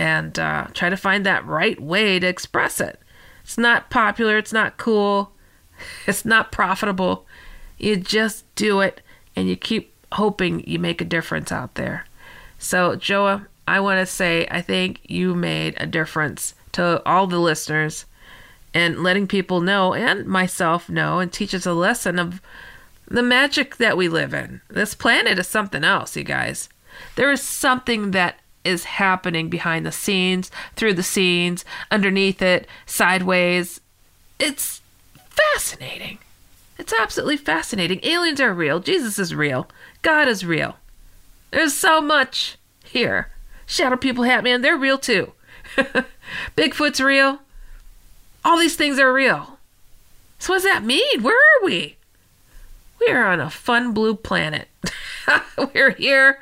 and 0.00 0.38
uh, 0.38 0.66
try 0.72 0.88
to 0.88 0.96
find 0.96 1.26
that 1.26 1.46
right 1.46 1.78
way 1.78 2.18
to 2.18 2.26
express 2.26 2.80
it. 2.80 2.98
It's 3.44 3.58
not 3.58 3.90
popular, 3.90 4.38
it's 4.38 4.52
not 4.52 4.78
cool, 4.78 5.32
it's 6.06 6.24
not 6.24 6.50
profitable. 6.50 7.26
You 7.76 7.96
just 7.96 8.52
do 8.54 8.80
it 8.80 9.02
and 9.36 9.46
you 9.46 9.56
keep 9.56 9.92
hoping 10.12 10.66
you 10.66 10.78
make 10.78 11.02
a 11.02 11.04
difference 11.04 11.52
out 11.52 11.74
there. 11.74 12.06
So, 12.58 12.96
Joa, 12.96 13.46
I 13.68 13.80
want 13.80 14.00
to 14.00 14.06
say 14.06 14.48
I 14.50 14.62
think 14.62 15.00
you 15.04 15.34
made 15.34 15.74
a 15.76 15.86
difference 15.86 16.54
to 16.72 17.02
all 17.06 17.26
the 17.26 17.38
listeners 17.38 18.06
and 18.72 19.02
letting 19.02 19.26
people 19.26 19.60
know 19.60 19.92
and 19.92 20.26
myself 20.26 20.88
know 20.88 21.18
and 21.18 21.30
teach 21.30 21.54
us 21.54 21.66
a 21.66 21.74
lesson 21.74 22.18
of 22.18 22.40
the 23.06 23.22
magic 23.22 23.76
that 23.76 23.98
we 23.98 24.08
live 24.08 24.32
in. 24.32 24.62
This 24.68 24.94
planet 24.94 25.38
is 25.38 25.48
something 25.48 25.84
else, 25.84 26.16
you 26.16 26.24
guys. 26.24 26.70
There 27.16 27.30
is 27.30 27.42
something 27.42 28.12
that 28.12 28.40
is 28.64 28.84
happening 28.84 29.48
behind 29.48 29.86
the 29.86 29.92
scenes, 29.92 30.50
through 30.76 30.94
the 30.94 31.02
scenes, 31.02 31.64
underneath 31.90 32.42
it, 32.42 32.66
sideways. 32.86 33.80
It's 34.38 34.80
fascinating. 35.14 36.18
It's 36.78 36.92
absolutely 36.92 37.36
fascinating. 37.36 38.00
Aliens 38.02 38.40
are 38.40 38.54
real. 38.54 38.80
Jesus 38.80 39.18
is 39.18 39.34
real. 39.34 39.68
God 40.02 40.28
is 40.28 40.44
real. 40.44 40.76
There's 41.50 41.74
so 41.74 42.00
much 42.00 42.56
here. 42.84 43.30
Shadow 43.66 43.96
people, 43.96 44.24
Hat 44.24 44.44
Man, 44.44 44.62
they're 44.62 44.76
real 44.76 44.98
too. 44.98 45.32
Bigfoot's 46.56 47.00
real. 47.00 47.40
All 48.44 48.58
these 48.58 48.76
things 48.76 48.98
are 48.98 49.12
real. 49.12 49.58
So, 50.38 50.52
what 50.52 50.62
does 50.62 50.64
that 50.64 50.84
mean? 50.84 51.22
Where 51.22 51.36
are 51.36 51.64
we? 51.64 51.96
We 53.00 53.08
are 53.08 53.26
on 53.26 53.40
a 53.40 53.50
fun 53.50 53.92
blue 53.92 54.14
planet. 54.14 54.68
We're 55.74 55.92
here 55.92 56.38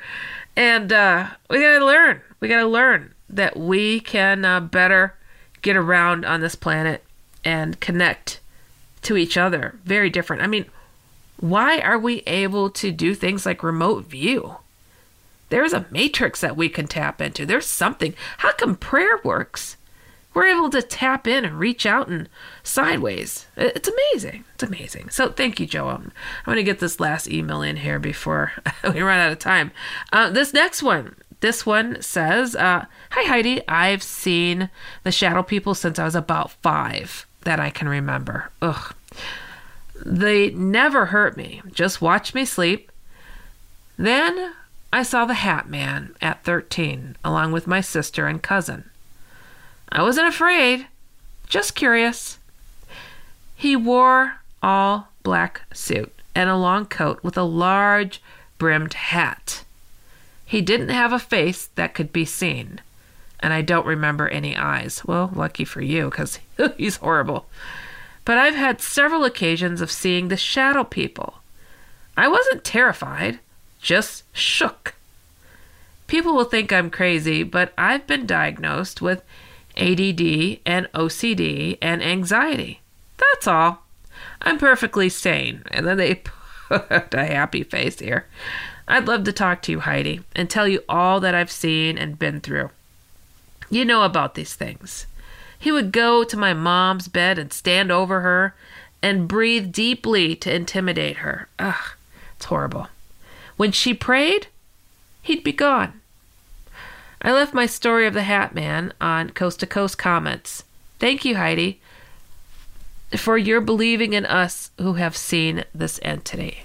and 0.59 0.93
uh, 0.93 1.29
we 1.49 1.61
got 1.61 1.79
to 1.79 1.87
learn. 1.87 2.21
We 2.41 2.49
got 2.49 2.59
to 2.59 2.67
learn 2.67 3.15
that 3.31 3.57
we 3.57 4.01
can 4.01 4.45
uh, 4.45 4.59
better 4.59 5.15
get 5.63 5.77
around 5.77 6.25
on 6.25 6.41
this 6.41 6.57
planet 6.57 7.05
and 7.45 7.79
connect 7.79 8.41
to 9.03 9.17
each 9.17 9.37
other. 9.37 9.77
Very 9.85 10.11
different. 10.11 10.43
I 10.43 10.49
mean, 10.49 10.65
why 11.39 11.79
are 11.79 11.99
we 11.99 12.25
able 12.27 12.71
to 12.71 12.91
do 12.91 13.15
things 13.15 13.47
like 13.47 13.63
remote 13.63 14.07
view? 14.07 14.57
There's 15.49 15.73
a 15.73 15.87
matrix 15.93 16.41
that 16.41 16.57
we 16.57 16.69
can 16.69 16.89
tap 16.89 17.21
into. 17.21 17.47
There's 17.47 17.67
something. 17.67 18.15
How 18.39 18.53
come 18.53 18.75
prayer 18.75 19.21
works? 19.23 19.77
We're 20.39 20.57
able 20.57 20.71
to 20.71 20.83
tap 20.83 21.27
in 21.27 21.45
and 21.45 21.59
reach 21.59 21.85
out 21.85 22.07
and 22.07 22.29
sideways. 22.63 23.49
It's 23.57 23.89
amazing. 23.89 24.45
It's 24.55 24.63
amazing. 24.63 25.11
So 25.11 25.33
thank 25.33 25.59
you, 25.59 25.67
Joa. 25.67 25.95
I'm, 25.95 26.13
going 26.47 26.59
to 26.59 26.63
get 26.63 26.79
this 26.79 27.01
last 27.01 27.27
email 27.27 27.61
in 27.61 27.79
here 27.79 27.99
before 27.99 28.53
we 28.85 29.01
run 29.03 29.19
out 29.19 29.33
of 29.33 29.41
time. 29.41 29.73
Uh, 30.13 30.31
this 30.31 30.55
next 30.55 30.81
one. 30.81 31.17
This 31.41 31.67
one 31.67 32.01
says, 32.03 32.55
uh, 32.55 32.85
Hi, 33.11 33.29
Heidi. 33.29 33.67
I've 33.67 34.05
seen 34.05 34.71
the 35.03 35.11
shadow 35.11 35.43
people 35.43 35.75
since 35.75 35.99
I 35.99 36.05
was 36.05 36.15
about 36.15 36.53
five 36.53 37.27
that 37.43 37.59
I 37.59 37.71
can 37.71 37.89
remember. 37.89 38.53
Ugh. 38.63 38.95
They 40.07 40.51
never 40.51 41.07
hurt 41.07 41.37
me, 41.37 41.63
just 41.73 42.01
watched 42.01 42.37
me 42.37 42.45
sleep. 42.45 42.93
Then 43.97 44.53
I 44.93 45.03
saw 45.03 45.25
the 45.25 45.35
Hat 45.35 45.69
Man 45.69 46.15
at 46.23 46.45
13, 46.45 47.17
along 47.25 47.51
with 47.51 47.67
my 47.67 47.81
sister 47.81 48.29
and 48.29 48.41
cousin. 48.41 48.89
I 49.91 50.03
wasn't 50.03 50.29
afraid, 50.29 50.87
just 51.47 51.75
curious. 51.75 52.39
He 53.57 53.75
wore 53.75 54.37
all 54.63 55.09
black 55.23 55.63
suit 55.73 56.13
and 56.35 56.51
a 56.51 56.57
long 56.57 56.87
coat 56.87 57.21
with 57.23 57.37
a 57.37 57.43
large 57.43 58.23
brimmed 58.59 58.95
hat. 58.95 59.65
He 60.45 60.61
didn't 60.61 60.91
have 60.91 61.13
a 61.13 61.19
face 61.19 61.67
that 61.75 61.95
could 61.95 62.13
be 62.13 62.25
seen, 62.25 62.81
and 63.41 63.53
I 63.53 63.63
don't 63.63 63.87
remember 63.87 64.29
any 64.29 64.57
eyes. 64.57 65.05
Well, 65.05 65.31
lucky 65.35 65.65
for 65.65 65.81
you, 65.81 66.11
because 66.11 66.39
he's 66.77 66.97
horrible. 66.97 67.47
But 68.25 68.39
I've 68.39 68.55
had 68.55 68.81
several 68.81 69.25
occasions 69.25 69.81
of 69.81 69.91
seeing 69.91 70.29
the 70.29 70.37
shadow 70.37 70.85
people. 70.85 71.35
I 72.17 72.29
wasn't 72.29 72.65
terrified, 72.65 73.39
just 73.81 74.25
shook. 74.35 74.95
People 76.07 76.35
will 76.35 76.45
think 76.45 76.73
I'm 76.73 76.91
crazy, 76.91 77.43
but 77.43 77.73
I've 77.77 78.07
been 78.07 78.27
diagnosed 78.27 79.01
with 79.03 79.23
ADD 79.79 80.61
and 80.67 80.89
OCD 80.93 81.79
and 81.81 82.03
anxiety. 82.03 82.81
That's 83.17 83.47
all. 83.47 83.85
I'm 84.43 84.59
perfectly 84.59 85.09
sane. 85.09 85.63
And 85.71 85.87
then 85.87 85.97
they 85.97 86.15
put 86.69 87.15
a 87.15 87.25
happy 87.25 87.63
face 87.63 87.99
here. 87.99 88.27
I'd 88.87 89.07
love 89.07 89.25
to 89.25 89.33
talk 89.33 89.63
to 89.63 89.73
you, 89.73 89.81
Heidi, 89.81 90.21
and 90.35 90.49
tell 90.49 90.67
you 90.67 90.83
all 90.89 91.21
that 91.21 91.35
I've 91.35 91.51
seen 91.51 91.99
and 91.99 92.19
been 92.19 92.41
through. 92.41 92.71
You 93.71 93.85
know 93.85 94.03
about 94.03 94.35
these 94.35 94.55
things. 94.55 95.07
He 95.59 95.71
would 95.71 95.93
go 95.93 96.25
to 96.25 96.37
my 96.37 96.55
mom's 96.55 97.09
bed 97.09 97.39
and 97.39 97.53
stand 97.53 97.93
over 97.93 98.21
her 98.21 98.55
and 99.03 99.29
breathe 99.29 99.73
deeply 99.73 100.35
to 100.37 100.55
intimidate 100.55 101.19
her. 101.19 101.49
Ugh, 101.59 101.93
it's 102.37 102.47
horrible. 102.47 102.89
When 103.57 103.73
she 103.73 103.93
prayed, 103.93 104.47
he'd 105.23 105.45
be 105.45 105.53
gone. 105.53 105.98
I 107.21 107.33
left 107.33 107.55
my 107.55 107.67
story 107.67 108.07
of 108.07 108.15
the 108.15 108.23
Hat 108.23 108.55
Man 108.55 108.93
on 109.01 109.31
Coast 109.31 109.61
to 109.61 109.67
Coast 109.67 109.99
comments. 109.99 110.65
Thank 110.99 111.25
you, 111.25 111.37
Heidi, 111.37 111.81
for 113.17 113.37
your 113.37 113.61
believing 113.61 114.13
in 114.13 114.27
us 114.27 114.71
who 114.79 114.95
have 114.95 115.17
seen 115.17 115.65
this 115.75 115.99
entity. 116.03 116.65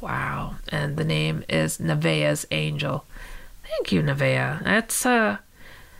Wow. 0.00 0.56
And 0.68 0.96
the 0.96 1.04
name 1.04 1.44
is 1.48 1.78
Nevaeh's 1.78 2.46
Angel. 2.50 3.04
Thank 3.68 3.92
you, 3.92 4.02
Nevaeh. 4.02 4.64
That's 4.64 5.04
a, 5.04 5.10
uh, 5.10 5.36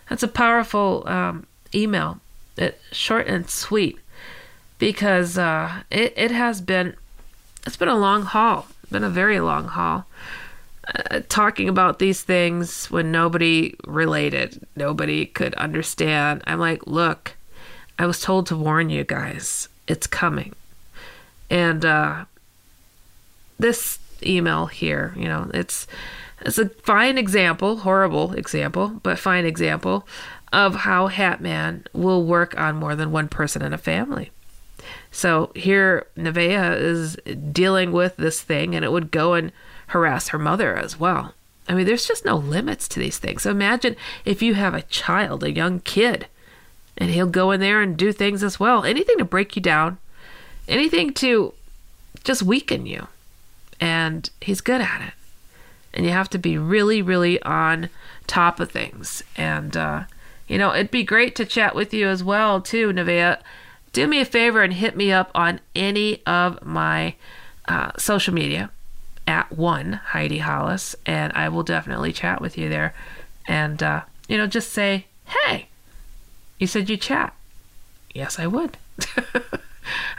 that's 0.08 0.22
a 0.22 0.28
powerful 0.28 1.06
um, 1.06 1.46
email. 1.74 2.20
It, 2.56 2.80
short 2.92 3.26
and 3.26 3.48
sweet 3.48 3.98
because 4.78 5.38
uh, 5.38 5.82
it, 5.90 6.12
it 6.16 6.30
has 6.32 6.60
been 6.60 6.96
it's 7.64 7.76
been 7.76 7.88
a 7.88 7.98
long 7.98 8.22
haul 8.22 8.66
been 8.90 9.04
a 9.04 9.10
very 9.10 9.38
long 9.38 9.68
haul 9.68 10.04
uh, 10.94 11.20
talking 11.28 11.68
about 11.68 11.98
these 11.98 12.22
things 12.22 12.90
when 12.90 13.10
nobody 13.12 13.74
related, 13.86 14.66
nobody 14.76 15.26
could 15.26 15.54
understand. 15.54 16.42
I'm 16.46 16.58
like, 16.58 16.86
look, 16.86 17.36
I 17.98 18.06
was 18.06 18.20
told 18.20 18.46
to 18.46 18.56
warn 18.56 18.90
you 18.90 19.04
guys, 19.04 19.68
it's 19.86 20.06
coming. 20.06 20.54
And 21.50 21.84
uh, 21.84 22.24
this 23.58 23.98
email 24.22 24.66
here, 24.66 25.14
you 25.16 25.24
know, 25.24 25.50
it's 25.52 25.86
it's 26.42 26.58
a 26.58 26.70
fine 26.70 27.18
example, 27.18 27.78
horrible 27.78 28.32
example, 28.32 29.00
but 29.02 29.18
fine 29.18 29.44
example 29.44 30.06
of 30.52 30.74
how 30.74 31.08
Hatman 31.08 31.86
will 31.92 32.24
work 32.24 32.58
on 32.58 32.76
more 32.76 32.96
than 32.96 33.12
one 33.12 33.28
person 33.28 33.62
in 33.62 33.72
a 33.72 33.78
family. 33.78 34.30
So 35.10 35.52
here, 35.54 36.06
Nevaeh 36.16 36.80
is 36.80 37.16
dealing 37.52 37.92
with 37.92 38.16
this 38.16 38.40
thing, 38.40 38.74
and 38.74 38.84
it 38.84 38.92
would 38.92 39.10
go 39.10 39.34
and 39.34 39.52
harass 39.90 40.28
her 40.28 40.38
mother 40.38 40.76
as 40.76 40.98
well. 40.98 41.34
I 41.68 41.74
mean, 41.74 41.86
there's 41.86 42.06
just 42.06 42.24
no 42.24 42.36
limits 42.36 42.88
to 42.88 43.00
these 43.00 43.18
things. 43.18 43.42
So 43.42 43.50
imagine 43.50 43.96
if 44.24 44.42
you 44.42 44.54
have 44.54 44.74
a 44.74 44.82
child, 44.82 45.44
a 45.44 45.52
young 45.52 45.80
kid, 45.80 46.26
and 46.96 47.10
he'll 47.10 47.26
go 47.26 47.50
in 47.50 47.60
there 47.60 47.80
and 47.80 47.96
do 47.96 48.12
things 48.12 48.42
as 48.42 48.58
well. 48.58 48.84
Anything 48.84 49.18
to 49.18 49.24
break 49.24 49.56
you 49.56 49.62
down, 49.62 49.98
anything 50.68 51.12
to 51.14 51.54
just 52.24 52.42
weaken 52.42 52.86
you. 52.86 53.08
And 53.80 54.28
he's 54.40 54.60
good 54.60 54.80
at 54.80 55.00
it. 55.00 55.14
And 55.92 56.04
you 56.04 56.12
have 56.12 56.30
to 56.30 56.38
be 56.38 56.56
really, 56.58 57.02
really 57.02 57.42
on 57.42 57.88
top 58.26 58.60
of 58.60 58.70
things. 58.70 59.22
And, 59.36 59.76
uh, 59.76 60.04
you 60.46 60.58
know, 60.58 60.72
it'd 60.72 60.90
be 60.90 61.02
great 61.02 61.34
to 61.36 61.44
chat 61.44 61.74
with 61.74 61.92
you 61.92 62.06
as 62.06 62.22
well, 62.22 62.60
too, 62.60 62.92
Nevaeh. 62.92 63.40
Do 63.92 64.06
me 64.06 64.20
a 64.20 64.24
favor 64.24 64.62
and 64.62 64.72
hit 64.72 64.96
me 64.96 65.10
up 65.10 65.30
on 65.34 65.60
any 65.74 66.24
of 66.26 66.64
my 66.64 67.14
uh, 67.66 67.92
social 67.96 68.34
media 68.34 68.70
at 69.30 69.52
one 69.52 69.92
Heidi 69.92 70.38
Hollis, 70.38 70.96
and 71.06 71.32
I 71.34 71.48
will 71.48 71.62
definitely 71.62 72.12
chat 72.12 72.40
with 72.40 72.58
you 72.58 72.68
there. 72.68 72.92
And, 73.46 73.80
uh, 73.80 74.02
you 74.28 74.36
know, 74.36 74.48
just 74.48 74.72
say, 74.72 75.06
hey, 75.24 75.68
you 76.58 76.66
said 76.66 76.90
you 76.90 76.96
chat. 76.96 77.32
Yes, 78.12 78.40
I 78.40 78.48
would. 78.48 78.76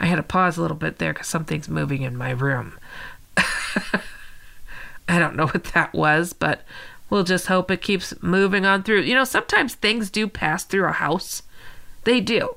I 0.00 0.06
had 0.06 0.16
to 0.16 0.22
pause 0.22 0.56
a 0.56 0.62
little 0.62 0.78
bit 0.78 0.96
there 0.96 1.12
because 1.12 1.28
something's 1.28 1.68
moving 1.68 2.00
in 2.00 2.16
my 2.16 2.30
room. 2.30 2.72
I 3.36 5.18
don't 5.18 5.36
know 5.36 5.46
what 5.46 5.64
that 5.64 5.92
was, 5.92 6.32
but 6.32 6.62
we'll 7.10 7.22
just 7.22 7.48
hope 7.48 7.70
it 7.70 7.82
keeps 7.82 8.14
moving 8.22 8.64
on 8.64 8.82
through. 8.82 9.02
You 9.02 9.14
know, 9.14 9.24
sometimes 9.24 9.74
things 9.74 10.10
do 10.10 10.26
pass 10.26 10.64
through 10.64 10.86
a 10.86 10.92
house. 10.92 11.42
They 12.04 12.20
do. 12.20 12.56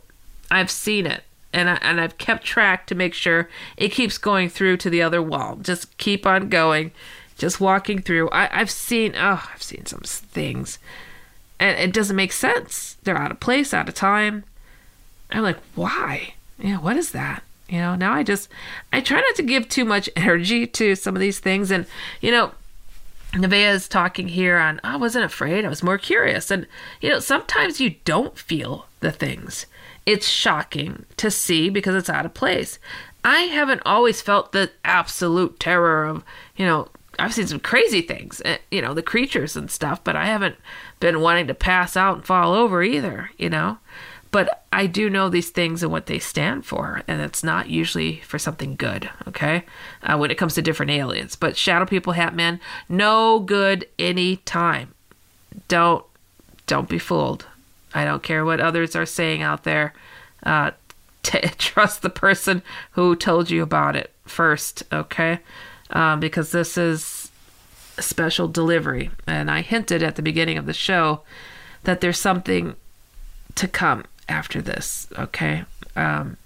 I've 0.50 0.72
seen 0.72 1.06
it 1.06 1.26
and 1.56 1.70
I, 1.70 1.76
and 1.82 2.02
I've 2.02 2.18
kept 2.18 2.44
track 2.44 2.86
to 2.88 2.96
make 2.96 3.14
sure 3.14 3.50
it 3.78 3.94
keeps 3.94 4.18
going 4.18 4.50
through 4.50 4.76
to 4.78 4.90
the 4.90 5.02
other 5.02 5.22
wall. 5.22 5.56
Just 5.56 5.98
keep 5.98 6.26
on 6.26 6.50
going, 6.50 6.92
just 7.38 7.62
walking 7.62 8.02
through. 8.02 8.30
I, 8.30 8.50
I've 8.52 8.70
seen 8.70 9.14
oh, 9.16 9.42
I've 9.52 9.64
seen 9.64 9.86
some 9.86 10.02
things, 10.02 10.78
and 11.58 11.80
it 11.80 11.94
doesn't 11.94 12.16
make 12.16 12.34
sense. 12.34 12.98
They're 13.04 13.18
out 13.18 13.32
of 13.32 13.40
place, 13.40 13.74
out 13.74 13.88
of 13.88 13.96
time. 13.96 14.44
I'm 15.32 15.44
like, 15.44 15.58
why? 15.76 16.36
Yeah, 16.60 16.78
what 16.78 16.98
is 16.98 17.14
that? 17.14 17.42
You 17.70 17.80
know, 17.80 17.96
now 17.96 18.14
I 18.14 18.24
just 18.24 18.50
I 18.92 19.00
try 19.00 19.22
not 19.22 19.36
to 19.36 19.44
give 19.44 19.70
too 19.70 19.86
much 19.86 20.10
energy 20.18 20.68
to 20.68 20.94
some 20.96 21.16
of 21.16 21.22
these 21.22 21.40
things, 21.40 21.72
and 21.72 21.88
you 22.22 22.32
know. 22.32 22.52
Nevaeh 23.34 23.74
is 23.74 23.90
talking 23.90 24.30
here 24.30 24.58
on, 24.58 24.80
oh, 24.82 24.92
I 24.92 24.96
wasn't 24.96 25.26
afraid, 25.26 25.66
I 25.66 25.68
was 25.68 25.84
more 25.84 25.98
curious. 25.98 26.50
And, 26.50 26.68
you 27.02 27.10
know, 27.10 27.20
sometimes 27.20 27.82
you 27.82 27.96
don't 28.06 28.38
feel 28.38 28.88
the 29.02 29.12
things 29.12 29.66
it's 30.06 30.28
shocking 30.28 31.06
to 31.18 31.32
see 31.32 31.70
because 31.70 31.96
it's 31.96 32.10
out 32.10 32.26
of 32.26 32.34
place. 32.34 32.80
I 33.24 33.42
haven't 33.42 33.82
always 33.86 34.22
felt 34.22 34.52
the 34.52 34.72
absolute 34.84 35.60
terror 35.60 36.06
of, 36.06 36.24
you 36.56 36.66
know, 36.66 36.90
I've 37.18 37.34
seen 37.34 37.48
some 37.48 37.60
crazy 37.60 38.02
things, 38.02 38.42
eh, 38.46 38.58
you 38.70 38.82
know, 38.82 38.94
the 38.94 39.02
creatures 39.02 39.56
and 39.56 39.72
stuff, 39.72 40.04
but 40.04 40.16
I 40.16 40.26
haven't 40.26 40.58
been 41.00 41.22
wanting 41.22 41.48
to 41.48 41.54
pass 41.54 41.96
out 41.98 42.18
and 42.18 42.26
fall 42.26 42.54
over 42.54 42.84
either, 42.84 43.32
you 43.38 43.50
know. 43.50 43.80
But 44.32 44.66
I 44.72 44.86
do 44.86 45.10
know 45.10 45.30
these 45.30 45.50
things 45.50 45.82
and 45.82 45.92
what 45.92 46.08
they 46.08 46.20
stand 46.20 46.66
for, 46.66 47.04
and 47.08 47.22
it's 47.22 47.44
not 47.44 47.70
usually 47.70 48.20
for 48.20 48.38
something 48.38 48.76
good, 48.76 49.10
okay? 49.28 49.64
Uh, 50.04 50.18
when 50.18 50.30
it 50.30 50.38
comes 50.38 50.56
to 50.56 50.62
different 50.62 50.92
aliens. 50.92 51.38
But 51.38 51.56
Shadow 51.56 51.86
People, 51.86 52.14
Hat 52.14 52.36
Man, 52.36 52.60
no 52.90 53.40
good 53.40 53.88
any 53.98 54.38
time. 54.38 54.94
Don't 55.70 56.04
don't 56.68 56.90
be 56.90 57.00
fooled. 57.00 57.46
I 57.96 58.04
don't 58.06 58.22
care 58.22 58.46
what 58.46 58.60
others 58.60 58.96
are 58.96 59.06
saying 59.06 59.42
out 59.42 59.64
there. 59.64 59.94
Uh, 60.44 60.72
t- 61.24 61.40
trust 61.58 62.04
the 62.04 62.10
person 62.10 62.62
who 62.92 63.16
told 63.16 63.50
you 63.50 63.64
about 63.64 63.96
it 63.96 64.12
first, 64.26 64.84
okay? 64.94 65.40
Um, 65.90 66.20
because 66.20 66.52
this 66.52 66.78
is 66.78 67.32
a 67.98 68.02
special 68.04 68.48
delivery. 68.48 69.10
And 69.26 69.50
I 69.50 69.62
hinted 69.62 70.04
at 70.04 70.18
the 70.18 70.22
beginning 70.22 70.58
of 70.58 70.68
the 70.68 70.74
show 70.74 71.22
that 71.84 72.02
there's 72.02 72.20
something 72.20 72.76
to 73.56 73.68
come 73.68 74.04
after 74.28 74.62
this, 74.62 75.08
okay? 75.18 75.64
Um, 75.96 76.38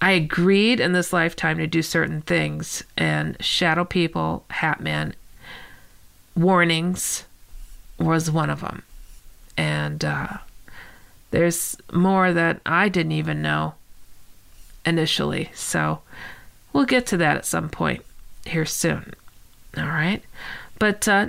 I 0.00 0.12
agreed 0.12 0.80
in 0.80 0.92
this 0.92 1.12
lifetime 1.12 1.58
to 1.58 1.66
do 1.66 1.82
certain 1.82 2.22
things, 2.22 2.82
and 2.96 3.36
Shadow 3.44 3.84
People, 3.84 4.44
Hatman, 4.50 5.12
Warnings 6.34 7.24
was 7.98 8.30
one 8.30 8.48
of 8.48 8.60
them. 8.62 8.82
And 9.56 10.04
uh, 10.04 10.38
there's 11.30 11.76
more 11.92 12.32
that 12.32 12.60
I 12.66 12.88
didn't 12.88 13.12
even 13.12 13.42
know 13.42 13.74
initially. 14.84 15.50
So 15.54 16.00
we'll 16.72 16.86
get 16.86 17.06
to 17.08 17.16
that 17.18 17.36
at 17.36 17.46
some 17.46 17.68
point 17.68 18.04
here 18.46 18.66
soon. 18.66 19.14
All 19.76 19.84
right. 19.84 20.22
But 20.78 21.06
uh, 21.06 21.26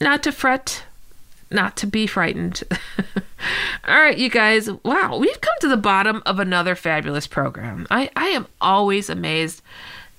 not 0.00 0.22
to 0.22 0.32
fret, 0.32 0.84
not 1.50 1.76
to 1.78 1.86
be 1.86 2.06
frightened. 2.06 2.62
All 3.86 4.00
right, 4.00 4.16
you 4.16 4.30
guys. 4.30 4.70
Wow, 4.82 5.18
we've 5.18 5.40
come 5.40 5.54
to 5.60 5.68
the 5.68 5.76
bottom 5.76 6.22
of 6.24 6.38
another 6.38 6.74
fabulous 6.74 7.26
program. 7.26 7.86
I, 7.90 8.10
I 8.16 8.26
am 8.28 8.46
always 8.60 9.10
amazed 9.10 9.60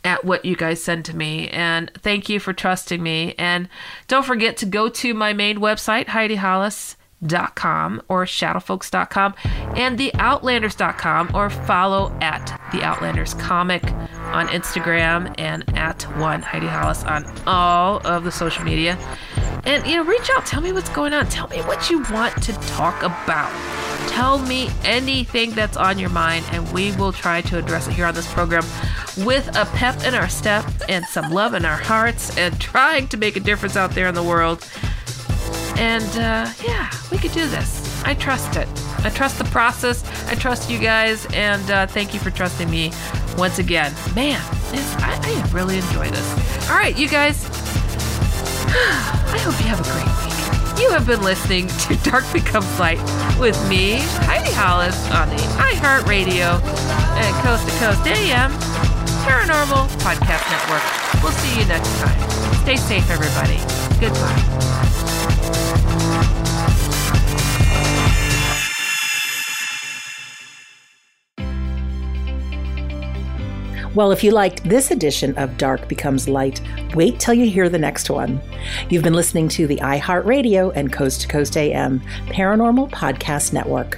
at 0.03 0.23
what 0.23 0.45
you 0.45 0.55
guys 0.55 0.83
send 0.83 1.03
to 1.05 1.15
me, 1.15 1.49
and 1.49 1.91
thank 1.95 2.29
you 2.29 2.39
for 2.39 2.53
trusting 2.53 3.01
me. 3.01 3.33
And 3.39 3.67
don't 4.07 4.25
forget 4.25 4.55
to 4.57 4.67
go 4.67 4.87
to 4.89 5.13
my 5.15 5.33
main 5.33 5.57
website, 5.57 6.09
Heidi 6.09 6.35
Hollis 6.35 6.95
com 7.55 8.01
or 8.07 8.25
shadowfolks.com 8.25 9.33
and 9.75 9.97
theoutlanders.com 9.97 11.31
or 11.33 11.49
follow 11.49 12.15
at 12.21 12.59
the 12.71 12.83
outlanders 12.83 13.33
comic 13.35 13.83
on 14.31 14.47
instagram 14.47 15.33
and 15.37 15.63
at 15.77 16.03
one 16.17 16.41
heidi 16.41 16.67
hollis 16.67 17.03
on 17.03 17.25
all 17.47 18.05
of 18.05 18.23
the 18.23 18.31
social 18.31 18.63
media. 18.63 18.97
And 19.65 19.85
you 19.87 19.95
know 19.95 20.03
reach 20.03 20.29
out. 20.31 20.45
Tell 20.45 20.61
me 20.61 20.71
what's 20.71 20.89
going 20.89 21.13
on. 21.13 21.27
Tell 21.27 21.47
me 21.47 21.57
what 21.61 21.89
you 21.89 22.03
want 22.11 22.41
to 22.43 22.53
talk 22.53 23.01
about. 23.01 23.51
Tell 24.09 24.37
me 24.37 24.69
anything 24.83 25.51
that's 25.51 25.75
on 25.75 25.97
your 25.97 26.09
mind 26.09 26.45
and 26.51 26.71
we 26.71 26.95
will 26.95 27.11
try 27.11 27.41
to 27.41 27.57
address 27.57 27.87
it 27.87 27.93
here 27.93 28.05
on 28.05 28.13
this 28.13 28.31
program 28.31 28.63
with 29.17 29.47
a 29.55 29.65
pep 29.73 30.03
in 30.03 30.13
our 30.13 30.29
step 30.29 30.65
and 30.87 31.03
some 31.05 31.31
love 31.31 31.53
in 31.53 31.65
our 31.65 31.77
hearts 31.77 32.37
and 32.37 32.59
trying 32.61 33.07
to 33.07 33.17
make 33.17 33.35
a 33.35 33.39
difference 33.39 33.75
out 33.75 33.91
there 33.91 34.07
in 34.07 34.15
the 34.15 34.23
world 34.23 34.69
and 35.77 36.09
uh, 36.17 36.51
yeah, 36.65 36.89
we 37.11 37.17
could 37.17 37.31
do 37.31 37.47
this. 37.47 38.03
I 38.03 38.13
trust 38.13 38.55
it. 38.55 38.67
I 39.03 39.09
trust 39.09 39.37
the 39.37 39.45
process. 39.45 40.03
I 40.27 40.35
trust 40.35 40.69
you 40.69 40.79
guys. 40.79 41.25
And 41.33 41.69
uh, 41.69 41.87
thank 41.87 42.13
you 42.13 42.19
for 42.19 42.31
trusting 42.31 42.69
me 42.69 42.91
once 43.37 43.59
again. 43.59 43.93
Man, 44.15 44.41
I, 44.99 45.19
I 45.21 45.51
really 45.51 45.77
enjoy 45.77 46.09
this. 46.09 46.69
All 46.69 46.77
right, 46.77 46.97
you 46.97 47.09
guys. 47.09 47.45
I 48.67 49.37
hope 49.39 49.59
you 49.59 49.67
have 49.67 49.79
a 49.79 49.91
great 49.91 50.05
week. 50.25 50.81
You 50.81 50.89
have 50.91 51.07
been 51.07 51.21
listening 51.21 51.67
to 51.67 51.95
Dark 52.09 52.25
Becomes 52.33 52.79
Light 52.79 52.99
with 53.39 53.57
me, 53.69 53.99
Heidi 54.25 54.51
Hollis, 54.51 54.97
on 55.11 55.29
the 55.29 55.35
iHeartRadio 55.35 56.61
and 57.15 57.35
Coast 57.43 57.67
to 57.67 57.73
Coast 57.79 58.05
AM 58.07 58.51
Paranormal 59.25 59.87
Podcast 60.05 60.45
Network. 60.51 61.23
We'll 61.23 61.31
see 61.31 61.59
you 61.59 61.65
next 61.65 61.89
time. 61.99 62.53
Stay 62.61 62.75
safe, 62.75 63.09
everybody. 63.09 63.57
Goodbye. 63.99 64.65
Well, 73.95 74.11
if 74.11 74.23
you 74.23 74.31
liked 74.31 74.63
this 74.67 74.91
edition 74.91 75.35
of 75.37 75.57
Dark 75.57 75.87
Becomes 75.87 76.29
Light, 76.29 76.61
wait 76.93 77.19
till 77.19 77.33
you 77.33 77.49
hear 77.49 77.67
the 77.67 77.79
next 77.79 78.11
one. 78.11 78.41
You've 78.89 79.03
been 79.03 79.13
listening 79.13 79.47
to 79.49 79.65
the 79.65 79.77
iHeartRadio 79.77 80.71
and 80.75 80.93
Coast 80.93 81.21
to 81.21 81.27
Coast 81.27 81.57
AM 81.57 82.01
Paranormal 82.27 82.91
Podcast 82.91 83.53
Network. 83.53 83.97